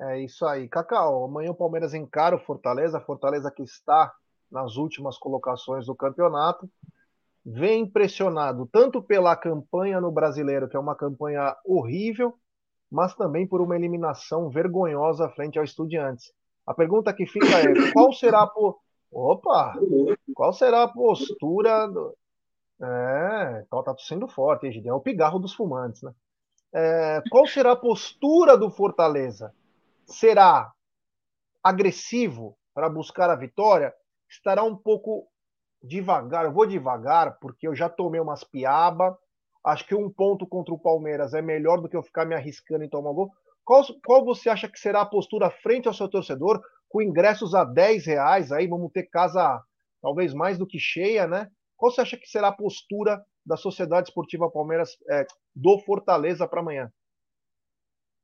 É 0.00 0.20
isso 0.20 0.44
aí. 0.46 0.68
Cacau, 0.68 1.24
amanhã 1.24 1.50
o 1.50 1.54
Palmeiras 1.54 1.94
encara 1.94 2.36
o 2.36 2.40
Fortaleza, 2.40 3.00
Fortaleza 3.00 3.50
que 3.50 3.62
está 3.62 4.12
nas 4.50 4.76
últimas 4.76 5.18
colocações 5.18 5.86
do 5.86 5.94
campeonato, 5.94 6.70
vem 7.44 7.82
impressionado 7.82 8.68
tanto 8.70 9.02
pela 9.02 9.34
campanha 9.36 10.00
no 10.00 10.10
Brasileiro, 10.10 10.68
que 10.68 10.76
é 10.76 10.80
uma 10.80 10.94
campanha 10.94 11.56
horrível, 11.64 12.34
mas 12.90 13.14
também 13.14 13.46
por 13.46 13.60
uma 13.60 13.76
eliminação 13.76 14.50
vergonhosa 14.50 15.28
frente 15.30 15.58
ao 15.58 15.64
Estudiantes. 15.64 16.32
A 16.66 16.74
pergunta 16.74 17.12
que 17.12 17.26
fica 17.26 17.46
é: 17.46 17.64
qual 17.92 18.12
será 18.12 18.42
a 18.42 18.46
po... 18.46 18.78
Opa! 19.10 19.74
Qual 20.34 20.52
será 20.52 20.82
a 20.82 20.88
postura 20.88 21.86
do... 21.86 22.14
É, 22.82 23.64
então 23.66 23.82
tá 23.82 23.94
sendo 23.98 24.28
forte, 24.28 24.66
hein, 24.66 24.82
É 24.84 24.92
o 24.92 25.00
pigarro 25.00 25.38
dos 25.38 25.54
fumantes, 25.54 26.02
né? 26.02 26.12
É, 26.74 27.22
qual 27.30 27.46
será 27.46 27.72
a 27.72 27.76
postura 27.76 28.58
do 28.58 28.68
Fortaleza? 28.68 29.54
Será 30.06 30.72
agressivo 31.62 32.56
para 32.74 32.88
buscar 32.88 33.30
a 33.30 33.36
vitória, 33.36 33.92
estará 34.28 34.62
um 34.62 34.76
pouco 34.76 35.26
devagar. 35.82 36.44
Eu 36.44 36.52
vou 36.52 36.66
devagar, 36.66 37.38
porque 37.40 37.66
eu 37.66 37.74
já 37.74 37.88
tomei 37.88 38.20
umas 38.20 38.44
piaba. 38.44 39.18
Acho 39.64 39.86
que 39.86 39.94
um 39.94 40.10
ponto 40.10 40.46
contra 40.46 40.72
o 40.72 40.78
Palmeiras 40.78 41.34
é 41.34 41.42
melhor 41.42 41.80
do 41.80 41.88
que 41.88 41.96
eu 41.96 42.02
ficar 42.02 42.24
me 42.24 42.34
arriscando 42.34 42.84
em 42.84 42.88
tomar 42.88 43.12
gol. 43.12 43.30
Qual, 43.64 43.82
qual 44.04 44.24
você 44.24 44.48
acha 44.48 44.68
que 44.68 44.78
será 44.78 45.00
a 45.00 45.06
postura 45.06 45.50
frente 45.50 45.88
ao 45.88 45.94
seu 45.94 46.08
torcedor, 46.08 46.62
com 46.88 47.02
ingressos 47.02 47.54
a 47.54 47.64
10 47.64 48.06
reais? 48.06 48.52
Aí 48.52 48.68
vamos 48.68 48.92
ter 48.92 49.04
casa 49.04 49.60
talvez 50.00 50.32
mais 50.32 50.56
do 50.56 50.66
que 50.66 50.78
cheia, 50.78 51.26
né? 51.26 51.50
Qual 51.76 51.90
você 51.90 52.00
acha 52.00 52.16
que 52.16 52.28
será 52.28 52.48
a 52.48 52.56
postura 52.56 53.20
da 53.44 53.56
Sociedade 53.56 54.08
Esportiva 54.08 54.50
Palmeiras 54.50 54.90
é, 55.10 55.26
do 55.54 55.78
Fortaleza 55.80 56.46
para 56.46 56.60
amanhã? 56.60 56.92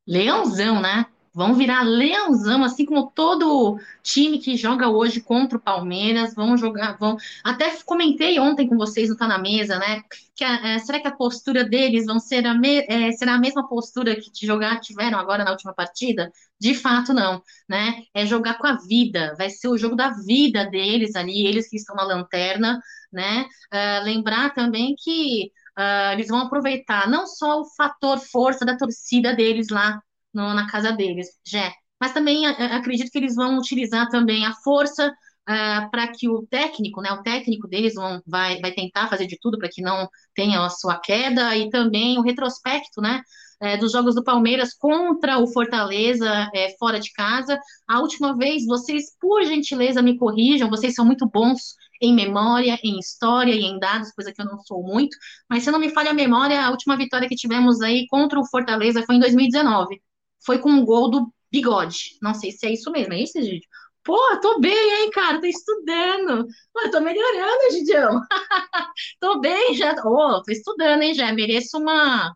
Leãozão, 0.06 0.80
né? 0.80 1.11
Vão 1.34 1.54
virar 1.54 1.82
leãozão, 1.82 2.62
assim 2.62 2.84
como 2.84 3.10
todo 3.10 3.78
time 4.02 4.38
que 4.38 4.56
joga 4.56 4.88
hoje 4.88 5.20
contra 5.20 5.56
o 5.56 5.60
Palmeiras, 5.60 6.34
vão 6.34 6.56
jogar, 6.56 6.98
vão. 6.98 7.16
Até 7.42 7.70
comentei 7.84 8.38
ontem 8.38 8.68
com 8.68 8.76
vocês 8.76 9.08
no 9.08 9.16
Tá 9.16 9.26
na 9.26 9.38
Mesa, 9.38 9.78
né? 9.78 10.02
Que 10.36 10.44
é, 10.44 10.78
será 10.78 11.00
que 11.00 11.08
a 11.08 11.16
postura 11.16 11.64
deles 11.64 12.06
vão 12.06 12.18
ser 12.18 12.46
a 12.46 12.54
me, 12.54 12.80
é, 12.88 13.12
será 13.12 13.34
a 13.34 13.38
mesma 13.38 13.66
postura 13.68 14.14
que 14.16 14.30
de 14.30 14.46
jogar 14.46 14.80
tiveram 14.80 15.18
agora 15.18 15.44
na 15.44 15.50
última 15.52 15.72
partida? 15.74 16.30
De 16.60 16.74
fato, 16.74 17.14
não, 17.14 17.42
né? 17.68 18.02
É 18.14 18.26
jogar 18.26 18.58
com 18.58 18.66
a 18.66 18.76
vida, 18.76 19.34
vai 19.38 19.48
ser 19.50 19.68
o 19.68 19.78
jogo 19.78 19.96
da 19.96 20.10
vida 20.10 20.66
deles 20.66 21.16
ali, 21.16 21.46
eles 21.46 21.68
que 21.68 21.76
estão 21.76 21.96
na 21.96 22.04
lanterna, 22.04 22.80
né? 23.12 23.46
Uh, 23.72 24.04
lembrar 24.04 24.54
também 24.54 24.94
que 24.98 25.50
uh, 25.78 26.12
eles 26.12 26.28
vão 26.28 26.40
aproveitar 26.40 27.08
não 27.08 27.26
só 27.26 27.60
o 27.60 27.64
fator 27.76 28.18
força 28.18 28.64
da 28.64 28.76
torcida 28.76 29.34
deles 29.34 29.68
lá 29.70 30.00
no, 30.32 30.54
na 30.54 30.66
casa 30.70 30.92
deles, 30.92 31.28
já. 31.46 31.72
Mas 32.00 32.12
também 32.12 32.46
acredito 32.46 33.10
que 33.10 33.18
eles 33.18 33.36
vão 33.36 33.58
utilizar 33.58 34.08
também 34.08 34.44
a 34.44 34.52
força 34.54 35.08
uh, 35.08 35.90
para 35.90 36.08
que 36.08 36.28
o 36.28 36.46
técnico, 36.46 37.00
né, 37.00 37.12
o 37.12 37.22
técnico 37.22 37.68
deles 37.68 37.94
vão, 37.94 38.20
vai, 38.26 38.60
vai 38.60 38.72
tentar 38.72 39.08
fazer 39.08 39.26
de 39.26 39.38
tudo 39.40 39.58
para 39.58 39.68
que 39.68 39.82
não 39.82 40.08
tenha 40.34 40.64
a 40.64 40.68
sua 40.68 40.98
queda 40.98 41.56
e 41.56 41.70
também 41.70 42.18
o 42.18 42.22
retrospecto, 42.22 43.00
né, 43.00 43.20
é, 43.60 43.76
dos 43.76 43.92
jogos 43.92 44.16
do 44.16 44.24
Palmeiras 44.24 44.74
contra 44.74 45.38
o 45.38 45.46
Fortaleza 45.46 46.50
é, 46.52 46.76
fora 46.78 46.98
de 46.98 47.12
casa. 47.12 47.58
A 47.88 48.00
última 48.00 48.36
vez, 48.36 48.66
vocês, 48.66 49.16
por 49.20 49.44
gentileza, 49.44 50.02
me 50.02 50.18
corrijam, 50.18 50.68
vocês 50.68 50.94
são 50.94 51.04
muito 51.04 51.28
bons 51.28 51.76
em 52.00 52.12
memória, 52.12 52.76
em 52.82 52.98
história 52.98 53.54
e 53.54 53.62
em 53.62 53.78
dados, 53.78 54.10
coisa 54.12 54.32
que 54.32 54.42
eu 54.42 54.46
não 54.46 54.58
sou 54.64 54.82
muito, 54.82 55.16
mas 55.48 55.62
se 55.62 55.70
não 55.70 55.78
me 55.78 55.90
falha 55.90 56.10
a 56.10 56.14
memória, 56.14 56.60
a 56.60 56.70
última 56.70 56.96
vitória 56.96 57.28
que 57.28 57.36
tivemos 57.36 57.80
aí 57.80 58.06
contra 58.08 58.40
o 58.40 58.46
Fortaleza 58.46 59.04
foi 59.04 59.14
em 59.14 59.20
2019 59.20 60.02
foi 60.44 60.58
com 60.58 60.70
um 60.70 60.84
gol 60.84 61.10
do 61.10 61.32
Bigode. 61.50 62.18
Não 62.20 62.34
sei 62.34 62.50
se 62.52 62.66
é 62.66 62.72
isso 62.72 62.90
mesmo, 62.90 63.12
é 63.12 63.20
isso, 63.20 63.40
gente? 63.40 63.66
Pô, 64.04 64.18
tô 64.40 64.58
bem, 64.58 64.72
hein, 64.72 65.10
cara? 65.10 65.40
Tô 65.40 65.46
estudando. 65.46 66.46
Pô, 66.72 66.90
tô 66.90 67.00
melhorando, 67.00 67.70
Gidião. 67.70 68.20
tô 69.20 69.40
bem, 69.40 69.74
já. 69.74 69.92
Ô, 70.04 70.36
oh, 70.36 70.42
tô 70.42 70.50
estudando, 70.50 71.02
hein, 71.02 71.14
já. 71.14 71.32
Mereço 71.32 71.78
uma. 71.78 72.34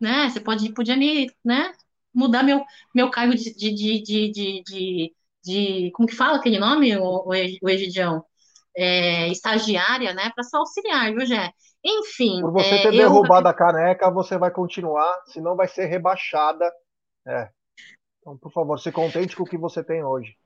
Né? 0.00 0.28
Você 0.28 0.40
pode, 0.40 0.72
podia 0.74 0.96
me, 0.96 1.30
né? 1.44 1.72
Mudar 2.14 2.42
meu, 2.42 2.64
meu 2.94 3.10
cargo 3.10 3.34
de, 3.34 3.54
de, 3.54 3.72
de, 3.72 4.00
de, 4.02 4.62
de, 4.62 5.14
de 5.44 5.90
Como 5.92 6.08
que 6.08 6.14
fala 6.14 6.36
aquele 6.36 6.58
nome, 6.58 6.96
o, 6.96 7.28
o 7.28 7.68
Egidião? 7.68 8.24
É, 8.76 9.28
estagiária, 9.28 10.12
né? 10.14 10.30
Para 10.34 10.44
só 10.44 10.58
auxiliar, 10.58 11.12
viu, 11.12 11.26
Jé? 11.26 11.50
Enfim. 11.84 12.40
Por 12.42 12.52
você 12.52 12.74
é, 12.76 12.82
ter 12.82 12.92
derrubado 12.92 13.46
eu... 13.46 13.50
a 13.50 13.54
caneca, 13.54 14.10
você 14.10 14.36
vai 14.36 14.50
continuar, 14.50 15.22
senão 15.26 15.56
vai 15.56 15.66
ser 15.66 15.86
rebaixada 15.86 16.70
é. 17.28 17.50
Então, 18.20 18.36
por 18.36 18.52
favor, 18.52 18.78
se 18.78 18.90
contente 18.90 19.36
com 19.36 19.42
o 19.42 19.46
que 19.46 19.56
você 19.56 19.82
tem 19.82 20.02
hoje. 20.02 20.36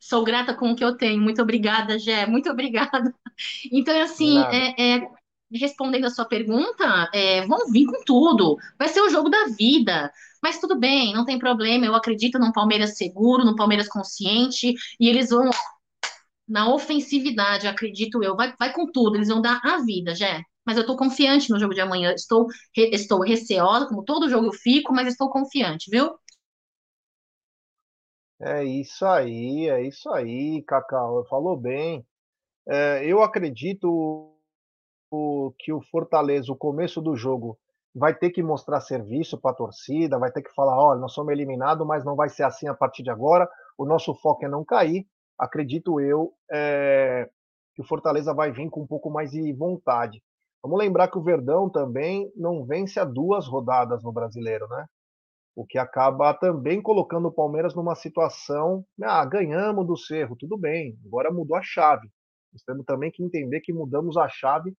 Sou 0.00 0.24
grata 0.24 0.54
com 0.54 0.70
o 0.70 0.76
que 0.76 0.84
eu 0.84 0.96
tenho. 0.96 1.20
Muito 1.22 1.40
obrigada, 1.40 1.98
Gé. 1.98 2.26
Muito 2.26 2.50
obrigada. 2.50 3.14
Então, 3.72 4.00
assim, 4.00 4.38
é, 4.38 4.96
é, 4.96 5.08
respondendo 5.52 6.04
a 6.04 6.10
sua 6.10 6.24
pergunta, 6.24 7.10
é, 7.12 7.46
vão 7.46 7.70
vir 7.70 7.86
com 7.86 8.04
tudo. 8.04 8.56
Vai 8.78 8.88
ser 8.88 9.00
o 9.00 9.08
jogo 9.08 9.28
da 9.28 9.46
vida. 9.58 10.12
Mas 10.42 10.60
tudo 10.60 10.78
bem, 10.78 11.14
não 11.14 11.24
tem 11.24 11.38
problema. 11.38 11.86
Eu 11.86 11.94
acredito 11.94 12.38
num 12.38 12.52
Palmeiras 12.52 12.96
seguro, 12.96 13.44
num 13.44 13.56
Palmeiras 13.56 13.88
consciente. 13.88 14.74
E 15.00 15.08
eles 15.08 15.30
vão 15.30 15.48
na 16.46 16.72
ofensividade, 16.72 17.66
acredito 17.66 18.22
eu. 18.22 18.36
Vai, 18.36 18.54
vai 18.58 18.72
com 18.72 18.86
tudo. 18.86 19.16
Eles 19.16 19.28
vão 19.28 19.40
dar 19.40 19.60
a 19.64 19.78
vida, 19.78 20.14
Gé 20.14 20.44
mas 20.66 20.76
eu 20.76 20.82
estou 20.82 20.96
confiante 20.96 21.50
no 21.50 21.58
jogo 21.58 21.74
de 21.74 21.80
amanhã. 21.80 22.12
Estou, 22.14 22.46
estou 22.76 23.20
receosa, 23.22 23.86
como 23.86 24.04
todo 24.04 24.28
jogo 24.28 24.46
eu 24.46 24.52
fico, 24.52 24.92
mas 24.92 25.08
estou 25.08 25.28
confiante, 25.30 25.90
viu? 25.90 26.10
É 28.40 28.64
isso 28.64 29.06
aí, 29.06 29.68
é 29.68 29.82
isso 29.86 30.10
aí, 30.10 30.62
Cacau. 30.62 31.24
Falou 31.26 31.56
bem. 31.56 32.04
É, 32.68 33.04
eu 33.06 33.22
acredito 33.22 34.30
que 35.58 35.72
o 35.72 35.80
Fortaleza, 35.90 36.50
o 36.52 36.56
começo 36.56 37.00
do 37.00 37.16
jogo, 37.16 37.58
vai 37.94 38.14
ter 38.14 38.30
que 38.30 38.42
mostrar 38.42 38.80
serviço 38.80 39.38
para 39.38 39.52
a 39.52 39.54
torcida, 39.54 40.18
vai 40.18 40.32
ter 40.32 40.42
que 40.42 40.52
falar: 40.54 40.76
olha, 40.76 41.00
nós 41.00 41.12
somos 41.12 41.32
eliminados, 41.32 41.86
mas 41.86 42.04
não 42.04 42.16
vai 42.16 42.28
ser 42.28 42.42
assim 42.42 42.66
a 42.68 42.74
partir 42.74 43.02
de 43.02 43.10
agora. 43.10 43.48
O 43.78 43.84
nosso 43.84 44.14
foco 44.14 44.44
é 44.44 44.48
não 44.48 44.64
cair. 44.64 45.06
Acredito 45.38 46.00
eu 46.00 46.32
é, 46.50 47.28
que 47.74 47.82
o 47.82 47.86
Fortaleza 47.86 48.34
vai 48.34 48.52
vir 48.52 48.68
com 48.70 48.82
um 48.82 48.86
pouco 48.86 49.10
mais 49.10 49.30
de 49.30 49.52
vontade. 49.52 50.22
Vamos 50.64 50.78
lembrar 50.78 51.08
que 51.08 51.18
o 51.18 51.22
Verdão 51.22 51.68
também 51.68 52.32
não 52.34 52.64
vence 52.64 52.98
há 52.98 53.04
duas 53.04 53.46
rodadas 53.46 54.02
no 54.02 54.10
brasileiro, 54.10 54.66
né? 54.66 54.86
O 55.54 55.66
que 55.66 55.76
acaba 55.76 56.32
também 56.32 56.80
colocando 56.80 57.28
o 57.28 57.32
Palmeiras 57.32 57.74
numa 57.74 57.94
situação. 57.94 58.82
Ah, 59.02 59.26
ganhamos 59.26 59.86
do 59.86 59.94
Cerro, 59.94 60.34
tudo 60.34 60.56
bem, 60.56 60.98
agora 61.04 61.30
mudou 61.30 61.54
a 61.54 61.62
chave. 61.62 62.08
Nós 62.50 62.62
temos 62.62 62.86
também 62.86 63.10
que 63.10 63.22
entender 63.22 63.60
que 63.60 63.74
mudamos 63.74 64.16
a 64.16 64.26
chave. 64.26 64.74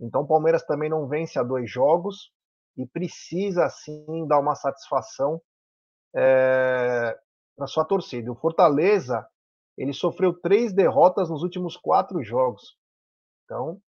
Então 0.00 0.22
o 0.22 0.26
Palmeiras 0.26 0.64
também 0.64 0.88
não 0.88 1.06
vence 1.06 1.38
há 1.38 1.42
dois 1.42 1.70
jogos 1.70 2.32
e 2.74 2.86
precisa 2.86 3.68
sim 3.68 4.26
dar 4.26 4.40
uma 4.40 4.54
satisfação 4.54 5.38
é, 6.16 7.14
para 7.54 7.66
sua 7.66 7.84
torcida. 7.84 8.32
O 8.32 8.36
Fortaleza 8.36 9.28
ele 9.76 9.92
sofreu 9.92 10.32
três 10.32 10.72
derrotas 10.72 11.28
nos 11.28 11.42
últimos 11.42 11.76
quatro 11.76 12.22
jogos. 12.22 12.78
Então 13.44 13.82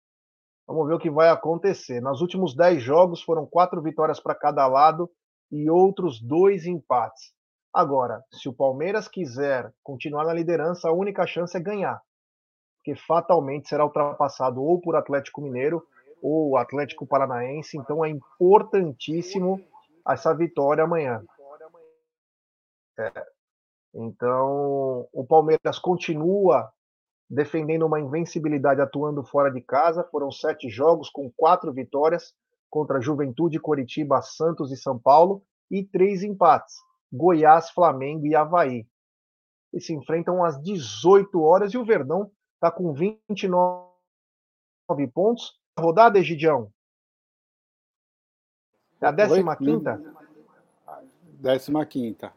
Vamos 0.67 0.87
ver 0.87 0.95
o 0.95 0.99
que 0.99 1.11
vai 1.11 1.29
acontecer. 1.29 2.01
Nos 2.01 2.21
últimos 2.21 2.55
10 2.55 2.83
jogos 2.83 3.23
foram 3.23 3.47
quatro 3.47 3.83
vitórias 3.83 4.21
para 4.21 4.35
cada 4.35 4.67
lado 4.67 5.11
e 5.51 5.69
outros 5.69 6.21
dois 6.21 6.67
empates. 6.67 7.33
Agora, 7.73 8.23
se 8.31 8.49
o 8.49 8.53
Palmeiras 8.53 9.09
quiser 9.09 9.73
continuar 9.83 10.25
na 10.25 10.35
liderança, 10.35 10.89
a 10.89 10.93
única 10.93 11.27
chance 11.27 11.57
é 11.57 11.61
ganhar. 11.61 12.01
Porque 12.77 12.95
fatalmente 12.95 13.69
será 13.69 13.85
ultrapassado 13.85 14.63
ou 14.63 14.81
por 14.81 14.97
Atlético 14.97 15.41
Mineiro 15.41 15.83
ou 16.23 16.57
Atlético 16.57 17.07
Paranaense. 17.07 17.77
Então 17.77 18.05
é 18.05 18.09
importantíssimo 18.09 19.61
essa 20.07 20.35
vitória 20.35 20.85
amanhã. 20.85 21.23
É. 22.99 23.27
Então, 23.95 25.09
o 25.13 25.25
Palmeiras 25.27 25.79
continua 25.79 26.73
defendendo 27.33 27.87
uma 27.87 27.99
invencibilidade 27.99 28.83
atuando 28.83 29.25
fora 29.25 29.51
de 29.51 29.63
casa. 29.63 30.05
Foram 30.05 30.31
sete 30.31 30.69
jogos 30.69 31.09
com 31.09 31.33
quatro 31.35 31.73
vitórias 31.73 32.35
contra 32.69 33.01
Juventude, 33.01 33.59
Coritiba, 33.59 34.21
Santos 34.21 34.71
e 34.71 34.77
São 34.77 34.99
Paulo 34.99 35.43
e 35.71 35.83
três 35.83 36.23
empates: 36.23 36.77
Goiás, 37.11 37.71
Flamengo 37.71 38.27
e 38.27 38.35
Havaí. 38.37 38.87
E 39.73 39.81
se 39.81 39.95
enfrentam 39.95 40.45
às 40.45 40.63
18 40.63 41.41
horas 41.41 41.73
e 41.73 41.79
o 41.79 41.85
Verdão 41.85 42.31
está 42.55 42.71
com 42.71 42.93
29 42.93 43.87
pontos. 45.15 45.59
Rodada, 45.79 46.19
Egidião? 46.19 46.71
É 49.01 49.07
a 49.07 49.13
15 49.15 49.57
quinta? 49.57 49.97
15 51.43 51.87
quinta. 51.89 52.35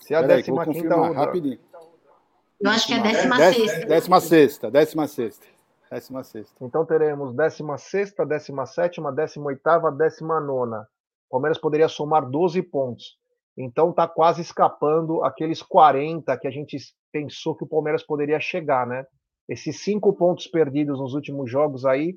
Se 0.00 0.12
é 0.12 0.18
a 0.18 0.42
15 0.42 0.52
quinta 0.70 0.94
rodada. 0.94 1.14
Rapidinho. 1.14 1.71
Eu 2.62 2.70
acho 2.70 2.86
que 2.86 2.94
é 2.94 2.98
a 2.98 3.02
16. 3.02 3.86
Décima 3.86 4.20
sexta, 4.20 4.70
décima 4.70 5.08
sexta. 5.08 5.46
Décima 5.90 6.22
sexta. 6.22 6.64
Então 6.64 6.86
teremos 6.86 7.34
16, 7.34 8.14
17, 8.14 9.00
18, 9.00 9.90
19. 9.98 10.86
Palmeiras 11.28 11.58
poderia 11.58 11.88
somar 11.88 12.24
12 12.24 12.62
pontos. 12.62 13.18
Então 13.56 13.90
está 13.90 14.06
quase 14.06 14.40
escapando 14.40 15.24
aqueles 15.24 15.60
40 15.60 16.38
que 16.38 16.46
a 16.46 16.50
gente 16.50 16.78
pensou 17.10 17.56
que 17.56 17.64
o 17.64 17.66
Palmeiras 17.68 18.02
poderia 18.02 18.38
chegar, 18.38 18.86
né? 18.86 19.04
Esses 19.48 19.82
cinco 19.82 20.12
pontos 20.12 20.46
perdidos 20.46 21.00
nos 21.00 21.14
últimos 21.14 21.50
jogos 21.50 21.84
aí 21.84 22.16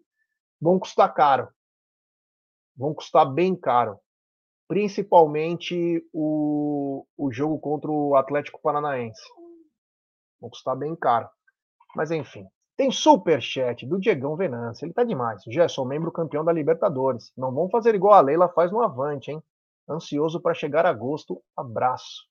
vão 0.62 0.78
custar 0.78 1.12
caro. 1.14 1.50
Vão 2.78 2.94
custar 2.94 3.26
bem 3.26 3.56
caro. 3.56 3.98
Principalmente 4.68 6.06
o, 6.14 7.06
o 7.18 7.32
jogo 7.32 7.60
contra 7.60 7.90
o 7.90 8.16
Atlético 8.16 8.62
Paranaense. 8.62 9.24
Vão 10.46 10.50
custar 10.52 10.78
bem 10.78 10.96
caro. 10.96 11.28
Mas 11.96 12.12
enfim. 12.12 12.48
Tem 12.78 12.92
super 12.92 13.42
chat 13.42 13.84
do 13.88 14.00
Diegão 14.00 14.36
Venâncio. 14.36 14.86
Ele 14.86 14.94
tá 14.94 15.04
demais. 15.04 15.42
Gerson, 15.48 15.86
membro 15.86 16.12
campeão 16.12 16.46
da 16.46 16.52
Libertadores. 16.52 17.34
Não 17.36 17.52
vão 17.52 17.68
fazer 17.68 17.96
igual 17.96 18.14
a 18.14 18.22
Leila 18.22 18.48
faz 18.50 18.72
no 18.72 18.82
Avante, 18.84 19.32
hein? 19.32 19.42
Ansioso 19.90 20.40
para 20.40 20.54
chegar 20.54 20.86
agosto. 20.86 21.42
Abraço. 21.58 22.28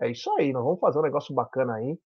É 0.00 0.10
isso 0.10 0.30
aí. 0.38 0.52
Nós 0.54 0.64
vamos 0.64 0.80
fazer 0.80 1.00
um 1.00 1.02
negócio 1.02 1.34
bacana 1.34 1.74
aí. 1.74 1.98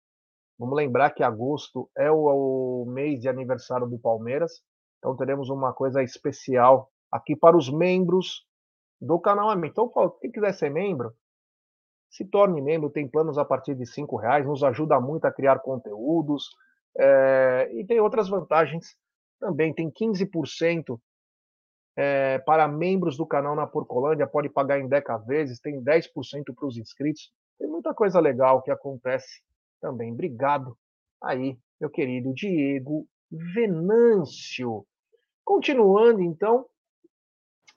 Vamos 0.59 0.74
lembrar 0.74 1.11
que 1.11 1.22
agosto 1.22 1.88
é 1.96 2.11
o, 2.11 2.82
o 2.82 2.86
mês 2.86 3.20
de 3.20 3.28
aniversário 3.28 3.86
do 3.86 3.98
Palmeiras. 3.98 4.61
Então 4.98 5.16
teremos 5.16 5.50
uma 5.50 5.72
coisa 5.72 6.02
especial 6.02 6.90
aqui 7.12 7.36
para 7.36 7.57
os 7.57 7.70
membros 7.70 8.44
do 9.00 9.20
canal. 9.20 9.52
Então, 9.64 9.92
quem 10.20 10.32
quiser 10.32 10.52
ser 10.55 10.70
membro, 10.70 11.12
se 12.14 12.24
torne 12.24 12.62
membro, 12.62 12.88
tem 12.88 13.08
planos 13.08 13.36
a 13.38 13.44
partir 13.44 13.74
de 13.74 13.84
cinco 13.84 14.14
reais, 14.14 14.46
nos 14.46 14.62
ajuda 14.62 15.00
muito 15.00 15.24
a 15.24 15.32
criar 15.32 15.58
conteúdos 15.58 16.44
é, 16.96 17.68
e 17.72 17.84
tem 17.84 17.98
outras 17.98 18.28
vantagens 18.28 18.94
também. 19.40 19.74
Tem 19.74 19.90
15% 19.90 20.96
é, 21.96 22.38
para 22.38 22.68
membros 22.68 23.16
do 23.16 23.26
canal 23.26 23.56
na 23.56 23.66
Porcolândia, 23.66 24.28
pode 24.28 24.48
pagar 24.48 24.78
em 24.78 24.86
10 24.86 25.02
vezes, 25.26 25.58
tem 25.58 25.82
10% 25.82 26.54
para 26.54 26.68
os 26.68 26.76
inscritos. 26.76 27.32
Tem 27.58 27.68
muita 27.68 27.92
coisa 27.92 28.20
legal 28.20 28.62
que 28.62 28.70
acontece 28.70 29.42
também. 29.80 30.12
Obrigado 30.12 30.78
aí, 31.20 31.58
meu 31.80 31.90
querido 31.90 32.32
Diego 32.32 33.08
Venâncio. 33.28 34.86
Continuando, 35.44 36.22
então. 36.22 36.64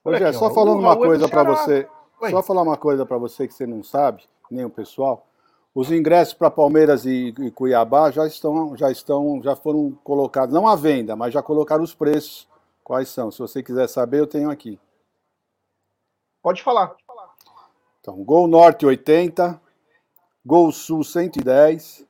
Hoje 0.04 0.32
só 0.32 0.54
falando 0.54 0.78
uma 0.78 0.96
coisa 0.96 1.28
para 1.28 1.42
você, 1.42 1.88
Oi. 2.20 2.30
Só 2.30 2.42
falar 2.42 2.62
uma 2.62 2.76
coisa 2.76 3.06
para 3.06 3.16
você 3.16 3.46
que 3.46 3.54
você 3.54 3.66
não 3.66 3.82
sabe, 3.82 4.24
nem 4.50 4.64
o 4.64 4.70
pessoal. 4.70 5.26
Os 5.72 5.92
ingressos 5.92 6.34
para 6.34 6.50
Palmeiras 6.50 7.06
e, 7.06 7.32
e, 7.38 7.50
Cuiabá 7.52 8.10
já 8.10 8.26
estão, 8.26 8.76
já 8.76 8.90
estão, 8.90 9.40
já 9.42 9.54
foram 9.54 9.92
colocados, 10.02 10.52
não 10.52 10.66
à 10.66 10.74
venda, 10.74 11.14
mas 11.14 11.32
já 11.32 11.42
colocaram 11.42 11.84
os 11.84 11.94
preços. 11.94 12.48
Quais 12.82 13.08
são? 13.08 13.30
Se 13.30 13.38
você 13.38 13.62
quiser 13.62 13.88
saber, 13.88 14.18
eu 14.18 14.26
tenho 14.26 14.50
aqui. 14.50 14.80
Pode 16.42 16.62
falar. 16.62 16.96
Então, 18.00 18.24
Gol 18.24 18.48
Norte 18.48 18.86
80, 18.86 19.60
Gol 20.44 20.72
Sul 20.72 21.04
110, 21.04 22.04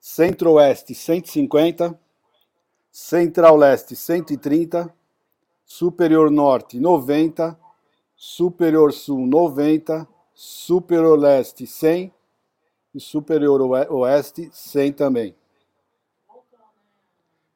Centro-Oeste 0.00 0.94
150, 0.94 1.98
Central-Leste 2.90 3.94
130, 3.94 4.92
Superior 5.64 6.30
Norte 6.30 6.80
90, 6.80 7.58
Superior 8.20 8.92
Sul 8.92 9.28
90, 9.28 10.06
Superior 10.34 11.16
Leste 11.16 11.68
100 11.68 12.12
e 12.92 12.98
Superior 12.98 13.60
Oeste 13.92 14.50
100 14.52 14.92
também. 14.92 15.36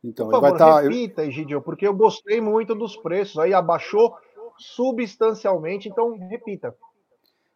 Então, 0.05 0.27
Por 0.27 0.41
favor, 0.41 0.51
vai 0.51 0.59
tá... 0.59 0.81
repita, 0.81 1.25
Egidio, 1.25 1.61
porque 1.61 1.85
eu 1.85 1.93
gostei 1.93 2.41
muito 2.41 2.77
dos 2.77 2.97
preços. 2.97 3.39
Aí 3.39 3.53
abaixou 3.53 4.17
substancialmente, 4.57 5.89
então 5.89 6.17
repita. 6.29 6.77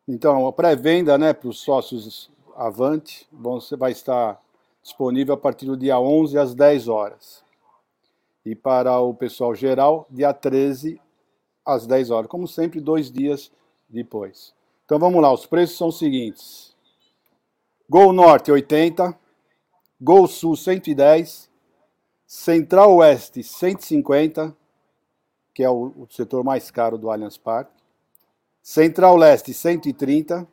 Então, 0.08 0.44
a 0.48 0.52
pré-venda 0.52 1.16
né, 1.16 1.32
para 1.32 1.48
os 1.48 1.60
sócios 1.60 2.28
Avante 2.56 3.28
vai 3.78 3.92
estar 3.92 4.40
disponível 4.82 5.34
a 5.34 5.38
partir 5.38 5.66
do 5.66 5.76
dia 5.76 5.98
11 5.98 6.38
às 6.38 6.54
10 6.56 6.88
horas. 6.88 7.44
E 8.44 8.54
para 8.56 8.98
o 8.98 9.14
pessoal 9.14 9.54
geral, 9.54 10.06
dia 10.10 10.32
13 10.32 11.00
às 11.66 11.86
10 11.86 12.10
horas, 12.10 12.30
como 12.30 12.46
sempre, 12.46 12.80
dois 12.80 13.10
dias 13.10 13.50
depois. 13.88 14.54
Então 14.84 14.98
vamos 14.98 15.20
lá, 15.20 15.32
os 15.32 15.44
preços 15.44 15.76
são 15.76 15.88
os 15.88 15.98
seguintes: 15.98 16.74
Gol 17.90 18.12
Norte 18.12 18.52
80, 18.52 19.18
Gol 20.00 20.28
Sul 20.28 20.56
110, 20.56 21.50
Central 22.24 22.94
Oeste 22.96 23.42
150, 23.42 24.56
que 25.52 25.64
é 25.64 25.70
o, 25.70 25.92
o 25.96 26.06
setor 26.10 26.44
mais 26.44 26.70
caro 26.70 26.96
do 26.96 27.10
Allianz 27.10 27.36
Parque, 27.36 27.72
Central 28.62 29.16
Leste 29.16 29.54
130, 29.54 30.46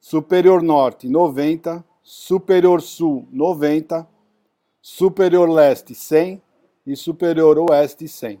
Superior 0.00 0.62
Norte 0.62 1.08
90, 1.08 1.84
Superior 2.02 2.80
Sul 2.80 3.26
90, 3.30 4.08
Superior 4.80 5.48
Leste 5.50 5.94
100 5.94 6.40
e 6.86 6.96
Superior 6.96 7.58
Oeste 7.58 8.08
100. 8.08 8.40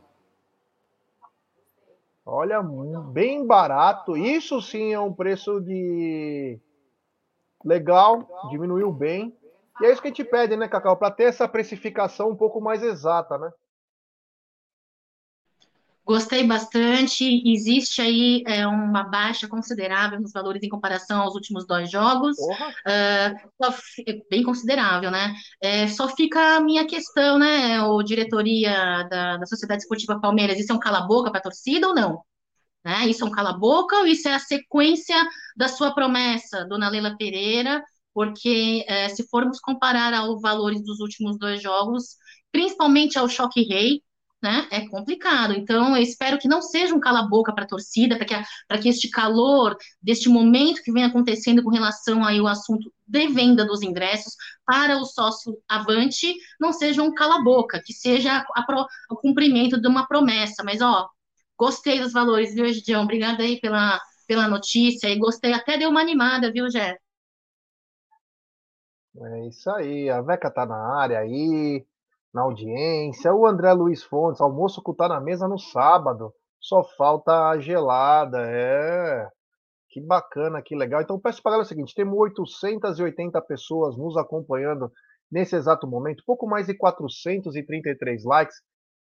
Olha, 2.24 2.62
bem 3.12 3.46
barato. 3.46 4.16
Isso 4.16 4.60
sim 4.62 4.92
é 4.92 5.00
um 5.00 5.12
preço 5.12 5.60
de 5.60 6.58
legal, 7.64 8.28
diminuiu 8.50 8.92
bem. 8.92 9.36
E 9.80 9.86
é 9.86 9.92
isso 9.92 10.00
que 10.00 10.08
a 10.08 10.10
gente 10.10 10.24
pede, 10.24 10.56
né, 10.56 10.68
Cacau? 10.68 10.96
Para 10.96 11.10
ter 11.10 11.24
essa 11.24 11.48
precificação 11.48 12.30
um 12.30 12.36
pouco 12.36 12.60
mais 12.60 12.82
exata, 12.82 13.36
né? 13.38 13.50
Gostei 16.04 16.44
bastante. 16.44 17.42
Existe 17.46 18.02
aí 18.02 18.42
é, 18.46 18.66
uma 18.66 19.04
baixa 19.04 19.46
considerável 19.46 20.20
nos 20.20 20.32
valores 20.32 20.62
em 20.62 20.68
comparação 20.68 21.20
aos 21.22 21.34
últimos 21.34 21.64
dois 21.64 21.90
jogos. 21.90 22.36
Uh, 22.38 24.24
bem 24.28 24.42
considerável, 24.42 25.10
né? 25.10 25.32
É, 25.62 25.86
só 25.86 26.08
fica 26.08 26.56
a 26.56 26.60
minha 26.60 26.86
questão, 26.86 27.38
né? 27.38 27.80
O 27.82 28.02
diretoria 28.02 29.04
da, 29.04 29.36
da 29.36 29.46
Sociedade 29.46 29.82
Esportiva 29.82 30.20
Palmeiras, 30.20 30.58
isso 30.58 30.72
é 30.72 30.74
um 30.74 30.80
cala-boca 30.80 31.30
para 31.30 31.38
a 31.38 31.42
torcida 31.44 31.86
ou 31.86 31.94
não? 31.94 32.20
Né? 32.84 33.06
Isso 33.06 33.24
é 33.24 33.26
um 33.26 33.30
cala-boca 33.30 33.96
ou 33.98 34.06
isso 34.06 34.28
é 34.28 34.34
a 34.34 34.40
sequência 34.40 35.16
da 35.56 35.68
sua 35.68 35.94
promessa, 35.94 36.64
dona 36.64 36.88
Leila 36.88 37.16
Pereira? 37.16 37.82
Porque 38.12 38.84
é, 38.88 39.08
se 39.08 39.26
formos 39.28 39.60
comparar 39.60 40.12
aos 40.12 40.40
valores 40.42 40.82
dos 40.82 40.98
últimos 41.00 41.38
dois 41.38 41.62
jogos, 41.62 42.16
principalmente 42.50 43.18
ao 43.18 43.28
Choque 43.28 43.62
Rei, 43.62 44.02
né, 44.42 44.66
é 44.70 44.88
complicado. 44.88 45.52
Então, 45.52 45.96
eu 45.96 46.02
espero 46.02 46.38
que 46.38 46.48
não 46.48 46.60
seja 46.60 46.94
um 46.94 47.00
cala-boca 47.00 47.54
para 47.54 47.64
a 47.64 47.68
torcida, 47.68 48.18
para 48.68 48.78
que, 48.78 48.88
este 48.88 49.08
calor 49.08 49.76
deste 50.02 50.28
momento 50.28 50.82
que 50.82 50.92
vem 50.92 51.04
acontecendo 51.04 51.62
com 51.62 51.70
relação 51.70 52.24
aí 52.24 52.38
ao 52.38 52.46
assunto 52.48 52.92
de 53.06 53.28
venda 53.28 53.64
dos 53.64 53.82
ingressos 53.82 54.34
para 54.66 54.98
o 54.98 55.04
sócio 55.04 55.56
avante 55.68 56.34
não 56.60 56.72
seja 56.72 57.02
um 57.02 57.14
cala-boca, 57.14 57.80
que 57.84 57.92
seja 57.92 58.44
a, 58.54 58.86
o 59.10 59.16
cumprimento 59.16 59.80
de 59.80 59.86
uma 59.86 60.06
promessa. 60.06 60.64
Mas, 60.64 60.80
ó, 60.80 61.08
gostei 61.56 62.00
dos 62.00 62.12
valores, 62.12 62.54
viu, 62.54 62.66
Gidião? 62.72 63.04
Obrigada 63.04 63.42
aí 63.42 63.60
pela, 63.60 64.00
pela 64.26 64.48
notícia 64.48 65.08
e 65.08 65.18
gostei, 65.18 65.52
até 65.52 65.78
deu 65.78 65.90
uma 65.90 66.00
animada, 66.00 66.50
viu, 66.50 66.68
Jé? 66.70 66.98
É 69.14 69.46
isso 69.46 69.70
aí, 69.70 70.08
a 70.08 70.22
Veca 70.22 70.50
tá 70.50 70.64
na 70.64 70.98
área 70.98 71.18
aí, 71.18 71.84
na 72.32 72.42
audiência. 72.42 73.34
O 73.34 73.46
André 73.46 73.72
Luiz 73.72 74.02
Fontes, 74.02 74.40
almoço 74.40 74.82
que 74.82 74.94
tá 74.94 75.08
na 75.08 75.20
mesa 75.20 75.46
no 75.46 75.58
sábado. 75.58 76.32
Só 76.60 76.82
falta 76.82 77.48
a 77.48 77.58
gelada. 77.58 78.38
É. 78.40 79.28
Que 79.90 80.00
bacana, 80.00 80.62
que 80.62 80.74
legal. 80.74 81.02
Então 81.02 81.20
peço 81.20 81.42
para 81.42 81.60
o 81.60 81.64
seguinte: 81.64 81.94
temos 81.94 82.16
880 82.16 83.40
pessoas 83.42 83.96
nos 83.96 84.16
acompanhando 84.16 84.90
nesse 85.30 85.56
exato 85.56 85.86
momento, 85.86 86.22
pouco 86.26 86.46
mais 86.46 86.66
de 86.66 86.74
433 86.74 88.24
likes. 88.24 88.56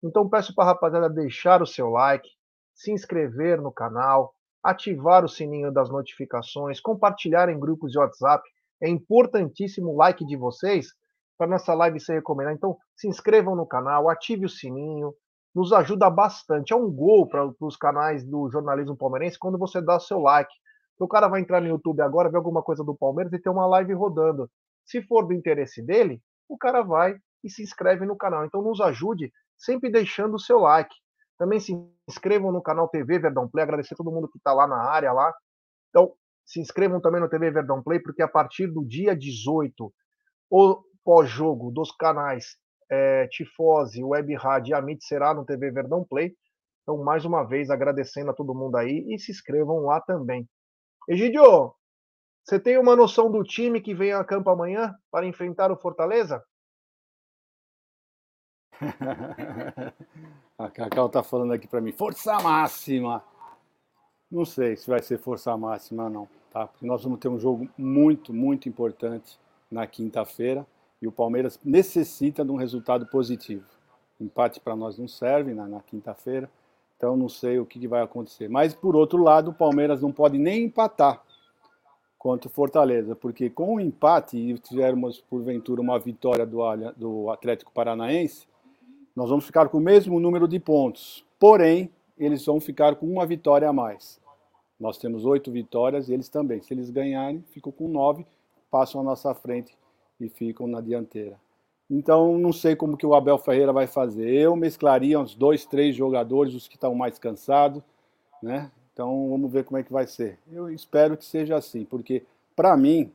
Então 0.03 0.29
peço 0.29 0.53
para 0.55 0.65
a 0.65 0.67
rapaziada 0.73 1.09
deixar 1.09 1.61
o 1.61 1.67
seu 1.67 1.89
like, 1.89 2.29
se 2.73 2.91
inscrever 2.91 3.61
no 3.61 3.71
canal, 3.71 4.33
ativar 4.63 5.25
o 5.25 5.29
sininho 5.29 5.71
das 5.71 5.89
notificações, 5.89 6.79
compartilhar 6.79 7.49
em 7.49 7.59
grupos 7.59 7.91
de 7.91 7.99
WhatsApp. 7.99 8.43
É 8.81 8.87
importantíssimo 8.87 9.89
o 9.89 9.97
like 9.97 10.25
de 10.25 10.37
vocês 10.37 10.87
para 11.39 11.47
nossa 11.47 11.73
live 11.73 12.01
ser 12.01 12.15
recomendada. 12.15 12.53
Então, 12.53 12.77
se 12.93 13.07
inscrevam 13.07 13.55
no 13.55 13.65
canal, 13.65 14.09
ative 14.09 14.45
o 14.45 14.49
sininho, 14.49 15.13
nos 15.55 15.71
ajuda 15.71 16.09
bastante. 16.09 16.73
É 16.73 16.75
um 16.75 16.91
gol 16.91 17.27
para 17.29 17.49
os 17.61 17.77
canais 17.77 18.25
do 18.25 18.49
jornalismo 18.51 18.97
palmeirense 18.97 19.39
quando 19.39 19.57
você 19.57 19.81
dá 19.81 19.97
seu 20.01 20.19
like. 20.19 20.51
o 20.99 21.07
cara 21.07 21.29
vai 21.29 21.39
entrar 21.39 21.61
no 21.61 21.69
YouTube 21.69 22.01
agora, 22.01 22.29
ver 22.29 22.35
alguma 22.35 22.61
coisa 22.61 22.83
do 22.83 22.93
Palmeiras 22.93 23.31
e 23.31 23.39
ter 23.39 23.49
uma 23.49 23.65
live 23.65 23.93
rodando. 23.93 24.51
Se 24.83 25.01
for 25.01 25.25
do 25.25 25.33
interesse 25.33 25.81
dele, 25.81 26.21
o 26.49 26.57
cara 26.57 26.81
vai 26.81 27.15
e 27.41 27.49
se 27.49 27.63
inscreve 27.63 28.05
no 28.05 28.17
canal. 28.17 28.43
Então, 28.43 28.61
nos 28.61 28.81
ajude 28.81 29.31
sempre 29.57 29.89
deixando 29.89 30.35
o 30.35 30.39
seu 30.39 30.59
like. 30.59 30.93
Também 31.37 31.61
se 31.61 31.73
inscrevam 32.05 32.51
no 32.51 32.61
canal 32.61 32.89
TV 32.89 33.17
Verdão 33.17 33.47
Play, 33.47 33.63
agradecer 33.63 33.93
a 33.93 33.97
todo 33.97 34.11
mundo 34.11 34.27
que 34.27 34.37
está 34.37 34.51
lá 34.51 34.67
na 34.67 34.89
área 34.89 35.13
lá. 35.13 35.33
Então, 35.89 36.11
se 36.45 36.59
inscrevam 36.59 36.99
também 36.99 37.21
no 37.21 37.29
TV 37.29 37.49
Verdão 37.49 37.81
Play, 37.81 38.01
porque 38.01 38.21
a 38.21 38.27
partir 38.27 38.67
do 38.67 38.83
dia 38.83 39.15
18, 39.15 39.93
o 40.49 40.83
pós-jogo 41.03 41.71
dos 41.71 41.91
canais 41.91 42.57
é, 42.89 43.27
Tifose, 43.27 44.03
Web 44.03 44.33
Rádio 44.35 44.71
e 44.71 44.73
Amit 44.73 45.05
será 45.05 45.33
no 45.33 45.45
TV 45.45 45.71
Verdão 45.71 46.03
Play. 46.03 46.35
Então, 46.81 47.03
mais 47.03 47.23
uma 47.23 47.43
vez, 47.43 47.69
agradecendo 47.69 48.31
a 48.31 48.33
todo 48.33 48.55
mundo 48.55 48.75
aí 48.75 49.05
e 49.07 49.19
se 49.19 49.31
inscrevam 49.31 49.85
lá 49.85 50.01
também. 50.01 50.49
Egidio, 51.07 51.73
você 52.43 52.59
tem 52.59 52.77
uma 52.77 52.95
noção 52.95 53.31
do 53.31 53.43
time 53.43 53.79
que 53.79 53.93
vem 53.93 54.11
a 54.11 54.23
campo 54.23 54.49
amanhã 54.49 54.95
para 55.11 55.27
enfrentar 55.27 55.71
o 55.71 55.77
Fortaleza? 55.77 56.43
A 60.57 60.69
Cacau 60.69 61.07
tá 61.07 61.23
falando 61.23 61.53
aqui 61.53 61.67
para 61.67 61.79
mim, 61.79 61.93
força 61.93 62.37
máxima. 62.39 63.23
Não 64.29 64.43
sei 64.43 64.75
se 64.75 64.89
vai 64.89 65.01
ser 65.01 65.17
força 65.17 65.55
máxima 65.55 66.09
não, 66.09 66.27
tá? 66.51 66.67
Porque 66.67 66.85
nós 66.85 67.03
vamos 67.03 67.19
ter 67.19 67.29
um 67.29 67.39
jogo 67.39 67.69
muito, 67.77 68.33
muito 68.33 68.67
importante 68.67 69.39
na 69.71 69.87
quinta-feira 69.87 70.67
e 71.01 71.07
o 71.07 71.11
Palmeiras 71.11 71.59
necessita 71.63 72.43
de 72.43 72.51
um 72.51 72.55
resultado 72.55 73.05
positivo. 73.07 73.65
Empate 74.19 74.59
para 74.59 74.75
nós 74.75 74.97
não 74.97 75.07
serve 75.07 75.53
na, 75.53 75.67
na 75.67 75.79
quinta-feira, 75.81 76.49
então 76.97 77.15
não 77.15 77.29
sei 77.29 77.59
o 77.59 77.65
que, 77.65 77.79
que 77.79 77.87
vai 77.87 78.01
acontecer. 78.01 78.49
Mas 78.49 78.73
por 78.73 78.95
outro 78.95 79.23
lado, 79.23 79.51
o 79.51 79.53
Palmeiras 79.53 80.01
não 80.01 80.11
pode 80.11 80.37
nem 80.37 80.65
empatar 80.65 81.23
contra 82.17 82.49
o 82.49 82.51
Fortaleza, 82.51 83.15
porque 83.15 83.49
com 83.49 83.75
o 83.75 83.79
empate 83.79 84.37
e 84.37 84.57
tivermos 84.59 85.21
porventura 85.21 85.79
uma 85.79 85.97
vitória 85.97 86.45
do, 86.45 86.59
do 86.97 87.29
Atlético 87.29 87.71
Paranaense, 87.71 88.45
nós 89.15 89.29
vamos 89.29 89.45
ficar 89.45 89.69
com 89.69 89.77
o 89.77 89.81
mesmo 89.81 90.19
número 90.19 90.47
de 90.47 90.59
pontos, 90.59 91.25
porém, 91.39 91.89
eles 92.17 92.45
vão 92.45 92.59
ficar 92.59 92.95
com 92.95 93.05
uma 93.05 93.25
vitória 93.25 93.69
a 93.69 93.73
mais. 93.73 94.19
Nós 94.77 94.97
temos 94.97 95.23
oito 95.23 95.49
vitórias 95.49 96.09
e 96.09 96.13
eles 96.13 96.27
também. 96.27 96.61
Se 96.61 96.73
eles 96.73 96.89
ganharem, 96.89 97.41
ficam 97.51 97.71
com 97.71 97.87
nove, 97.87 98.25
passam 98.69 98.99
à 98.99 99.03
nossa 99.03 99.33
frente 99.33 99.77
e 100.19 100.29
ficam 100.29 100.67
na 100.67 100.81
dianteira. 100.81 101.39
Então, 101.89 102.37
não 102.37 102.53
sei 102.53 102.75
como 102.75 102.97
que 102.97 103.05
o 103.05 103.15
Abel 103.15 103.37
Ferreira 103.37 103.73
vai 103.73 103.87
fazer. 103.87 104.29
Eu 104.29 104.55
mesclaria 104.55 105.19
uns 105.19 105.33
dois, 105.33 105.65
três 105.65 105.95
jogadores, 105.95 106.53
os 106.53 106.67
que 106.67 106.75
estão 106.75 106.93
mais 106.93 107.17
cansados, 107.17 107.81
né? 108.43 108.71
Então, 108.93 109.29
vamos 109.29 109.51
ver 109.51 109.63
como 109.63 109.77
é 109.77 109.83
que 109.83 109.91
vai 109.91 110.05
ser. 110.05 110.37
Eu 110.51 110.69
espero 110.69 111.17
que 111.17 111.25
seja 111.25 111.55
assim, 111.55 111.85
porque, 111.85 112.23
para 112.55 112.75
mim, 112.77 113.11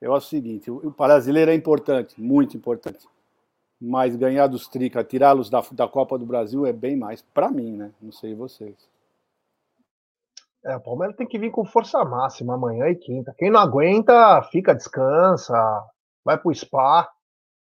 é 0.00 0.10
o 0.10 0.20
seguinte: 0.20 0.70
o 0.70 0.90
brasileiro 0.90 1.50
é 1.50 1.54
importante, 1.54 2.20
muito 2.20 2.56
importante 2.56 3.06
mas 3.84 4.14
ganhar 4.14 4.46
dos 4.46 4.68
Trica, 4.68 5.02
tirá-los 5.02 5.50
da, 5.50 5.60
da 5.72 5.88
Copa 5.88 6.16
do 6.16 6.24
Brasil 6.24 6.64
é 6.64 6.72
bem 6.72 6.96
mais 6.96 7.20
para 7.20 7.50
mim, 7.50 7.72
né? 7.72 7.90
Não 8.00 8.12
sei 8.12 8.32
vocês. 8.32 8.76
É, 10.64 10.76
o 10.76 10.80
Palmeiras 10.80 11.16
tem 11.16 11.26
que 11.26 11.36
vir 11.36 11.50
com 11.50 11.64
força 11.64 12.04
máxima 12.04 12.54
amanhã 12.54 12.86
e 12.88 12.94
quinta. 12.94 13.34
Quem 13.36 13.50
não 13.50 13.58
aguenta, 13.58 14.40
fica, 14.52 14.72
descansa, 14.72 15.56
vai 16.24 16.38
pro 16.38 16.54
spa. 16.54 17.08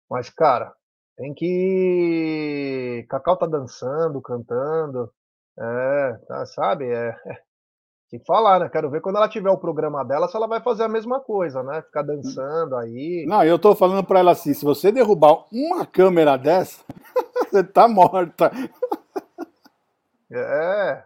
Mas, 0.10 0.30
cara, 0.30 0.74
tem 1.18 1.34
que. 1.34 3.06
Cacau 3.10 3.38
tá 3.38 3.46
dançando, 3.46 4.22
cantando. 4.22 5.12
É, 5.58 6.20
tá, 6.28 6.46
sabe? 6.46 6.86
É, 6.86 7.16
tem 8.10 8.20
que 8.20 8.26
falar, 8.26 8.60
né? 8.60 8.70
Quero 8.70 8.89
ver 8.89 9.02
quando 9.02 9.16
ela 9.16 9.30
tiver 9.30 9.50
o 9.50 9.58
programa 9.58 10.04
dela 10.04 10.28
se 10.28 10.36
ela 10.36 10.48
vai 10.48 10.62
fazer 10.62 10.84
a 10.84 10.89
mesma 10.89 11.20
coisa, 11.20 11.64
né? 11.64 11.82
Ficar 11.82 12.02
dançando 12.02 12.76
aí. 12.76 13.26
Não, 13.28 13.43
eu 13.43 13.58
tô 13.58 13.74
falando 13.76 14.04
para 14.06 14.20
ela 14.20 14.32
assim: 14.32 14.54
se 14.54 14.66
você 14.66 14.91
derrubar 14.91 15.46
uma 15.52 15.86
câmera 15.86 16.38
dessa, 16.38 16.84
você 17.50 17.64
tá 17.64 17.88
morta. 17.88 18.52
É. 20.32 21.04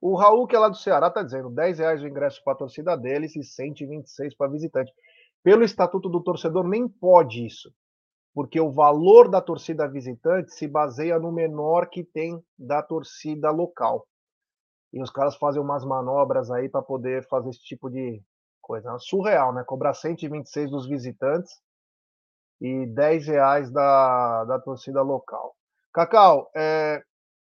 O 0.00 0.16
Raul, 0.16 0.46
que 0.46 0.56
é 0.56 0.58
lá 0.58 0.68
do 0.68 0.76
Ceará, 0.76 1.10
tá 1.10 1.22
dizendo 1.22 1.50
10 1.50 1.78
reais 1.78 2.02
o 2.02 2.06
ingresso 2.06 2.42
para 2.42 2.54
a 2.54 2.56
torcida 2.56 2.96
deles 2.96 3.36
e 3.36 3.42
126 3.42 4.34
para 4.34 4.50
visitante. 4.50 4.92
Pelo 5.46 5.62
estatuto 5.62 6.08
do 6.08 6.20
torcedor, 6.20 6.66
nem 6.66 6.88
pode 6.88 7.46
isso. 7.46 7.72
Porque 8.34 8.60
o 8.60 8.72
valor 8.72 9.30
da 9.30 9.40
torcida 9.40 9.88
visitante 9.88 10.52
se 10.52 10.66
baseia 10.66 11.20
no 11.20 11.30
menor 11.30 11.88
que 11.88 12.02
tem 12.02 12.44
da 12.58 12.82
torcida 12.82 13.48
local. 13.52 14.08
E 14.92 15.00
os 15.00 15.08
caras 15.08 15.36
fazem 15.36 15.62
umas 15.62 15.84
manobras 15.84 16.50
aí 16.50 16.68
para 16.68 16.82
poder 16.82 17.28
fazer 17.28 17.50
esse 17.50 17.60
tipo 17.60 17.88
de 17.88 18.20
coisa. 18.60 18.98
Surreal, 18.98 19.54
né? 19.54 19.62
Cobrar 19.62 19.94
126 19.94 20.68
dos 20.68 20.88
visitantes 20.88 21.52
e 22.60 22.84
10 22.84 23.28
reais 23.28 23.70
da, 23.70 24.44
da 24.46 24.58
torcida 24.58 25.00
local. 25.00 25.54
Cacau, 25.94 26.50
é, 26.56 27.00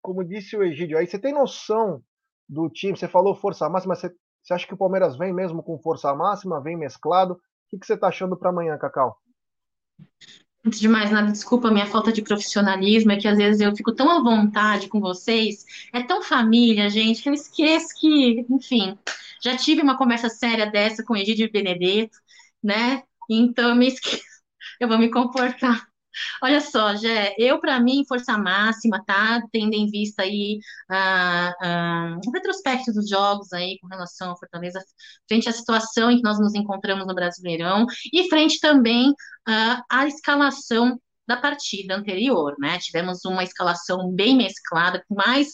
como 0.03 0.25
disse 0.25 0.57
o 0.57 0.65
Egídio, 0.65 0.99
aí 0.99 1.07
você 1.07 1.21
tem 1.21 1.33
noção 1.33 2.03
do 2.49 2.69
time? 2.69 2.99
Você 2.99 3.07
falou 3.07 3.37
força 3.37 3.69
máxima, 3.69 3.95
você, 3.95 4.13
você 4.43 4.55
acha 4.55 4.67
que 4.67 4.75
o 4.75 4.77
Palmeiras 4.77 5.17
vem 5.17 5.33
mesmo 5.33 5.63
com 5.63 5.79
força 5.79 6.13
máxima, 6.17 6.61
vem 6.61 6.77
mesclado? 6.77 7.41
O 7.73 7.79
que, 7.79 7.87
você 7.87 7.95
está 7.95 8.09
achando 8.09 8.37
para 8.37 8.51
amanhã, 8.51 8.77
Cacau? 8.79 9.21
Antes 10.65 10.81
de 10.81 10.89
mais 10.89 11.11
nada, 11.11 11.31
desculpa 11.31 11.69
a 11.69 11.71
minha 11.71 11.87
falta 11.87 12.13
de 12.13 12.23
profissionalismo, 12.23 13.13
é 13.13 13.17
que 13.17 13.29
às 13.29 13.39
vezes 13.39 13.61
eu 13.61 13.75
fico 13.75 13.95
tão 13.95 14.11
à 14.11 14.23
vontade 14.23 14.89
com 14.89 15.01
vocês, 15.01 15.65
é 15.93 16.03
tão 16.03 16.23
família, 16.23 16.89
gente, 16.91 17.23
que 17.23 17.29
eu 17.29 17.35
esqueço 17.35 17.89
que, 18.01 18.45
enfim, 18.51 18.99
já 19.43 19.57
tive 19.57 19.83
uma 19.83 19.97
conversa 19.97 20.29
séria 20.29 20.69
dessa 20.69 21.05
com 21.05 21.17
Egídio 21.17 21.51
Benedetto, 21.51 22.19
né? 22.63 23.03
Então 23.31 23.71
eu 23.71 23.77
me 23.77 23.89
esqueço, 23.89 24.25
eu 24.81 24.89
vou 24.89 24.99
me 24.99 25.11
comportar. 25.11 25.89
Olha 26.43 26.61
só, 26.61 26.95
Jé, 26.97 27.35
eu, 27.39 27.61
para 27.61 27.81
mim, 27.81 28.05
força 28.07 28.37
máxima, 28.39 29.03
tá? 29.05 29.43
Tendo 29.53 29.75
em 29.75 29.87
vista 29.91 30.23
aí 30.23 30.59
uh, 30.91 32.21
o 32.27 32.31
retrospecto 32.33 32.93
dos 32.93 33.09
jogos 33.09 33.53
aí 33.53 33.79
com 33.81 33.89
relação 33.89 34.31
ao 34.31 34.39
Fortaleza, 34.39 34.81
frente 35.29 35.49
à 35.49 35.53
situação 35.53 36.11
em 36.11 36.17
que 36.17 36.23
nós 36.23 36.39
nos 36.39 36.55
encontramos 36.55 37.07
no 37.07 37.15
Brasileirão 37.15 37.87
e 38.13 38.29
frente 38.29 38.61
também 38.61 39.11
uh, 39.11 39.83
à 39.91 40.07
escalação 40.07 40.99
da 41.27 41.37
partida 41.37 41.97
anterior, 41.97 42.55
né? 42.59 42.79
Tivemos 42.79 43.25
uma 43.25 43.43
escalação 43.43 44.11
bem 44.13 44.37
mesclada, 44.37 45.05
com 45.09 45.15
mais, 45.15 45.49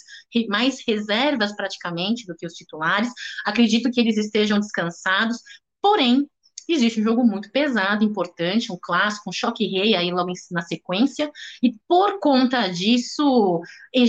mais 0.49 0.83
reservas 0.87 1.55
praticamente 1.57 2.27
do 2.27 2.37
que 2.37 2.47
os 2.47 2.53
titulares. 2.53 3.11
Acredito 3.45 3.91
que 3.91 4.01
eles 4.01 4.19
estejam 4.19 4.61
descansados, 4.61 5.39
porém, 5.81 6.29
existe 6.69 7.01
um 7.01 7.05
jogo 7.05 7.25
muito 7.25 7.51
pesado, 7.51 8.05
importante, 8.05 8.73
um 8.73 8.79
clássico, 8.81 9.31
um 9.31 9.33
choque 9.33 9.67
rei 9.67 9.95
aí 9.95 10.11
logo 10.11 10.33
na 10.51 10.63
sequência, 10.63 11.31
e 11.63 11.75
por 11.89 12.21
conta 12.21 12.69
disso, 12.69 13.61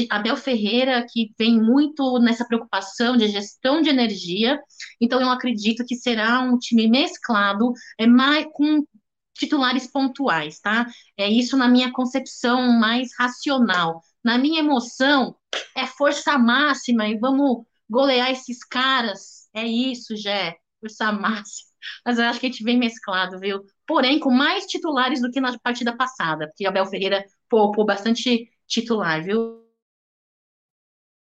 Abel 0.10 0.38
Ferreira, 0.38 1.06
que 1.10 1.32
vem 1.38 1.60
muito 1.62 2.20
nessa 2.20 2.46
preocupação 2.46 3.18
de 3.18 3.28
gestão 3.28 3.82
de 3.82 3.90
energia, 3.90 4.60
então 5.02 5.22
eu 5.22 5.30
acredito 5.30 5.86
que 5.86 5.96
será 5.96 6.42
um 6.42 6.58
time 6.58 6.88
mesclado, 6.88 7.74
é 7.98 8.06
mais 8.06 8.46
com 8.54 8.86
titulares 9.34 9.88
pontuais, 9.88 10.60
tá? 10.60 10.88
É 11.18 11.28
isso 11.28 11.58
na 11.58 11.68
minha 11.68 11.92
concepção 11.92 12.72
mais 12.80 13.10
racional. 13.18 14.02
Na 14.24 14.38
minha 14.38 14.60
emoção, 14.60 15.36
é 15.76 15.86
força 15.86 16.38
máxima 16.38 17.08
e 17.08 17.18
vamos 17.18 17.66
golear 17.90 18.32
esses 18.32 18.64
caras. 18.64 19.50
É 19.54 19.66
isso, 19.66 20.16
Jé, 20.16 20.58
força 20.80 21.12
máxima 21.12 21.73
mas 22.06 22.20
eu 22.20 22.26
acho 22.26 22.40
que 22.40 22.46
a 22.46 22.50
gente 22.50 22.64
vem 22.64 22.78
mesclado, 22.78 23.40
viu? 23.40 23.62
Porém, 23.88 24.20
com 24.20 24.32
mais 24.32 24.66
titulares 24.66 25.22
do 25.22 25.32
que 25.32 25.42
na 25.42 25.58
partida 25.60 25.96
passada, 25.96 26.48
porque 26.48 26.66
Abel 26.66 26.86
Ferreira 26.86 27.26
poupou 27.50 27.86
bastante 27.86 28.50
titular, 28.68 29.24
viu? 29.24 29.64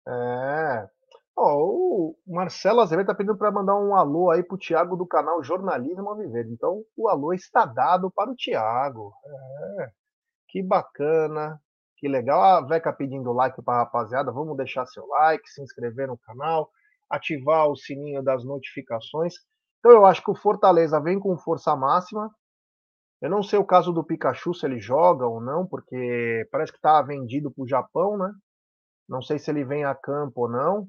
É. 0.07 0.87
Oh, 1.37 2.15
o 2.25 2.33
Marcelo 2.33 2.79
Azevedo 2.79 3.07
está 3.07 3.15
pedindo 3.15 3.37
para 3.37 3.51
mandar 3.51 3.75
um 3.75 3.93
alô 3.93 4.31
aí 4.31 4.41
para 4.41 4.55
o 4.55 4.57
Tiago 4.57 4.95
do 4.95 5.05
canal 5.05 5.43
Jornalismo 5.43 6.09
a 6.09 6.15
Viver. 6.15 6.47
Então, 6.47 6.83
o 6.95 7.09
alô 7.09 7.33
está 7.33 7.65
dado 7.65 8.09
para 8.09 8.31
o 8.31 8.35
Tiago. 8.35 9.13
É. 9.81 9.89
Que 10.47 10.63
bacana, 10.63 11.59
que 11.97 12.07
legal. 12.07 12.41
A 12.41 12.61
Veca 12.61 12.93
pedindo 12.93 13.33
like 13.33 13.61
para 13.61 13.79
rapaziada. 13.79 14.31
Vamos 14.31 14.55
deixar 14.55 14.85
seu 14.85 15.05
like, 15.07 15.49
se 15.49 15.61
inscrever 15.61 16.07
no 16.07 16.17
canal, 16.17 16.71
ativar 17.09 17.67
o 17.67 17.75
sininho 17.75 18.23
das 18.23 18.45
notificações. 18.45 19.33
Então 19.86 19.93
eu 19.93 20.05
acho 20.07 20.23
que 20.23 20.31
o 20.31 20.36
Fortaleza 20.36 20.99
vem 20.99 21.19
com 21.19 21.38
força 21.38 21.75
máxima. 21.75 22.33
Eu 23.21 23.29
não 23.29 23.43
sei 23.43 23.59
o 23.59 23.63
caso 23.63 23.93
do 23.93 24.03
Pikachu, 24.03 24.51
se 24.51 24.65
ele 24.65 24.79
joga 24.79 25.27
ou 25.27 25.39
não, 25.39 25.67
porque 25.67 26.49
parece 26.51 26.71
que 26.71 26.79
está 26.79 26.99
vendido 27.03 27.51
para 27.51 27.63
o 27.63 27.67
Japão, 27.67 28.17
né? 28.17 28.33
Não 29.07 29.21
sei 29.21 29.38
se 29.38 29.51
ele 29.51 29.63
vem 29.63 29.86
a 29.86 29.93
campo 29.93 30.41
ou 30.41 30.49
não, 30.49 30.88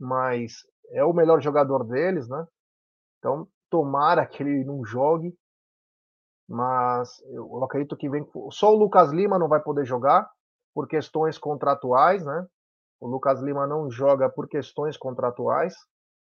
mas 0.00 0.62
é 0.92 1.04
o 1.04 1.12
melhor 1.12 1.42
jogador 1.42 1.84
deles, 1.84 2.26
né? 2.26 2.46
Então, 3.18 3.46
tomara 3.68 4.24
que 4.24 4.42
ele 4.42 4.64
não 4.64 4.82
jogue. 4.82 5.36
Mas 6.48 7.20
eu 7.26 7.62
acredito 7.62 7.98
que 7.98 8.08
vem. 8.08 8.26
Só 8.50 8.72
o 8.72 8.78
Lucas 8.78 9.10
Lima 9.10 9.38
não 9.38 9.46
vai 9.46 9.60
poder 9.60 9.84
jogar 9.84 10.26
por 10.74 10.88
questões 10.88 11.36
contratuais, 11.36 12.24
né? 12.24 12.46
O 12.98 13.06
Lucas 13.06 13.42
Lima 13.42 13.66
não 13.66 13.90
joga 13.90 14.30
por 14.30 14.48
questões 14.48 14.96
contratuais. 14.96 15.74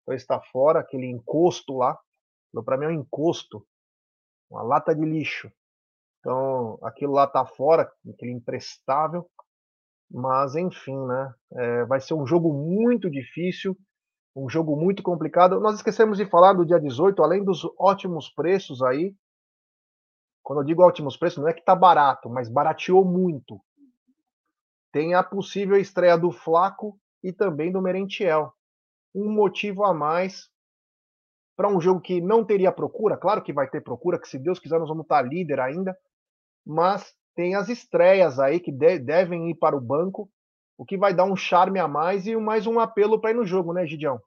Então 0.10 0.16
está 0.16 0.42
fora, 0.42 0.80
aquele 0.80 1.06
encosto 1.06 1.78
lá. 1.78 1.96
Para 2.66 2.78
mim 2.78 2.86
é 2.86 2.88
um 2.88 3.02
encosto, 3.02 3.64
uma 4.50 4.64
lata 4.64 4.96
de 4.96 5.06
lixo. 5.06 5.52
Então 6.20 6.80
aquilo 6.82 7.14
lá 7.14 7.26
está 7.26 7.46
fora, 7.46 7.92
aquele 8.12 8.32
imprestável. 8.32 9.30
Mas 10.10 10.56
enfim, 10.56 10.98
né? 11.06 11.34
É, 11.54 11.86
vai 11.86 12.02
ser 12.02 12.16
um 12.16 12.26
jogo 12.26 12.52
muito 12.52 13.08
difícil, 13.08 13.78
um 14.36 14.50
jogo 14.50 14.76
muito 14.76 15.04
complicado. 15.04 15.60
Nós 15.60 15.76
esquecemos 15.76 16.18
de 16.18 16.26
falar 16.26 16.54
do 16.54 16.66
dia 16.66 16.80
18, 16.80 17.22
além 17.22 17.44
dos 17.44 17.62
ótimos 17.78 18.30
preços 18.30 18.82
aí. 18.82 19.16
Quando 20.42 20.62
eu 20.62 20.66
digo 20.66 20.82
ótimos 20.82 21.16
preços, 21.18 21.38
não 21.38 21.48
é 21.48 21.54
que 21.54 21.64
tá 21.64 21.76
barato, 21.76 22.28
mas 22.32 22.50
barateou 22.50 23.06
muito. 23.06 23.62
Tem 24.92 25.14
a 25.14 25.22
possível 25.22 25.78
estreia 25.78 26.18
do 26.18 26.32
Flaco 26.32 27.00
e 27.24 27.32
também 27.32 27.72
do 27.72 27.80
Merentiel. 27.80 28.52
Um 29.14 29.32
motivo 29.32 29.84
a 29.84 29.94
mais 29.94 30.50
para 31.56 31.68
um 31.68 31.82
jogo 31.82 32.00
que 32.00 32.22
não 32.22 32.46
teria 32.46 32.72
procura. 32.72 33.18
Claro 33.18 33.44
que 33.44 33.52
vai 33.52 33.70
ter 33.70 33.82
procura, 33.82 34.20
que 34.20 34.30
se 34.30 34.40
Deus 34.40 34.60
quiser 34.60 34.80
nós 34.80 34.88
vamos 34.88 35.04
estar 35.04 35.22
líder 35.22 35.60
ainda. 35.60 35.98
Mas 36.66 37.14
tem 37.36 37.56
as 37.56 37.70
estreias 37.70 38.40
aí 38.40 38.60
que 38.60 38.72
de 38.72 39.00
devem 39.00 39.50
ir 39.50 39.56
para 39.56 39.76
o 39.76 39.82
banco, 39.82 40.30
o 40.78 40.86
que 40.86 40.98
vai 40.98 41.14
dar 41.14 41.26
um 41.26 41.36
charme 41.36 41.80
a 41.80 41.88
mais 41.88 42.28
e 42.28 42.36
mais 42.38 42.66
um 42.66 42.80
apelo 42.80 43.20
para 43.20 43.32
ir 43.32 43.34
no 43.34 43.46
jogo, 43.46 43.74
né, 43.74 43.86
Gidião? 43.86 44.22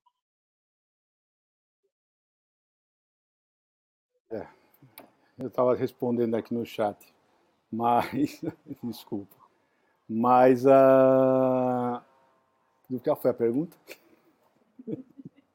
É, 4.30 4.46
eu 5.38 5.48
estava 5.48 5.74
respondendo 5.74 6.34
aqui 6.34 6.52
no 6.52 6.66
chat, 6.66 6.98
mas 7.70 8.42
desculpa. 8.82 9.34
Mas 10.08 10.66
a. 10.66 12.02
Uh... 12.90 13.00
Qual 13.00 13.16
foi 13.16 13.30
a 13.30 13.34
pergunta? 13.34 13.74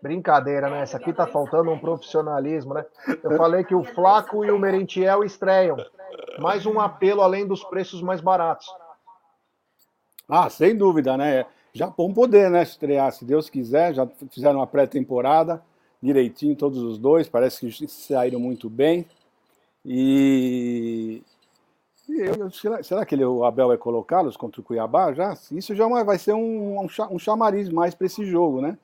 Brincadeira, 0.08 0.70
né? 0.70 0.82
Essa 0.82 0.96
aqui 0.96 1.12
tá 1.12 1.28
faltando 1.28 1.70
um 1.70 1.78
profissionalismo, 1.78 2.74
né? 2.74 2.86
Eu 3.22 3.36
falei 3.36 3.66
que 3.66 3.76
o 3.76 3.84
Flaco 3.84 4.46
e 4.46 4.50
o 4.50 4.58
Merentiel 4.58 5.22
estreiam. 5.22 5.76
Mais 6.40 6.66
um 6.66 6.80
apelo 6.80 7.22
além 7.22 7.46
dos 7.46 7.62
preços 7.66 8.02
mais 8.02 8.22
baratos. 8.22 8.66
Ah, 10.30 10.50
sem 10.50 10.78
dúvida, 10.78 11.18
né? 11.18 11.46
Já 11.74 11.88
vão 11.88 12.14
poder, 12.14 12.50
né? 12.50 12.64
Estrear, 12.64 13.12
se 13.12 13.26
Deus 13.26 13.50
quiser. 13.50 13.94
Já 13.94 14.08
fizeram 14.32 14.60
uma 14.60 14.68
pré-temporada 14.68 15.62
direitinho, 16.02 16.56
todos 16.56 16.82
os 16.82 16.98
dois. 16.98 17.28
Parece 17.28 17.70
que 17.70 17.88
saíram 17.90 18.40
muito 18.40 18.70
bem. 18.70 19.06
E 19.84 21.22
eu, 22.08 22.50
será, 22.50 22.82
será, 22.82 23.06
que 23.06 23.14
ele, 23.14 23.26
o 23.26 23.44
Abel 23.44 23.68
vai 23.68 23.78
colocá-los 23.78 24.38
contra 24.38 24.62
o 24.62 24.64
Cuiabá 24.64 25.12
já? 25.12 25.34
Isso 25.52 25.76
já 25.76 25.86
é 25.86 26.04
vai 26.06 26.18
ser 26.18 26.32
um, 26.34 26.80
um 26.80 27.20
chamariz 27.20 27.68
mais 27.68 27.94
para 27.94 28.08
esse 28.08 28.26
jogo, 28.26 28.62
né? 28.62 28.78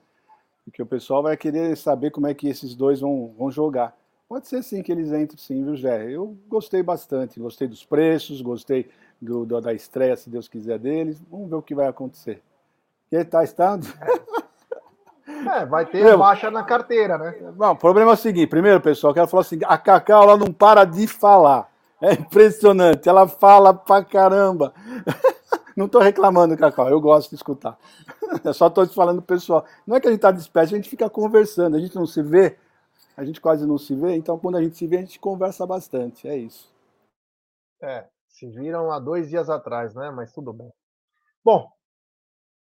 Porque 0.63 0.81
o 0.81 0.85
pessoal 0.85 1.21
vai 1.21 1.35
querer 1.35 1.75
saber 1.75 2.11
como 2.11 2.27
é 2.27 2.33
que 2.33 2.47
esses 2.47 2.75
dois 2.75 3.01
vão, 3.01 3.33
vão 3.37 3.51
jogar. 3.51 3.95
Pode 4.27 4.47
ser 4.47 4.63
sim 4.63 4.81
que 4.81 4.91
eles 4.91 5.11
entrem 5.11 5.37
sim, 5.37 5.63
viu, 5.63 5.75
Jé? 5.75 6.09
Eu 6.09 6.37
gostei 6.47 6.81
bastante, 6.81 7.39
gostei 7.39 7.67
dos 7.67 7.85
preços, 7.85 8.41
gostei 8.41 8.89
do, 9.21 9.45
do, 9.45 9.61
da 9.61 9.73
estreia, 9.73 10.15
se 10.15 10.29
Deus 10.29 10.47
quiser, 10.47 10.79
deles. 10.79 11.21
Vamos 11.29 11.49
ver 11.49 11.55
o 11.55 11.61
que 11.61 11.75
vai 11.75 11.87
acontecer. 11.87 12.41
Que 13.09 13.23
tá 13.23 13.43
estando? 13.43 13.85
É, 15.25 15.65
vai 15.65 15.85
ter 15.85 16.03
Meu, 16.03 16.17
baixa 16.17 16.49
na 16.49 16.63
carteira, 16.63 17.17
né? 17.17 17.35
Bom, 17.55 17.71
o 17.71 17.75
problema 17.75 18.11
é 18.11 18.13
o 18.13 18.17
seguinte: 18.17 18.47
primeiro, 18.47 18.81
pessoal, 18.81 19.13
quero 19.13 19.27
falar 19.27 19.41
assim: 19.41 19.59
a 19.65 19.77
Cacau 19.77 20.23
ela 20.23 20.37
não 20.37 20.51
para 20.51 20.83
de 20.85 21.07
falar. 21.07 21.69
É 22.01 22.13
impressionante, 22.13 23.07
ela 23.07 23.27
fala 23.27 23.73
pra 23.73 24.03
caramba. 24.03 24.73
Não 25.75 25.85
estou 25.87 26.01
reclamando, 26.01 26.57
Cacau, 26.57 26.89
eu 26.89 27.01
gosto 27.01 27.29
de 27.29 27.35
escutar. 27.35 27.77
Eu 28.43 28.53
só 28.53 28.67
estou 28.67 28.85
te 28.85 28.93
falando 28.93 29.21
pessoal. 29.21 29.65
Não 29.85 29.95
é 29.95 29.99
que 29.99 30.07
a 30.07 30.11
gente 30.11 30.19
está 30.19 30.31
disperso, 30.31 30.73
a 30.73 30.77
gente 30.77 30.89
fica 30.89 31.09
conversando, 31.09 31.75
a 31.75 31.79
gente 31.79 31.95
não 31.95 32.05
se 32.05 32.21
vê, 32.21 32.57
a 33.15 33.23
gente 33.23 33.39
quase 33.39 33.65
não 33.65 33.77
se 33.77 33.95
vê, 33.95 34.15
então 34.15 34.39
quando 34.39 34.57
a 34.57 34.61
gente 34.61 34.75
se 34.75 34.87
vê, 34.87 34.97
a 34.97 35.01
gente 35.01 35.19
conversa 35.19 35.65
bastante, 35.65 36.27
é 36.27 36.35
isso. 36.35 36.71
É, 37.81 38.07
se 38.27 38.47
viram 38.49 38.91
há 38.91 38.99
dois 38.99 39.29
dias 39.29 39.49
atrás, 39.49 39.93
né? 39.93 40.09
Mas 40.11 40.31
tudo 40.31 40.53
bem. 40.53 40.71
Bom, 41.43 41.69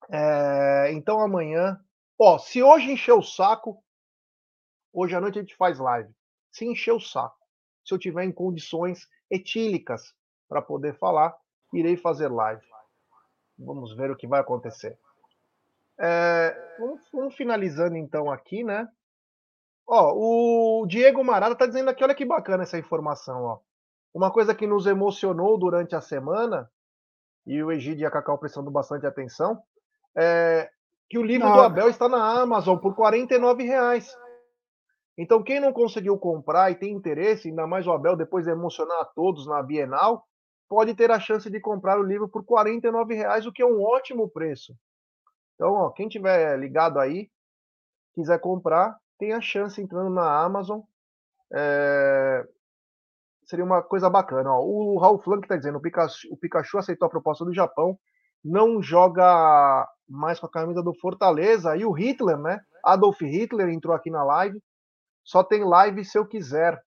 é, 0.09 0.91
então 0.91 1.19
amanhã, 1.19 1.79
ó, 2.19 2.37
se 2.37 2.61
hoje 2.61 2.91
encher 2.91 3.13
o 3.13 3.23
saco, 3.23 3.83
hoje 4.93 5.15
à 5.15 5.21
noite 5.21 5.39
a 5.39 5.41
gente 5.41 5.55
faz 5.55 5.79
live. 5.79 6.13
Se 6.51 6.65
encher 6.65 6.91
o 6.91 6.99
saco, 6.99 7.37
se 7.83 7.93
eu 7.93 7.99
tiver 7.99 8.23
em 8.23 8.31
condições 8.31 9.07
etílicas 9.29 10.13
para 10.47 10.61
poder 10.61 10.97
falar, 10.97 11.35
irei 11.73 11.97
fazer 11.97 12.27
live. 12.27 12.63
Vamos 13.57 13.95
ver 13.95 14.11
o 14.11 14.15
que 14.15 14.27
vai 14.27 14.39
acontecer. 14.39 14.97
É, 15.99 16.75
vamos, 16.79 17.01
vamos, 17.13 17.35
finalizando 17.35 17.95
então 17.95 18.29
aqui, 18.29 18.63
né? 18.63 18.87
Ó, 19.87 20.13
o 20.13 20.85
Diego 20.87 21.23
Marada 21.23 21.53
está 21.53 21.65
dizendo 21.65 21.89
aqui, 21.89 22.03
olha 22.03 22.15
que 22.15 22.25
bacana 22.25 22.63
essa 22.63 22.77
informação, 22.77 23.43
ó. 23.43 23.59
Uma 24.13 24.31
coisa 24.31 24.55
que 24.55 24.65
nos 24.65 24.87
emocionou 24.87 25.57
durante 25.57 25.95
a 25.95 26.01
semana, 26.01 26.69
e 27.45 27.61
o 27.61 27.71
Egídio 27.71 28.03
e 28.03 28.05
a 28.05 28.11
Cacau 28.11 28.37
prestando 28.37 28.71
bastante 28.71 29.05
atenção, 29.05 29.61
é 30.17 30.69
que 31.09 31.17
o 31.17 31.23
livro 31.23 31.47
não. 31.47 31.55
do 31.55 31.61
Abel 31.61 31.89
está 31.89 32.09
na 32.09 32.41
Amazon 32.41 32.77
por 32.77 32.95
R$ 32.97 33.63
reais. 33.63 34.17
Então, 35.17 35.43
quem 35.43 35.59
não 35.59 35.71
conseguiu 35.71 36.17
comprar 36.17 36.71
e 36.71 36.75
tem 36.75 36.91
interesse, 36.91 37.49
ainda 37.49 37.65
mais 37.67 37.87
o 37.87 37.91
Abel, 37.91 38.15
depois 38.17 38.45
de 38.45 38.51
emocionar 38.51 39.01
a 39.01 39.05
todos 39.05 39.47
na 39.47 39.61
Bienal, 39.61 40.25
pode 40.67 40.93
ter 40.95 41.11
a 41.11 41.19
chance 41.19 41.49
de 41.49 41.59
comprar 41.59 41.99
o 41.99 42.03
livro 42.03 42.27
por 42.27 42.43
R$ 42.43 43.15
reais, 43.15 43.45
o 43.45 43.51
que 43.51 43.61
é 43.61 43.65
um 43.65 43.83
ótimo 43.83 44.29
preço. 44.29 44.75
Então, 45.55 45.73
ó, 45.73 45.89
quem 45.89 46.07
tiver 46.07 46.57
ligado 46.59 46.99
aí, 46.99 47.29
quiser 48.13 48.39
comprar, 48.39 48.97
tem 49.17 49.33
a 49.33 49.41
chance 49.41 49.81
entrando 49.81 50.09
na 50.09 50.43
Amazon. 50.43 50.81
É... 51.53 52.45
Seria 53.45 53.63
uma 53.63 53.81
coisa 53.81 54.09
bacana. 54.09 54.51
Ó. 54.51 54.63
O 54.63 54.97
Raul 54.97 55.21
Flank 55.21 55.43
está 55.43 55.55
dizendo: 55.55 55.77
o 55.77 55.81
Pikachu, 55.81 56.27
o 56.31 56.37
Pikachu 56.37 56.77
aceitou 56.77 57.05
a 57.05 57.09
proposta 57.09 57.45
do 57.45 57.53
Japão, 57.53 57.97
não 58.43 58.81
joga 58.81 59.87
mais 60.09 60.39
com 60.39 60.47
a 60.47 60.51
camisa 60.51 60.81
do 60.81 60.93
Fortaleza. 60.99 61.77
E 61.77 61.85
o 61.85 61.91
Hitler, 61.91 62.37
né? 62.37 62.59
Adolf 62.83 63.21
Hitler 63.21 63.69
entrou 63.69 63.95
aqui 63.95 64.09
na 64.09 64.23
live 64.23 64.59
só 65.25 65.43
tem 65.43 65.63
live 65.63 66.05
se 66.05 66.17
eu 66.17 66.25
quiser. 66.25 66.79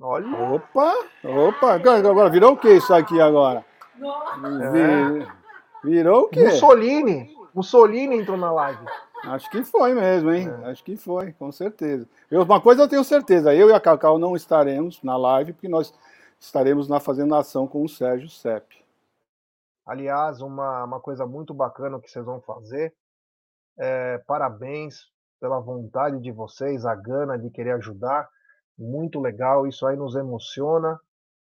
Olha. 0.00 0.54
Opa, 0.54 0.94
opa. 1.24 1.74
Agora 1.74 2.30
virou 2.30 2.52
o 2.52 2.56
que 2.56 2.68
isso 2.68 2.92
aqui 2.92 3.20
agora? 3.20 3.64
É. 3.96 5.44
Virou 5.84 6.24
o 6.24 6.28
quê? 6.28 6.44
Mussolini. 6.44 7.34
Mussolini 7.54 8.16
entrou 8.16 8.36
na 8.36 8.50
live. 8.50 8.84
Acho 9.24 9.50
que 9.50 9.64
foi 9.64 9.94
mesmo, 9.94 10.32
hein? 10.32 10.48
É. 10.62 10.70
Acho 10.70 10.84
que 10.84 10.96
foi, 10.96 11.32
com 11.32 11.50
certeza. 11.52 12.06
Eu, 12.30 12.42
uma 12.42 12.60
coisa 12.60 12.82
eu 12.82 12.88
tenho 12.88 13.04
certeza, 13.04 13.54
eu 13.54 13.70
e 13.70 13.72
a 13.72 13.80
Cacau 13.80 14.18
não 14.18 14.36
estaremos 14.36 15.02
na 15.02 15.16
live, 15.16 15.52
porque 15.52 15.68
nós 15.68 15.94
estaremos 16.38 16.88
na 16.88 17.00
Fazendo 17.00 17.34
Ação 17.34 17.66
com 17.66 17.82
o 17.82 17.88
Sérgio 17.88 18.28
Sepp. 18.28 18.72
Aliás, 19.86 20.40
uma, 20.40 20.84
uma 20.84 21.00
coisa 21.00 21.26
muito 21.26 21.54
bacana 21.54 22.00
que 22.00 22.10
vocês 22.10 22.24
vão 22.24 22.40
fazer. 22.40 22.94
É, 23.78 24.18
parabéns 24.26 25.10
pela 25.40 25.60
vontade 25.60 26.20
de 26.20 26.32
vocês, 26.32 26.84
a 26.84 26.94
gana 26.94 27.38
de 27.38 27.50
querer 27.50 27.72
ajudar. 27.72 28.28
Muito 28.78 29.20
legal, 29.20 29.66
isso 29.66 29.86
aí 29.86 29.96
nos 29.96 30.14
emociona. 30.16 30.98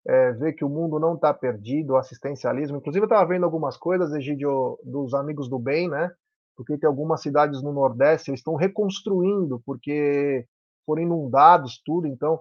É, 0.06 0.32
ver 0.32 0.54
que 0.54 0.64
o 0.64 0.68
mundo 0.68 0.98
não 0.98 1.14
está 1.14 1.32
perdido, 1.32 1.92
o 1.92 1.96
assistencialismo. 1.96 2.78
Inclusive, 2.78 3.04
eu 3.04 3.08
estava 3.08 3.26
vendo 3.28 3.44
algumas 3.44 3.76
coisas, 3.76 4.12
Egidio, 4.12 4.78
dos 4.84 5.14
amigos 5.14 5.48
do 5.48 5.58
bem, 5.58 5.88
né? 5.88 6.10
Porque 6.56 6.76
tem 6.78 6.88
algumas 6.88 7.22
cidades 7.22 7.62
no 7.62 7.72
Nordeste, 7.72 8.30
eles 8.30 8.40
estão 8.40 8.56
reconstruindo, 8.56 9.62
porque 9.64 10.46
foram 10.84 11.02
inundados 11.02 11.80
tudo. 11.84 12.06
Então, 12.08 12.40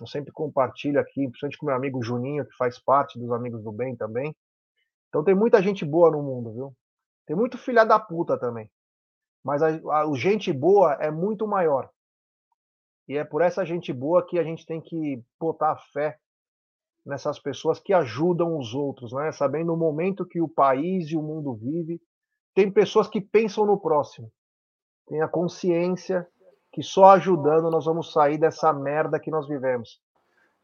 eu 0.00 0.06
sempre 0.06 0.32
compartilho 0.32 1.00
aqui, 1.00 1.26
principalmente 1.28 1.58
com 1.58 1.66
meu 1.66 1.74
amigo 1.74 2.02
Juninho, 2.02 2.46
que 2.46 2.56
faz 2.56 2.78
parte 2.78 3.18
dos 3.18 3.32
amigos 3.32 3.62
do 3.64 3.72
bem 3.72 3.96
também. 3.96 4.34
Então, 5.08 5.24
tem 5.24 5.34
muita 5.34 5.62
gente 5.62 5.84
boa 5.84 6.10
no 6.10 6.22
mundo, 6.22 6.52
viu? 6.52 6.74
Tem 7.26 7.36
muito 7.36 7.58
filha 7.58 7.84
da 7.84 7.98
puta 7.98 8.38
também 8.38 8.70
mas 9.46 9.62
a, 9.62 9.68
a, 9.68 10.06
o 10.08 10.16
gente 10.16 10.52
boa 10.52 10.94
é 10.94 11.08
muito 11.08 11.46
maior. 11.46 11.88
E 13.08 13.16
é 13.16 13.24
por 13.24 13.42
essa 13.42 13.64
gente 13.64 13.92
boa 13.92 14.26
que 14.26 14.38
a 14.38 14.42
gente 14.42 14.66
tem 14.66 14.80
que 14.80 15.22
botar 15.38 15.76
fé 15.92 16.18
nessas 17.04 17.38
pessoas 17.38 17.78
que 17.78 17.92
ajudam 17.92 18.58
os 18.58 18.74
outros, 18.74 19.12
né? 19.12 19.30
Sabendo 19.30 19.72
o 19.72 19.76
momento 19.76 20.26
que 20.26 20.40
o 20.40 20.48
país 20.48 21.08
e 21.10 21.16
o 21.16 21.22
mundo 21.22 21.54
vive, 21.54 22.00
tem 22.52 22.70
pessoas 22.70 23.06
que 23.06 23.20
pensam 23.20 23.64
no 23.64 23.78
próximo, 23.78 24.30
tem 25.06 25.22
a 25.22 25.28
consciência 25.28 26.26
que 26.72 26.82
só 26.82 27.10
ajudando 27.10 27.70
nós 27.70 27.84
vamos 27.84 28.12
sair 28.12 28.38
dessa 28.38 28.72
merda 28.72 29.20
que 29.20 29.30
nós 29.30 29.46
vivemos. 29.46 30.00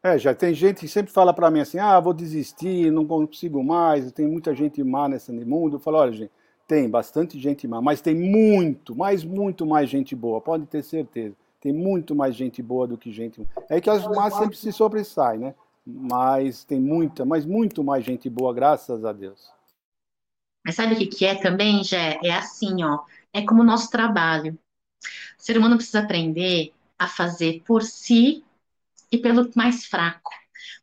É, 0.03 0.17
já 0.17 0.35
tem 0.35 0.53
gente 0.53 0.81
que 0.81 0.87
sempre 0.87 1.13
fala 1.13 1.33
para 1.33 1.49
mim 1.49 1.61
assim: 1.61 1.79
ah, 1.79 1.97
vou 1.99 2.13
desistir, 2.13 2.91
não 2.91 3.07
consigo 3.07 3.63
mais, 3.63 4.11
tem 4.11 4.27
muita 4.27 4.53
gente 4.53 4.83
má 4.83 5.07
nesse 5.07 5.31
mundo. 5.31 5.77
Eu 5.77 5.79
falo: 5.79 5.97
olha, 5.97 6.11
gente, 6.11 6.31
tem 6.67 6.89
bastante 6.89 7.39
gente 7.39 7.65
má, 7.67 7.81
mas 7.81 8.01
tem 8.01 8.13
muito, 8.13 8.93
mas 8.93 9.23
muito 9.23 9.65
mais 9.65 9.89
gente 9.89 10.13
boa, 10.13 10.41
pode 10.41 10.65
ter 10.65 10.83
certeza. 10.83 11.35
Tem 11.63 11.71
muito 11.71 12.13
mais 12.13 12.35
gente 12.35 12.61
boa 12.61 12.85
do 12.85 12.97
que 12.97 13.09
gente. 13.09 13.41
É 13.69 13.79
que 13.79 13.89
as 13.89 14.05
más 14.05 14.33
sempre 14.33 14.57
se 14.57 14.69
sobressaem, 14.73 15.39
né? 15.39 15.55
Mas 15.87 16.65
tem 16.65 16.77
muita, 16.77 17.23
mas 17.23 17.45
muito 17.45 17.81
mais 17.81 18.03
gente 18.03 18.29
boa, 18.29 18.53
graças 18.53 19.05
a 19.05 19.13
Deus. 19.13 19.49
Mas 20.65 20.75
sabe 20.75 20.93
o 20.93 20.97
que, 20.97 21.07
que 21.07 21.25
é 21.25 21.35
também, 21.35 21.81
Jé? 21.81 22.19
É 22.21 22.33
assim, 22.33 22.83
ó. 22.83 22.99
É 23.31 23.45
como 23.45 23.61
o 23.61 23.65
nosso 23.65 23.89
trabalho. 23.89 24.59
O 25.39 25.41
ser 25.41 25.57
humano 25.57 25.77
precisa 25.77 25.99
aprender 26.01 26.73
a 26.99 27.07
fazer 27.07 27.63
por 27.65 27.81
si 27.81 28.43
e 29.09 29.17
pelo 29.17 29.49
mais 29.55 29.85
fraco. 29.85 30.31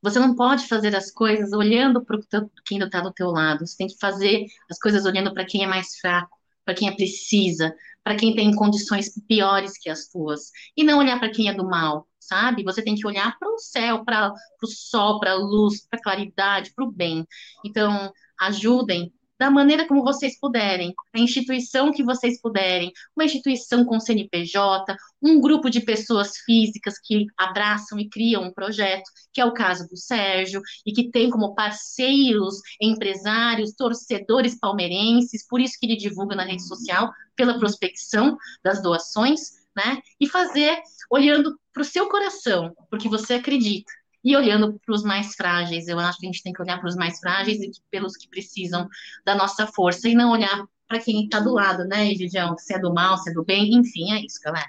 Você 0.01 0.19
não 0.19 0.35
pode 0.35 0.67
fazer 0.67 0.97
as 0.97 1.11
coisas 1.11 1.53
olhando 1.53 2.03
para 2.03 2.19
quem 2.65 2.79
está 2.79 3.03
do 3.03 3.13
teu 3.13 3.31
lado. 3.31 3.67
Você 3.67 3.77
tem 3.77 3.87
que 3.87 3.99
fazer 3.99 4.47
as 4.71 4.79
coisas 4.79 5.05
olhando 5.05 5.35
para 5.35 5.45
quem 5.45 5.63
é 5.63 5.67
mais 5.67 5.99
fraco, 5.99 6.39
para 6.65 6.73
quem 6.73 6.89
é 6.89 6.93
precisa, 6.93 7.77
para 8.03 8.17
quem 8.17 8.35
tem 8.35 8.55
condições 8.55 9.11
piores 9.29 9.79
que 9.79 9.91
as 9.91 10.09
tuas. 10.09 10.51
E 10.77 10.83
não 10.85 10.99
olhar 10.99 11.19
para 11.19 11.31
quem 11.31 11.49
é 11.49 11.55
do 11.55 11.65
mal, 11.69 12.07
sabe? 12.19 12.65
Você 12.65 12.83
tem 12.83 12.95
que 12.95 13.07
olhar 13.07 13.39
para 13.39 13.49
o 13.53 13.59
céu, 13.59 14.05
para 14.05 14.33
o 14.63 14.67
sol, 14.67 15.21
para 15.21 15.33
a 15.33 15.37
luz, 15.37 15.87
para 15.89 15.99
a 15.99 16.03
claridade, 16.03 16.73
para 16.75 16.85
o 16.85 16.91
bem. 16.93 17.27
Então, 17.65 18.13
ajudem 18.41 19.13
da 19.41 19.51
maneira 19.51 19.89
como 19.89 20.05
vocês 20.05 20.39
puderem, 20.39 20.93
a 21.15 21.19
instituição 21.19 21.91
que 21.91 22.05
vocês 22.05 22.39
puderem, 22.39 22.93
uma 23.17 23.25
instituição 23.25 23.87
com 23.87 23.99
CNPJ, 23.99 24.95
um 25.23 25.41
grupo 25.41 25.71
de 25.71 25.81
pessoas 25.81 26.37
físicas 26.45 27.01
que 27.03 27.25
abraçam 27.39 27.99
e 27.99 28.07
criam 28.07 28.43
um 28.43 28.53
projeto, 28.53 29.11
que 29.33 29.41
é 29.41 29.45
o 29.47 29.55
caso 29.55 29.89
do 29.89 29.97
Sérgio, 29.97 30.61
e 30.85 30.93
que 30.93 31.11
tem 31.11 31.31
como 31.31 31.55
parceiros 31.55 32.57
empresários, 32.79 33.73
torcedores 33.73 34.59
palmeirenses, 34.61 35.49
por 35.49 35.59
isso 35.59 35.79
que 35.81 35.87
ele 35.87 35.97
divulga 35.97 36.37
na 36.37 36.45
rede 36.45 36.69
social, 36.69 37.11
pela 37.35 37.59
prospecção 37.59 38.37
das 38.63 38.83
doações, 38.83 39.41
né? 39.75 40.03
E 40.21 40.29
fazer 40.29 40.79
olhando 41.11 41.59
para 41.73 41.81
o 41.81 41.85
seu 41.85 42.11
coração, 42.11 42.75
porque 42.91 43.09
você 43.09 43.35
acredita 43.35 43.91
e 44.23 44.37
olhando 44.37 44.79
para 44.85 44.95
os 44.95 45.03
mais 45.03 45.35
frágeis. 45.35 45.89
Eu 45.89 45.99
acho 45.99 46.19
que 46.19 46.27
a 46.27 46.31
gente 46.31 46.43
tem 46.43 46.53
que 46.53 46.63
olhar 46.63 46.79
para 46.79 46.89
os 46.89 46.97
mais 46.97 47.19
frágeis 47.19 47.61
e 47.61 47.71
pelos 47.91 48.17
que 48.17 48.29
precisam 48.29 48.89
da 49.25 49.35
nossa 49.35 49.67
força 49.67 50.09
e 50.09 50.15
não 50.15 50.31
olhar 50.31 50.65
para 50.87 51.01
quem 51.01 51.25
está 51.25 51.41
do 51.41 51.53
lado, 51.53 51.85
né, 51.85 52.07
Gigião? 52.15 52.57
Se 52.59 52.75
é 52.75 52.79
do 52.79 52.93
mal, 52.93 53.17
se 53.17 53.31
é 53.31 53.33
do 53.33 53.45
bem, 53.45 53.75
enfim, 53.75 54.13
é 54.13 54.25
isso, 54.25 54.41
galera. 54.43 54.69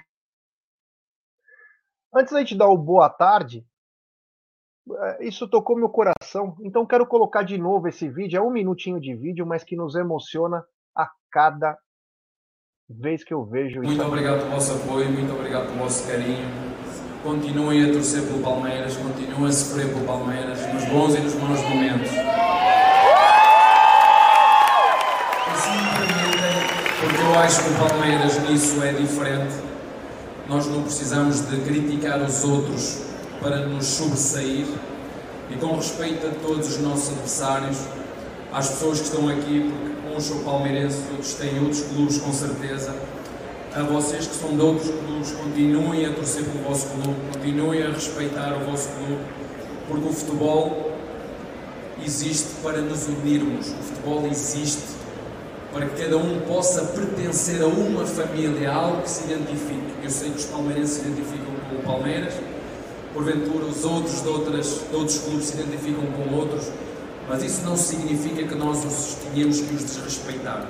Antes 2.14 2.32
da 2.32 2.38
gente 2.40 2.54
dar 2.54 2.68
o 2.68 2.78
boa 2.78 3.08
tarde, 3.08 3.66
é, 4.90 5.26
isso 5.26 5.48
tocou 5.48 5.76
meu 5.76 5.88
coração, 5.88 6.56
então 6.60 6.86
quero 6.86 7.06
colocar 7.06 7.42
de 7.42 7.58
novo 7.58 7.88
esse 7.88 8.08
vídeo. 8.08 8.38
É 8.38 8.40
um 8.40 8.52
minutinho 8.52 9.00
de 9.00 9.14
vídeo, 9.14 9.46
mas 9.46 9.64
que 9.64 9.74
nos 9.74 9.94
emociona 9.94 10.64
a 10.94 11.10
cada 11.30 11.76
vez 12.88 13.24
que 13.24 13.34
eu 13.34 13.44
vejo 13.44 13.82
isso. 13.82 13.92
Muito 13.92 14.04
obrigado 14.04 14.40
pelo 14.40 14.50
vosso 14.50 14.74
apoio, 14.74 15.10
muito 15.10 15.32
obrigado 15.32 15.66
pelo 15.66 15.78
vosso 15.78 16.06
carinho 16.06 16.71
continuem 17.22 17.88
a 17.88 17.92
torcer 17.92 18.22
pelo 18.22 18.40
Palmeiras, 18.40 18.96
continuem 18.96 19.48
a 19.48 19.52
sofrer 19.52 19.88
pelo 19.88 20.04
Palmeiras, 20.04 20.58
nos 20.72 20.84
bons 20.86 21.14
e 21.14 21.20
nos 21.20 21.34
maus 21.34 21.60
momentos. 21.62 22.10
Assim 25.52 25.92
porque 27.00 27.22
eu 27.22 27.38
acho 27.38 27.62
que 27.62 27.70
o 27.70 27.88
Palmeiras 27.88 28.48
nisso 28.48 28.82
é 28.82 28.92
diferente. 28.92 29.54
Nós 30.48 30.66
não 30.66 30.82
precisamos 30.82 31.40
de 31.40 31.56
criticar 31.60 32.20
os 32.20 32.42
outros 32.44 32.98
para 33.40 33.66
nos 33.66 33.86
sobressair. 33.86 34.66
E 35.50 35.56
com 35.56 35.76
respeito 35.76 36.26
a 36.26 36.30
todos 36.46 36.68
os 36.68 36.78
nossos 36.78 37.10
adversários, 37.10 37.78
às 38.52 38.68
pessoas 38.70 38.98
que 38.98 39.04
estão 39.04 39.28
aqui, 39.28 39.70
porque 39.70 40.16
uns 40.16 40.24
são 40.24 40.42
palmeirenses, 40.42 41.02
outros 41.10 41.34
têm 41.34 41.58
outros 41.60 41.82
clubes 41.82 42.18
com 42.18 42.32
certeza 42.32 42.94
a 43.74 43.82
vocês 43.84 44.26
que 44.26 44.34
são 44.34 44.54
de 44.54 44.60
outros 44.60 44.90
clubes, 44.90 45.32
continuem 45.32 46.04
a 46.04 46.12
torcer 46.12 46.44
pelo 46.44 46.64
vosso 46.64 46.88
clube, 46.88 47.14
continuem 47.32 47.82
a 47.82 47.90
respeitar 47.90 48.54
o 48.54 48.70
vosso 48.70 48.88
clube, 48.90 49.18
porque 49.88 50.08
o 50.08 50.12
futebol 50.12 50.92
existe 52.04 52.48
para 52.62 52.82
nos 52.82 53.06
unirmos, 53.08 53.68
o 53.68 53.82
futebol 53.82 54.26
existe 54.30 54.82
para 55.72 55.86
que 55.86 56.02
cada 56.02 56.18
um 56.18 56.40
possa 56.40 56.82
pertencer 56.84 57.62
a 57.62 57.66
uma 57.66 58.04
família, 58.04 58.70
a 58.70 58.74
algo 58.74 59.02
que 59.02 59.10
se 59.10 59.24
identifique. 59.24 59.94
Eu 60.02 60.10
sei 60.10 60.30
que 60.30 60.36
os 60.36 60.44
palmeirenses 60.44 60.96
se 60.96 61.08
identificam 61.08 61.54
com 61.70 61.76
o 61.76 61.82
Palmeiras, 61.82 62.34
porventura 63.14 63.64
os 63.64 63.82
outros 63.82 64.20
de, 64.20 64.28
outras, 64.28 64.80
de 64.90 64.94
outros 64.94 65.18
clubes 65.18 65.46
se 65.46 65.54
identificam 65.54 66.04
com 66.12 66.34
outros, 66.34 66.70
mas 67.26 67.42
isso 67.42 67.62
não 67.62 67.76
significa 67.76 68.46
que 68.46 68.54
nós 68.54 68.84
os 68.84 69.14
tenhamos 69.14 69.60
que 69.62 69.74
os 69.74 69.84
desrespeitar. 69.84 70.68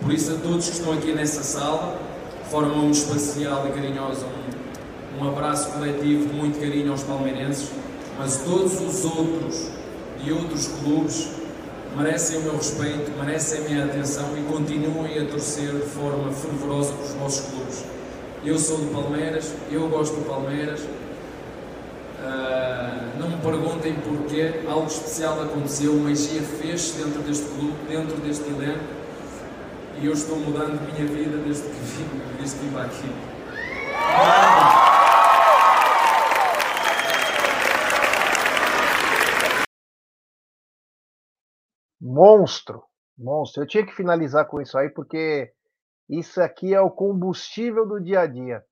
Por 0.00 0.12
isso, 0.12 0.32
a 0.32 0.36
todos 0.36 0.66
que 0.66 0.72
estão 0.72 0.94
aqui 0.94 1.12
nessa 1.12 1.44
sala, 1.44 2.09
forma 2.50 2.74
muito 2.74 2.94
especial 2.94 3.66
e 3.68 3.70
carinhosa, 3.70 4.26
um, 4.26 5.24
um 5.24 5.28
abraço 5.28 5.70
coletivo 5.70 6.26
de 6.26 6.34
muito 6.34 6.58
carinho 6.58 6.90
aos 6.90 7.04
palmeirenses, 7.04 7.70
mas 8.18 8.38
todos 8.38 8.80
os 8.80 9.04
outros 9.04 9.68
de 10.22 10.32
outros 10.32 10.66
clubes 10.82 11.28
merecem 11.96 12.38
o 12.38 12.42
meu 12.42 12.56
respeito, 12.56 13.12
merecem 13.18 13.64
a 13.64 13.68
minha 13.68 13.84
atenção 13.84 14.36
e 14.36 14.42
continuem 14.52 15.20
a 15.20 15.26
torcer 15.26 15.72
de 15.72 15.86
forma 15.86 16.32
fervorosa 16.32 16.92
para 16.92 17.04
os 17.04 17.14
nossos 17.14 17.46
clubes. 17.46 17.84
Eu 18.44 18.58
sou 18.58 18.78
do 18.78 18.92
Palmeiras, 18.92 19.52
eu 19.70 19.88
gosto 19.88 20.16
do 20.16 20.26
Palmeiras. 20.26 20.80
Uh, 20.80 23.18
não 23.18 23.28
me 23.28 23.36
perguntem 23.36 23.94
porquê, 23.94 24.60
algo 24.68 24.86
especial 24.86 25.40
aconteceu, 25.40 25.94
magia 25.94 26.42
fez 26.42 26.92
dentro 26.92 27.22
deste 27.22 27.46
clube, 27.46 27.74
dentro 27.88 28.16
deste 28.16 28.46
elenco 28.48 28.99
e 30.00 30.06
eu 30.06 30.12
estou 30.12 30.38
mudando 30.38 30.80
minha 30.80 31.06
vida 31.06 31.36
desde 31.44 31.68
que 31.68 31.74
vim, 31.74 32.36
desde 32.38 32.58
que 32.58 32.64
vim 32.64 32.72
para 32.72 32.84
aqui. 32.86 33.06
Monstro, 42.00 42.82
monstro. 43.18 43.62
Eu 43.62 43.66
tinha 43.66 43.84
que 43.84 43.94
finalizar 43.94 44.46
com 44.46 44.62
isso 44.62 44.78
aí 44.78 44.88
porque 44.88 45.52
isso 46.08 46.40
aqui 46.40 46.74
é 46.74 46.80
o 46.80 46.90
combustível 46.90 47.86
do 47.86 48.00
dia 48.00 48.20
a 48.20 48.26
dia. 48.26 48.64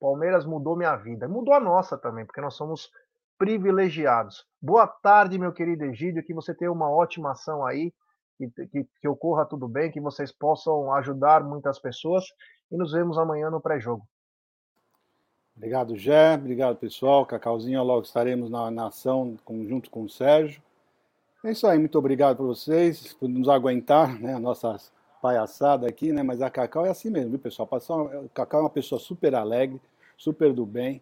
Palmeiras 0.00 0.46
mudou 0.46 0.78
minha 0.78 0.96
vida, 0.96 1.28
mudou 1.28 1.52
a 1.52 1.60
nossa 1.60 1.98
também, 1.98 2.24
porque 2.24 2.40
nós 2.40 2.54
somos 2.54 2.90
privilegiados. 3.38 4.46
Boa 4.62 4.86
tarde, 4.86 5.38
meu 5.38 5.52
querido 5.52 5.84
Egídio, 5.84 6.24
que 6.24 6.32
você 6.32 6.54
tenha 6.54 6.72
uma 6.72 6.90
ótima 6.90 7.32
ação 7.32 7.66
aí 7.66 7.92
que, 8.48 8.66
que, 8.66 8.86
que 9.00 9.08
ocorra 9.08 9.44
tudo 9.44 9.68
bem, 9.68 9.90
que 9.90 10.00
vocês 10.00 10.32
possam 10.32 10.92
ajudar 10.94 11.42
muitas 11.42 11.78
pessoas 11.78 12.24
e 12.70 12.76
nos 12.76 12.92
vemos 12.92 13.18
amanhã 13.18 13.50
no 13.50 13.60
pré-jogo. 13.60 14.06
Obrigado, 15.56 15.96
Gé. 15.96 16.34
Obrigado, 16.34 16.76
pessoal. 16.76 17.26
Cacauzinho, 17.26 17.82
logo 17.82 18.02
estaremos 18.02 18.48
na, 18.48 18.70
na 18.70 18.86
ação 18.86 19.36
junto 19.68 19.90
com 19.90 20.04
o 20.04 20.08
Sérgio. 20.08 20.62
É 21.44 21.52
isso 21.52 21.66
aí, 21.66 21.78
muito 21.78 21.98
obrigado 21.98 22.36
por 22.36 22.46
vocês, 22.46 23.14
por 23.14 23.26
nos 23.26 23.48
aguentar, 23.48 24.20
né, 24.20 24.34
a 24.34 24.38
nossa 24.38 24.76
palhaçada 25.22 25.88
aqui, 25.88 26.12
né, 26.12 26.22
mas 26.22 26.42
a 26.42 26.50
Cacau 26.50 26.84
é 26.84 26.90
assim 26.90 27.08
mesmo, 27.08 27.30
viu, 27.30 27.38
pessoal? 27.38 27.66
O 28.24 28.28
Cacau 28.28 28.60
é 28.60 28.62
uma 28.64 28.70
pessoa 28.70 28.98
super 28.98 29.34
alegre, 29.34 29.80
super 30.18 30.52
do 30.52 30.66
bem, 30.66 31.00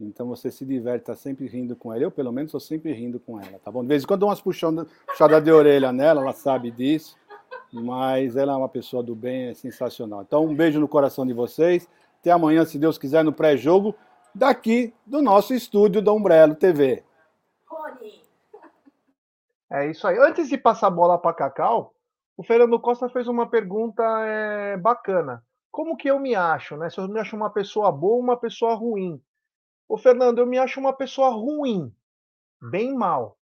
então 0.00 0.26
você 0.26 0.50
se 0.50 0.64
diverte, 0.64 1.02
está 1.02 1.14
sempre 1.14 1.46
rindo 1.46 1.76
com 1.76 1.92
ela. 1.92 2.02
Eu, 2.02 2.10
pelo 2.10 2.32
menos, 2.32 2.48
estou 2.48 2.60
sempre 2.60 2.92
rindo 2.92 3.20
com 3.20 3.40
ela, 3.40 3.58
tá 3.58 3.70
bom? 3.70 3.82
De 3.82 3.88
vez 3.88 4.02
em 4.02 4.06
quando 4.06 4.20
dou 4.20 4.28
umas 4.28 4.40
puxadas 4.40 4.86
puxada 5.06 5.40
de 5.40 5.52
orelha 5.52 5.92
nela, 5.92 6.20
ela 6.20 6.32
sabe 6.32 6.70
disso. 6.70 7.16
Mas 7.72 8.36
ela 8.36 8.52
é 8.52 8.56
uma 8.56 8.68
pessoa 8.68 9.02
do 9.02 9.14
bem, 9.14 9.48
é 9.48 9.54
sensacional. 9.54 10.22
Então, 10.22 10.44
um 10.44 10.54
beijo 10.54 10.80
no 10.80 10.88
coração 10.88 11.26
de 11.26 11.32
vocês. 11.32 11.88
Até 12.20 12.30
amanhã, 12.30 12.64
se 12.64 12.78
Deus 12.78 12.98
quiser, 12.98 13.24
no 13.24 13.32
pré-jogo, 13.32 13.94
daqui 14.34 14.94
do 15.06 15.22
nosso 15.22 15.54
estúdio 15.54 16.02
da 16.02 16.12
Umbrello 16.12 16.54
TV. 16.54 17.04
É 19.70 19.90
isso 19.90 20.06
aí. 20.06 20.18
Antes 20.18 20.48
de 20.48 20.56
passar 20.56 20.88
a 20.88 20.90
bola 20.90 21.18
para 21.18 21.34
Cacau, 21.34 21.94
o 22.36 22.42
Fernando 22.42 22.78
Costa 22.80 23.08
fez 23.08 23.28
uma 23.28 23.48
pergunta 23.48 24.02
é, 24.24 24.76
bacana. 24.76 25.42
Como 25.70 25.96
que 25.96 26.08
eu 26.08 26.18
me 26.18 26.34
acho, 26.34 26.76
né? 26.76 26.88
Se 26.90 26.98
eu 26.98 27.08
me 27.08 27.18
acho 27.18 27.34
uma 27.34 27.50
pessoa 27.50 27.90
boa 27.90 28.14
ou 28.14 28.20
uma 28.20 28.36
pessoa 28.36 28.74
ruim? 28.74 29.20
Ô, 29.88 29.96
Fernando, 29.96 30.38
eu 30.38 30.46
me 30.46 30.58
acho 30.58 30.80
uma 30.80 30.92
pessoa 30.92 31.30
ruim, 31.30 31.92
bem 32.70 32.94
mal, 32.94 33.38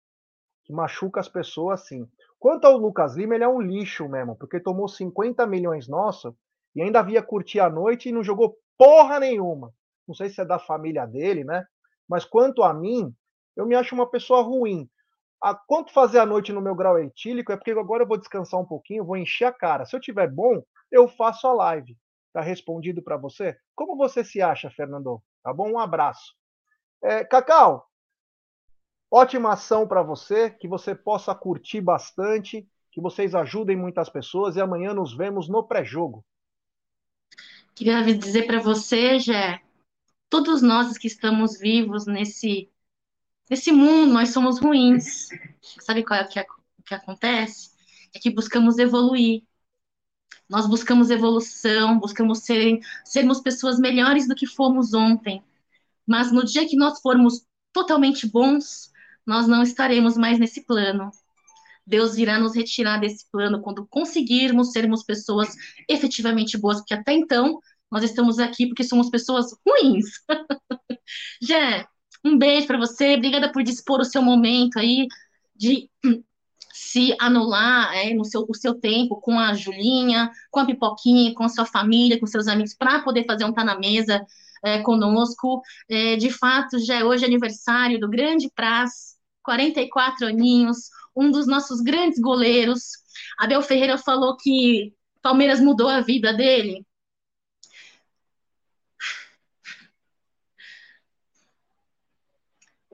que 0.65 0.73
machuca 0.73 1.21
as 1.21 1.29
pessoas 1.29 1.83
assim. 1.83 2.09
Quanto 2.39 2.67
ao 2.67 2.77
Lucas 2.79 3.17
Lima, 3.17 3.35
ele 3.35 3.45
é 3.45 3.49
um 3.49 3.61
lixo 3.61 4.09
mesmo, 4.09 4.37
porque 4.37 4.61
tomou 4.61 4.89
50 4.89 5.47
milhões 5.47 5.89
nosso 5.89 6.37
e 6.75 6.83
ainda 6.83 7.03
via 7.03 7.23
curtir 7.23 7.61
a 7.61 7.71
noite 7.71 8.09
e 8.09 8.13
não 8.13 8.23
jogou 8.25 8.59
porra 8.79 9.21
nenhuma. 9.21 9.73
Não 10.09 10.15
sei 10.15 10.31
se 10.31 10.41
é 10.41 10.45
da 10.45 10.59
família 10.59 11.07
dele, 11.07 11.45
né? 11.45 11.67
Mas 12.09 12.25
quanto 12.25 12.63
a 12.63 12.73
mim, 12.75 13.15
eu 13.57 13.67
me 13.67 13.75
acho 13.75 13.95
uma 13.95 14.09
pessoa 14.11 14.43
ruim. 14.43 14.89
a, 15.43 15.55
quanto 15.55 15.93
fazer 15.93 16.19
a 16.21 16.27
noite 16.27 16.53
no 16.53 16.63
meu 16.63 16.75
grau 16.75 16.99
etílico 16.99 17.53
é 17.53 17.57
porque 17.57 17.73
agora 17.73 18.05
eu 18.05 18.09
vou 18.09 18.19
descansar 18.19 18.61
um 18.61 18.67
pouquinho, 18.67 19.05
vou 19.05 19.17
encher 19.17 19.47
a 19.47 19.53
cara. 19.53 19.87
Se 19.87 19.97
eu 19.97 20.01
tiver 20.01 20.29
bom, 20.31 20.63
eu 20.93 21.09
faço 21.09 21.47
a 21.49 21.53
live. 21.55 21.97
Tá 22.37 22.43
respondido 22.43 23.01
para 23.01 23.17
você? 23.17 23.57
Como 23.75 23.97
você 23.97 24.23
se 24.23 24.43
acha, 24.43 24.69
Fernando? 24.69 25.23
Tá 25.43 25.55
bom? 25.55 25.71
Um 25.73 25.79
abraço. 25.79 26.35
É, 27.03 27.25
Cacau, 27.25 27.91
ótima 29.11 29.55
ação 29.55 29.89
para 29.89 30.03
você, 30.03 30.51
que 30.51 30.69
você 30.69 30.95
possa 30.95 31.35
curtir 31.35 31.81
bastante, 31.81 32.69
que 32.93 33.01
vocês 33.01 33.35
ajudem 33.35 33.75
muitas 33.75 34.11
pessoas 34.11 34.55
e 34.55 34.61
amanhã 34.61 34.93
nos 34.93 35.17
vemos 35.17 35.49
no 35.49 35.67
pré-jogo. 35.67 36.23
Queria 37.75 38.03
dizer 38.03 38.47
para 38.47 38.61
você, 38.61 39.19
Jé, 39.19 39.63
todos 40.29 40.61
nós 40.61 40.99
que 40.99 41.07
estamos 41.07 41.59
vivos 41.59 42.07
nesse 42.07 42.71
nesse 43.49 43.73
mundo, 43.73 44.13
nós 44.13 44.29
somos 44.29 44.61
ruins. 44.61 45.31
Sabe 45.81 46.05
qual 46.05 46.21
é 46.21 46.25
que, 46.25 46.45
que 46.85 46.95
acontece? 46.95 47.71
É 48.15 48.19
que 48.19 48.29
buscamos 48.29 48.77
evoluir. 48.77 49.43
Nós 50.49 50.67
buscamos 50.67 51.11
evolução, 51.11 51.99
buscamos 51.99 52.41
ser, 52.41 52.81
sermos 53.05 53.41
pessoas 53.41 53.79
melhores 53.79 54.29
do 54.29 54.35
que 54.35 54.47
fomos 54.47 54.95
ontem. 54.95 55.43
Mas 56.07 56.31
no 56.31 56.45
dia 56.45 56.69
que 56.69 56.77
nós 56.77 57.01
formos 57.01 57.45
totalmente 57.73 58.27
bons, 58.27 58.93
nós 59.27 59.49
não 59.49 59.63
estaremos 59.63 60.17
mais 60.17 60.39
nesse 60.39 60.65
plano. 60.65 61.11
Deus 61.87 62.17
irá 62.17 62.39
nos 62.39 62.55
retirar 62.55 62.99
desse 62.99 63.31
plano 63.31 63.61
quando 63.61 63.87
conseguirmos 63.87 64.73
sermos 64.73 65.03
pessoas 65.05 65.55
efetivamente 65.89 66.57
boas, 66.59 66.79
porque 66.79 66.95
até 66.95 67.13
então 67.13 67.61
nós 67.91 68.03
estamos 68.03 68.39
aqui 68.39 68.67
porque 68.67 68.83
somos 68.83 69.09
pessoas 69.11 69.47
ruins. 69.67 70.07
Jé, 71.41 71.87
um 72.25 72.37
beijo 72.37 72.67
para 72.67 72.79
você, 72.79 73.15
obrigada 73.15 73.53
por 73.53 73.63
dispor 73.63 74.01
o 74.01 74.05
seu 74.05 74.23
momento 74.23 74.79
aí 74.79 75.07
de 75.55 75.89
se 76.79 77.17
anular 77.19 77.91
é, 77.97 78.13
no 78.13 78.23
seu, 78.23 78.45
o 78.47 78.55
seu 78.55 78.75
tempo 78.75 79.19
com 79.19 79.39
a 79.39 79.55
Julinha, 79.55 80.31
com 80.51 80.61
a 80.61 80.67
Pipoquinha, 80.67 81.33
com 81.35 81.43
a 81.43 81.49
sua 81.49 81.65
família, 81.65 82.21
com 82.21 82.27
seus 82.27 82.47
amigos, 82.47 82.75
para 82.75 83.01
poder 83.01 83.25
fazer 83.25 83.47
um 83.47 83.53
Tá 83.53 83.65
na 83.65 83.79
Mesa 83.79 84.23
é, 84.63 84.83
conosco. 84.83 85.63
É, 85.89 86.17
de 86.17 86.31
fato, 86.31 86.79
já 86.79 86.97
é 86.97 87.05
hoje 87.05 87.25
aniversário 87.25 87.99
do 87.99 88.11
grande 88.11 88.51
Praz, 88.55 89.17
44 89.43 90.27
aninhos, 90.27 90.91
um 91.17 91.31
dos 91.31 91.47
nossos 91.47 91.81
grandes 91.81 92.21
goleiros. 92.21 92.83
Abel 93.39 93.63
Ferreira 93.63 93.97
falou 93.97 94.37
que 94.37 94.93
Palmeiras 95.23 95.61
mudou 95.61 95.89
a 95.89 96.03
vida 96.03 96.35
dele. 96.35 96.85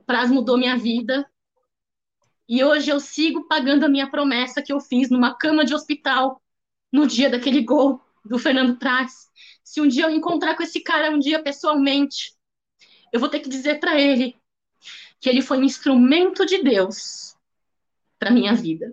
Praz 0.06 0.30
mudou 0.30 0.56
minha 0.56 0.78
vida. 0.78 1.28
E 2.48 2.62
hoje 2.64 2.90
eu 2.90 3.00
sigo 3.00 3.46
pagando 3.46 3.84
a 3.84 3.88
minha 3.88 4.10
promessa 4.10 4.62
que 4.62 4.72
eu 4.72 4.80
fiz 4.80 5.10
numa 5.10 5.34
cama 5.34 5.64
de 5.64 5.74
hospital 5.74 6.42
no 6.92 7.06
dia 7.06 7.30
daquele 7.30 7.62
gol 7.62 8.00
do 8.24 8.38
Fernando 8.38 8.76
Praz. 8.78 9.30
Se 9.64 9.80
um 9.80 9.88
dia 9.88 10.04
eu 10.04 10.10
encontrar 10.10 10.56
com 10.56 10.62
esse 10.62 10.80
cara 10.80 11.10
um 11.10 11.18
dia 11.18 11.42
pessoalmente, 11.42 12.34
eu 13.12 13.20
vou 13.20 13.28
ter 13.28 13.40
que 13.40 13.48
dizer 13.48 13.80
para 13.80 14.00
ele 14.00 14.36
que 15.20 15.28
ele 15.28 15.40
foi 15.40 15.58
um 15.58 15.64
instrumento 15.64 16.44
de 16.44 16.62
Deus 16.62 17.36
para 18.18 18.30
minha 18.30 18.54
vida. 18.54 18.92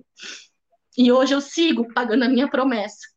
E 0.97 1.11
hoje 1.11 1.33
eu 1.33 1.41
sigo 1.41 1.91
pagando 1.93 2.23
a 2.23 2.29
minha 2.29 2.47
promessa. 2.47 3.07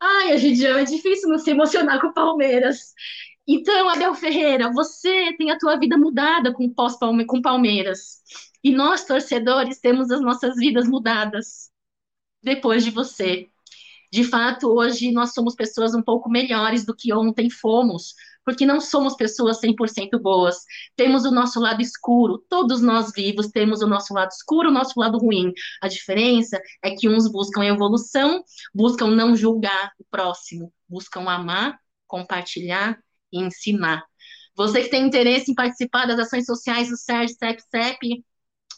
Ai, 0.00 0.32
Egidião, 0.32 0.78
é 0.78 0.84
difícil 0.84 1.28
não 1.28 1.38
se 1.38 1.50
emocionar 1.50 2.00
com 2.00 2.08
o 2.08 2.14
Palmeiras. 2.14 2.92
Então, 3.46 3.88
Abel 3.88 4.14
Ferreira, 4.14 4.72
você 4.72 5.32
tem 5.36 5.50
a 5.50 5.58
tua 5.58 5.76
vida 5.76 5.96
mudada 5.96 6.52
com 6.52 6.72
com 7.26 7.42
Palmeiras. 7.42 8.22
E 8.66 8.72
nós, 8.72 9.04
torcedores, 9.04 9.78
temos 9.78 10.10
as 10.10 10.20
nossas 10.20 10.56
vidas 10.56 10.88
mudadas 10.88 11.70
depois 12.42 12.82
de 12.82 12.90
você. 12.90 13.48
De 14.10 14.24
fato, 14.24 14.66
hoje 14.66 15.12
nós 15.12 15.32
somos 15.32 15.54
pessoas 15.54 15.94
um 15.94 16.02
pouco 16.02 16.28
melhores 16.28 16.84
do 16.84 16.92
que 16.92 17.14
ontem 17.14 17.48
fomos, 17.48 18.12
porque 18.44 18.66
não 18.66 18.80
somos 18.80 19.14
pessoas 19.14 19.60
100% 19.60 20.20
boas. 20.20 20.64
Temos 20.96 21.24
o 21.24 21.30
nosso 21.30 21.60
lado 21.60 21.80
escuro, 21.80 22.44
todos 22.48 22.80
nós 22.80 23.12
vivos 23.14 23.52
temos 23.52 23.82
o 23.82 23.86
nosso 23.86 24.12
lado 24.12 24.30
escuro, 24.32 24.68
o 24.68 24.72
nosso 24.72 24.98
lado 24.98 25.16
ruim. 25.16 25.52
A 25.80 25.86
diferença 25.86 26.60
é 26.82 26.90
que 26.90 27.08
uns 27.08 27.30
buscam 27.30 27.64
evolução, 27.64 28.42
buscam 28.74 29.12
não 29.12 29.36
julgar 29.36 29.92
o 29.96 30.04
próximo, 30.10 30.72
buscam 30.88 31.20
amar, 31.30 31.78
compartilhar 32.08 32.98
e 33.32 33.40
ensinar. 33.40 34.04
Você 34.56 34.82
que 34.82 34.88
tem 34.88 35.06
interesse 35.06 35.52
em 35.52 35.54
participar 35.54 36.06
das 36.06 36.18
ações 36.18 36.46
sociais 36.46 36.88
do 36.88 36.96
Sérgio 36.96 37.36
CEP 37.36 37.62
CEP, 37.70 38.24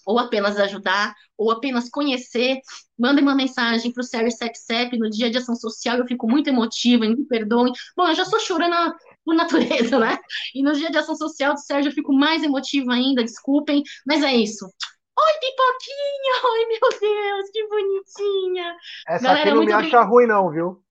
ou 0.08 0.18
apenas 0.18 0.58
ajudar, 0.58 1.14
ou 1.36 1.50
apenas 1.50 1.90
conhecer, 1.90 2.62
mandem 2.98 3.22
uma 3.22 3.34
mensagem 3.34 3.92
para 3.92 4.00
o 4.00 4.04
Sérgio 4.04 4.30
CEP 4.54 4.96
no 4.96 5.10
dia 5.10 5.30
de 5.30 5.36
ação 5.36 5.54
social, 5.54 5.98
eu 5.98 6.06
fico 6.06 6.26
muito 6.26 6.48
emotiva, 6.48 7.04
me 7.04 7.26
perdoem. 7.26 7.74
Bom, 7.94 8.08
eu 8.08 8.14
já 8.14 8.24
sou 8.24 8.40
chorando 8.40 8.74
por 9.22 9.34
natureza, 9.34 9.98
né? 9.98 10.18
E 10.54 10.62
no 10.62 10.72
dia 10.72 10.90
de 10.90 10.96
ação 10.96 11.14
social 11.14 11.52
do 11.52 11.60
Sérgio 11.60 11.90
eu 11.90 11.94
fico 11.94 12.14
mais 12.14 12.42
emotiva 12.42 12.94
ainda, 12.94 13.22
desculpem, 13.22 13.82
mas 14.06 14.24
é 14.24 14.34
isso. 14.34 14.64
Oi, 14.64 15.32
Pipoquinha! 15.40 16.34
Oi, 16.52 16.66
meu 16.68 17.00
Deus, 17.00 17.50
que 17.50 17.68
bonitinha! 17.68 18.76
Essa 19.06 19.24
Galera, 19.24 19.50
aqui 19.50 19.58
não 19.58 19.64
me 19.66 19.72
acha 19.72 20.02
ruim, 20.04 20.26
não, 20.26 20.50
viu? 20.50 20.82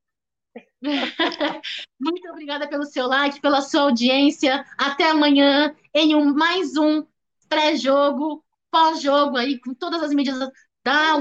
muito 1.99 2.29
obrigada 2.29 2.67
pelo 2.67 2.85
seu 2.85 3.07
like, 3.07 3.41
pela 3.41 3.61
sua 3.61 3.81
audiência. 3.81 4.63
Até 4.77 5.09
amanhã 5.09 5.75
em 5.91 6.13
um, 6.13 6.35
mais 6.35 6.77
um 6.77 7.03
pré-jogo, 7.49 8.43
pós-jogo 8.71 9.37
aí, 9.37 9.59
com 9.59 9.73
todas 9.73 10.01
as 10.03 10.11
medidas 10.11 10.49
da, 10.87 11.17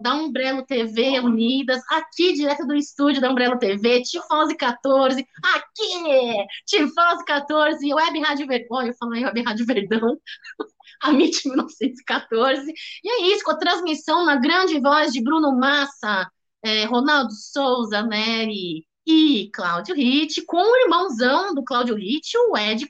da 0.00 0.14
Umbrello 0.14 0.64
TV 0.64 1.18
Unidas, 1.18 1.82
aqui 1.90 2.34
direto 2.34 2.64
do 2.64 2.74
estúdio 2.74 3.20
da 3.20 3.30
Umbrello 3.30 3.58
TV, 3.58 4.02
Tifose 4.02 4.56
14, 4.56 5.26
aqui, 5.42 6.46
Tifose 6.66 7.24
14, 7.24 7.94
Web 7.94 8.20
Rádio 8.20 8.46
Verdão, 8.46 8.86
eu 8.86 8.94
falei 8.94 9.24
Web 9.24 9.42
Rádio 9.42 9.66
Verdão, 9.66 10.16
a 11.02 11.12
MIT 11.12 11.48
1914, 11.48 12.72
e 13.04 13.08
é 13.08 13.34
isso, 13.34 13.42
com 13.42 13.50
a 13.50 13.58
transmissão 13.58 14.24
na 14.24 14.36
grande 14.36 14.80
voz 14.80 15.12
de 15.12 15.20
Bruno 15.20 15.52
Massa, 15.58 16.30
é, 16.62 16.84
Ronaldo 16.84 17.32
Souza, 17.32 18.02
Nery 18.02 18.86
e 19.04 19.50
Cláudio 19.52 19.96
Ritt, 19.96 20.42
com 20.42 20.58
o 20.58 20.76
irmãozão 20.84 21.54
do 21.54 21.64
Cláudio 21.64 21.96
Ritt, 21.96 22.36
o 22.36 22.56
Ed, 22.56 22.86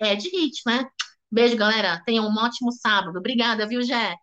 Ed 0.00 0.28
Ritt, 0.30 0.62
né? 0.64 0.88
Beijo, 1.30 1.56
galera. 1.56 2.02
Tenham 2.06 2.24
um 2.26 2.36
ótimo 2.38 2.72
sábado. 2.72 3.18
Obrigada, 3.18 3.66
viu, 3.66 3.82
Jé? 3.82 4.14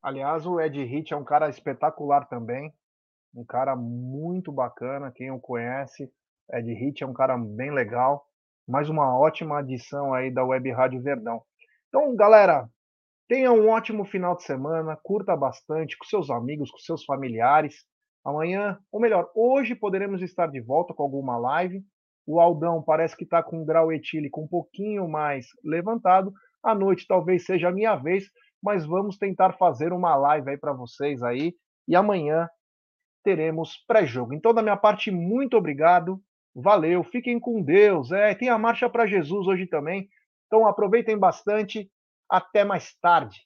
Aliás, 0.00 0.46
o 0.46 0.60
Ed 0.60 0.84
Hit 0.84 1.12
é 1.12 1.16
um 1.16 1.24
cara 1.24 1.48
espetacular 1.48 2.28
também, 2.28 2.72
um 3.34 3.44
cara 3.44 3.74
muito 3.74 4.52
bacana, 4.52 5.10
quem 5.10 5.32
o 5.32 5.40
conhece, 5.40 6.08
Ed 6.52 6.72
Hit 6.72 7.02
é 7.02 7.06
um 7.06 7.12
cara 7.12 7.36
bem 7.36 7.72
legal, 7.72 8.24
mais 8.68 8.88
uma 8.88 9.18
ótima 9.18 9.58
adição 9.58 10.14
aí 10.14 10.30
da 10.30 10.44
Web 10.44 10.70
Rádio 10.70 11.02
Verdão. 11.02 11.42
Então, 11.88 12.14
galera, 12.14 12.68
tenha 13.26 13.50
um 13.50 13.68
ótimo 13.68 14.04
final 14.04 14.36
de 14.36 14.44
semana, 14.44 14.96
curta 15.02 15.36
bastante 15.36 15.98
com 15.98 16.04
seus 16.04 16.30
amigos, 16.30 16.70
com 16.70 16.78
seus 16.78 17.04
familiares. 17.04 17.84
Amanhã, 18.24 18.78
ou 18.92 19.00
melhor, 19.00 19.28
hoje 19.34 19.74
poderemos 19.74 20.22
estar 20.22 20.46
de 20.46 20.60
volta 20.60 20.94
com 20.94 21.02
alguma 21.02 21.36
live. 21.36 21.84
O 22.26 22.40
Aldão 22.40 22.82
parece 22.82 23.16
que 23.16 23.24
está 23.24 23.42
com 23.42 23.62
o 23.62 23.64
grau 23.64 23.92
etílico 23.92 24.40
um 24.40 24.48
pouquinho 24.48 25.08
mais 25.08 25.46
levantado. 25.64 26.32
À 26.62 26.74
noite 26.74 27.06
talvez 27.06 27.44
seja 27.44 27.68
a 27.68 27.72
minha 27.72 27.94
vez 27.96 28.24
mas 28.62 28.84
vamos 28.84 29.16
tentar 29.16 29.52
fazer 29.52 29.92
uma 29.92 30.16
live 30.16 30.50
aí 30.50 30.58
para 30.58 30.72
vocês 30.72 31.22
aí 31.22 31.54
e 31.86 31.94
amanhã 31.94 32.48
teremos 33.22 33.76
pré-jogo. 33.86 34.34
Então, 34.34 34.52
da 34.52 34.62
minha 34.62 34.76
parte, 34.76 35.10
muito 35.10 35.56
obrigado. 35.56 36.20
Valeu, 36.54 37.04
fiquem 37.04 37.38
com 37.38 37.62
Deus. 37.62 38.10
É, 38.10 38.34
tem 38.34 38.48
a 38.48 38.58
marcha 38.58 38.88
para 38.88 39.06
Jesus 39.06 39.46
hoje 39.46 39.66
também. 39.66 40.08
Então, 40.46 40.66
aproveitem 40.66 41.16
bastante. 41.16 41.90
Até 42.28 42.64
mais 42.64 42.92
tarde. 43.00 43.36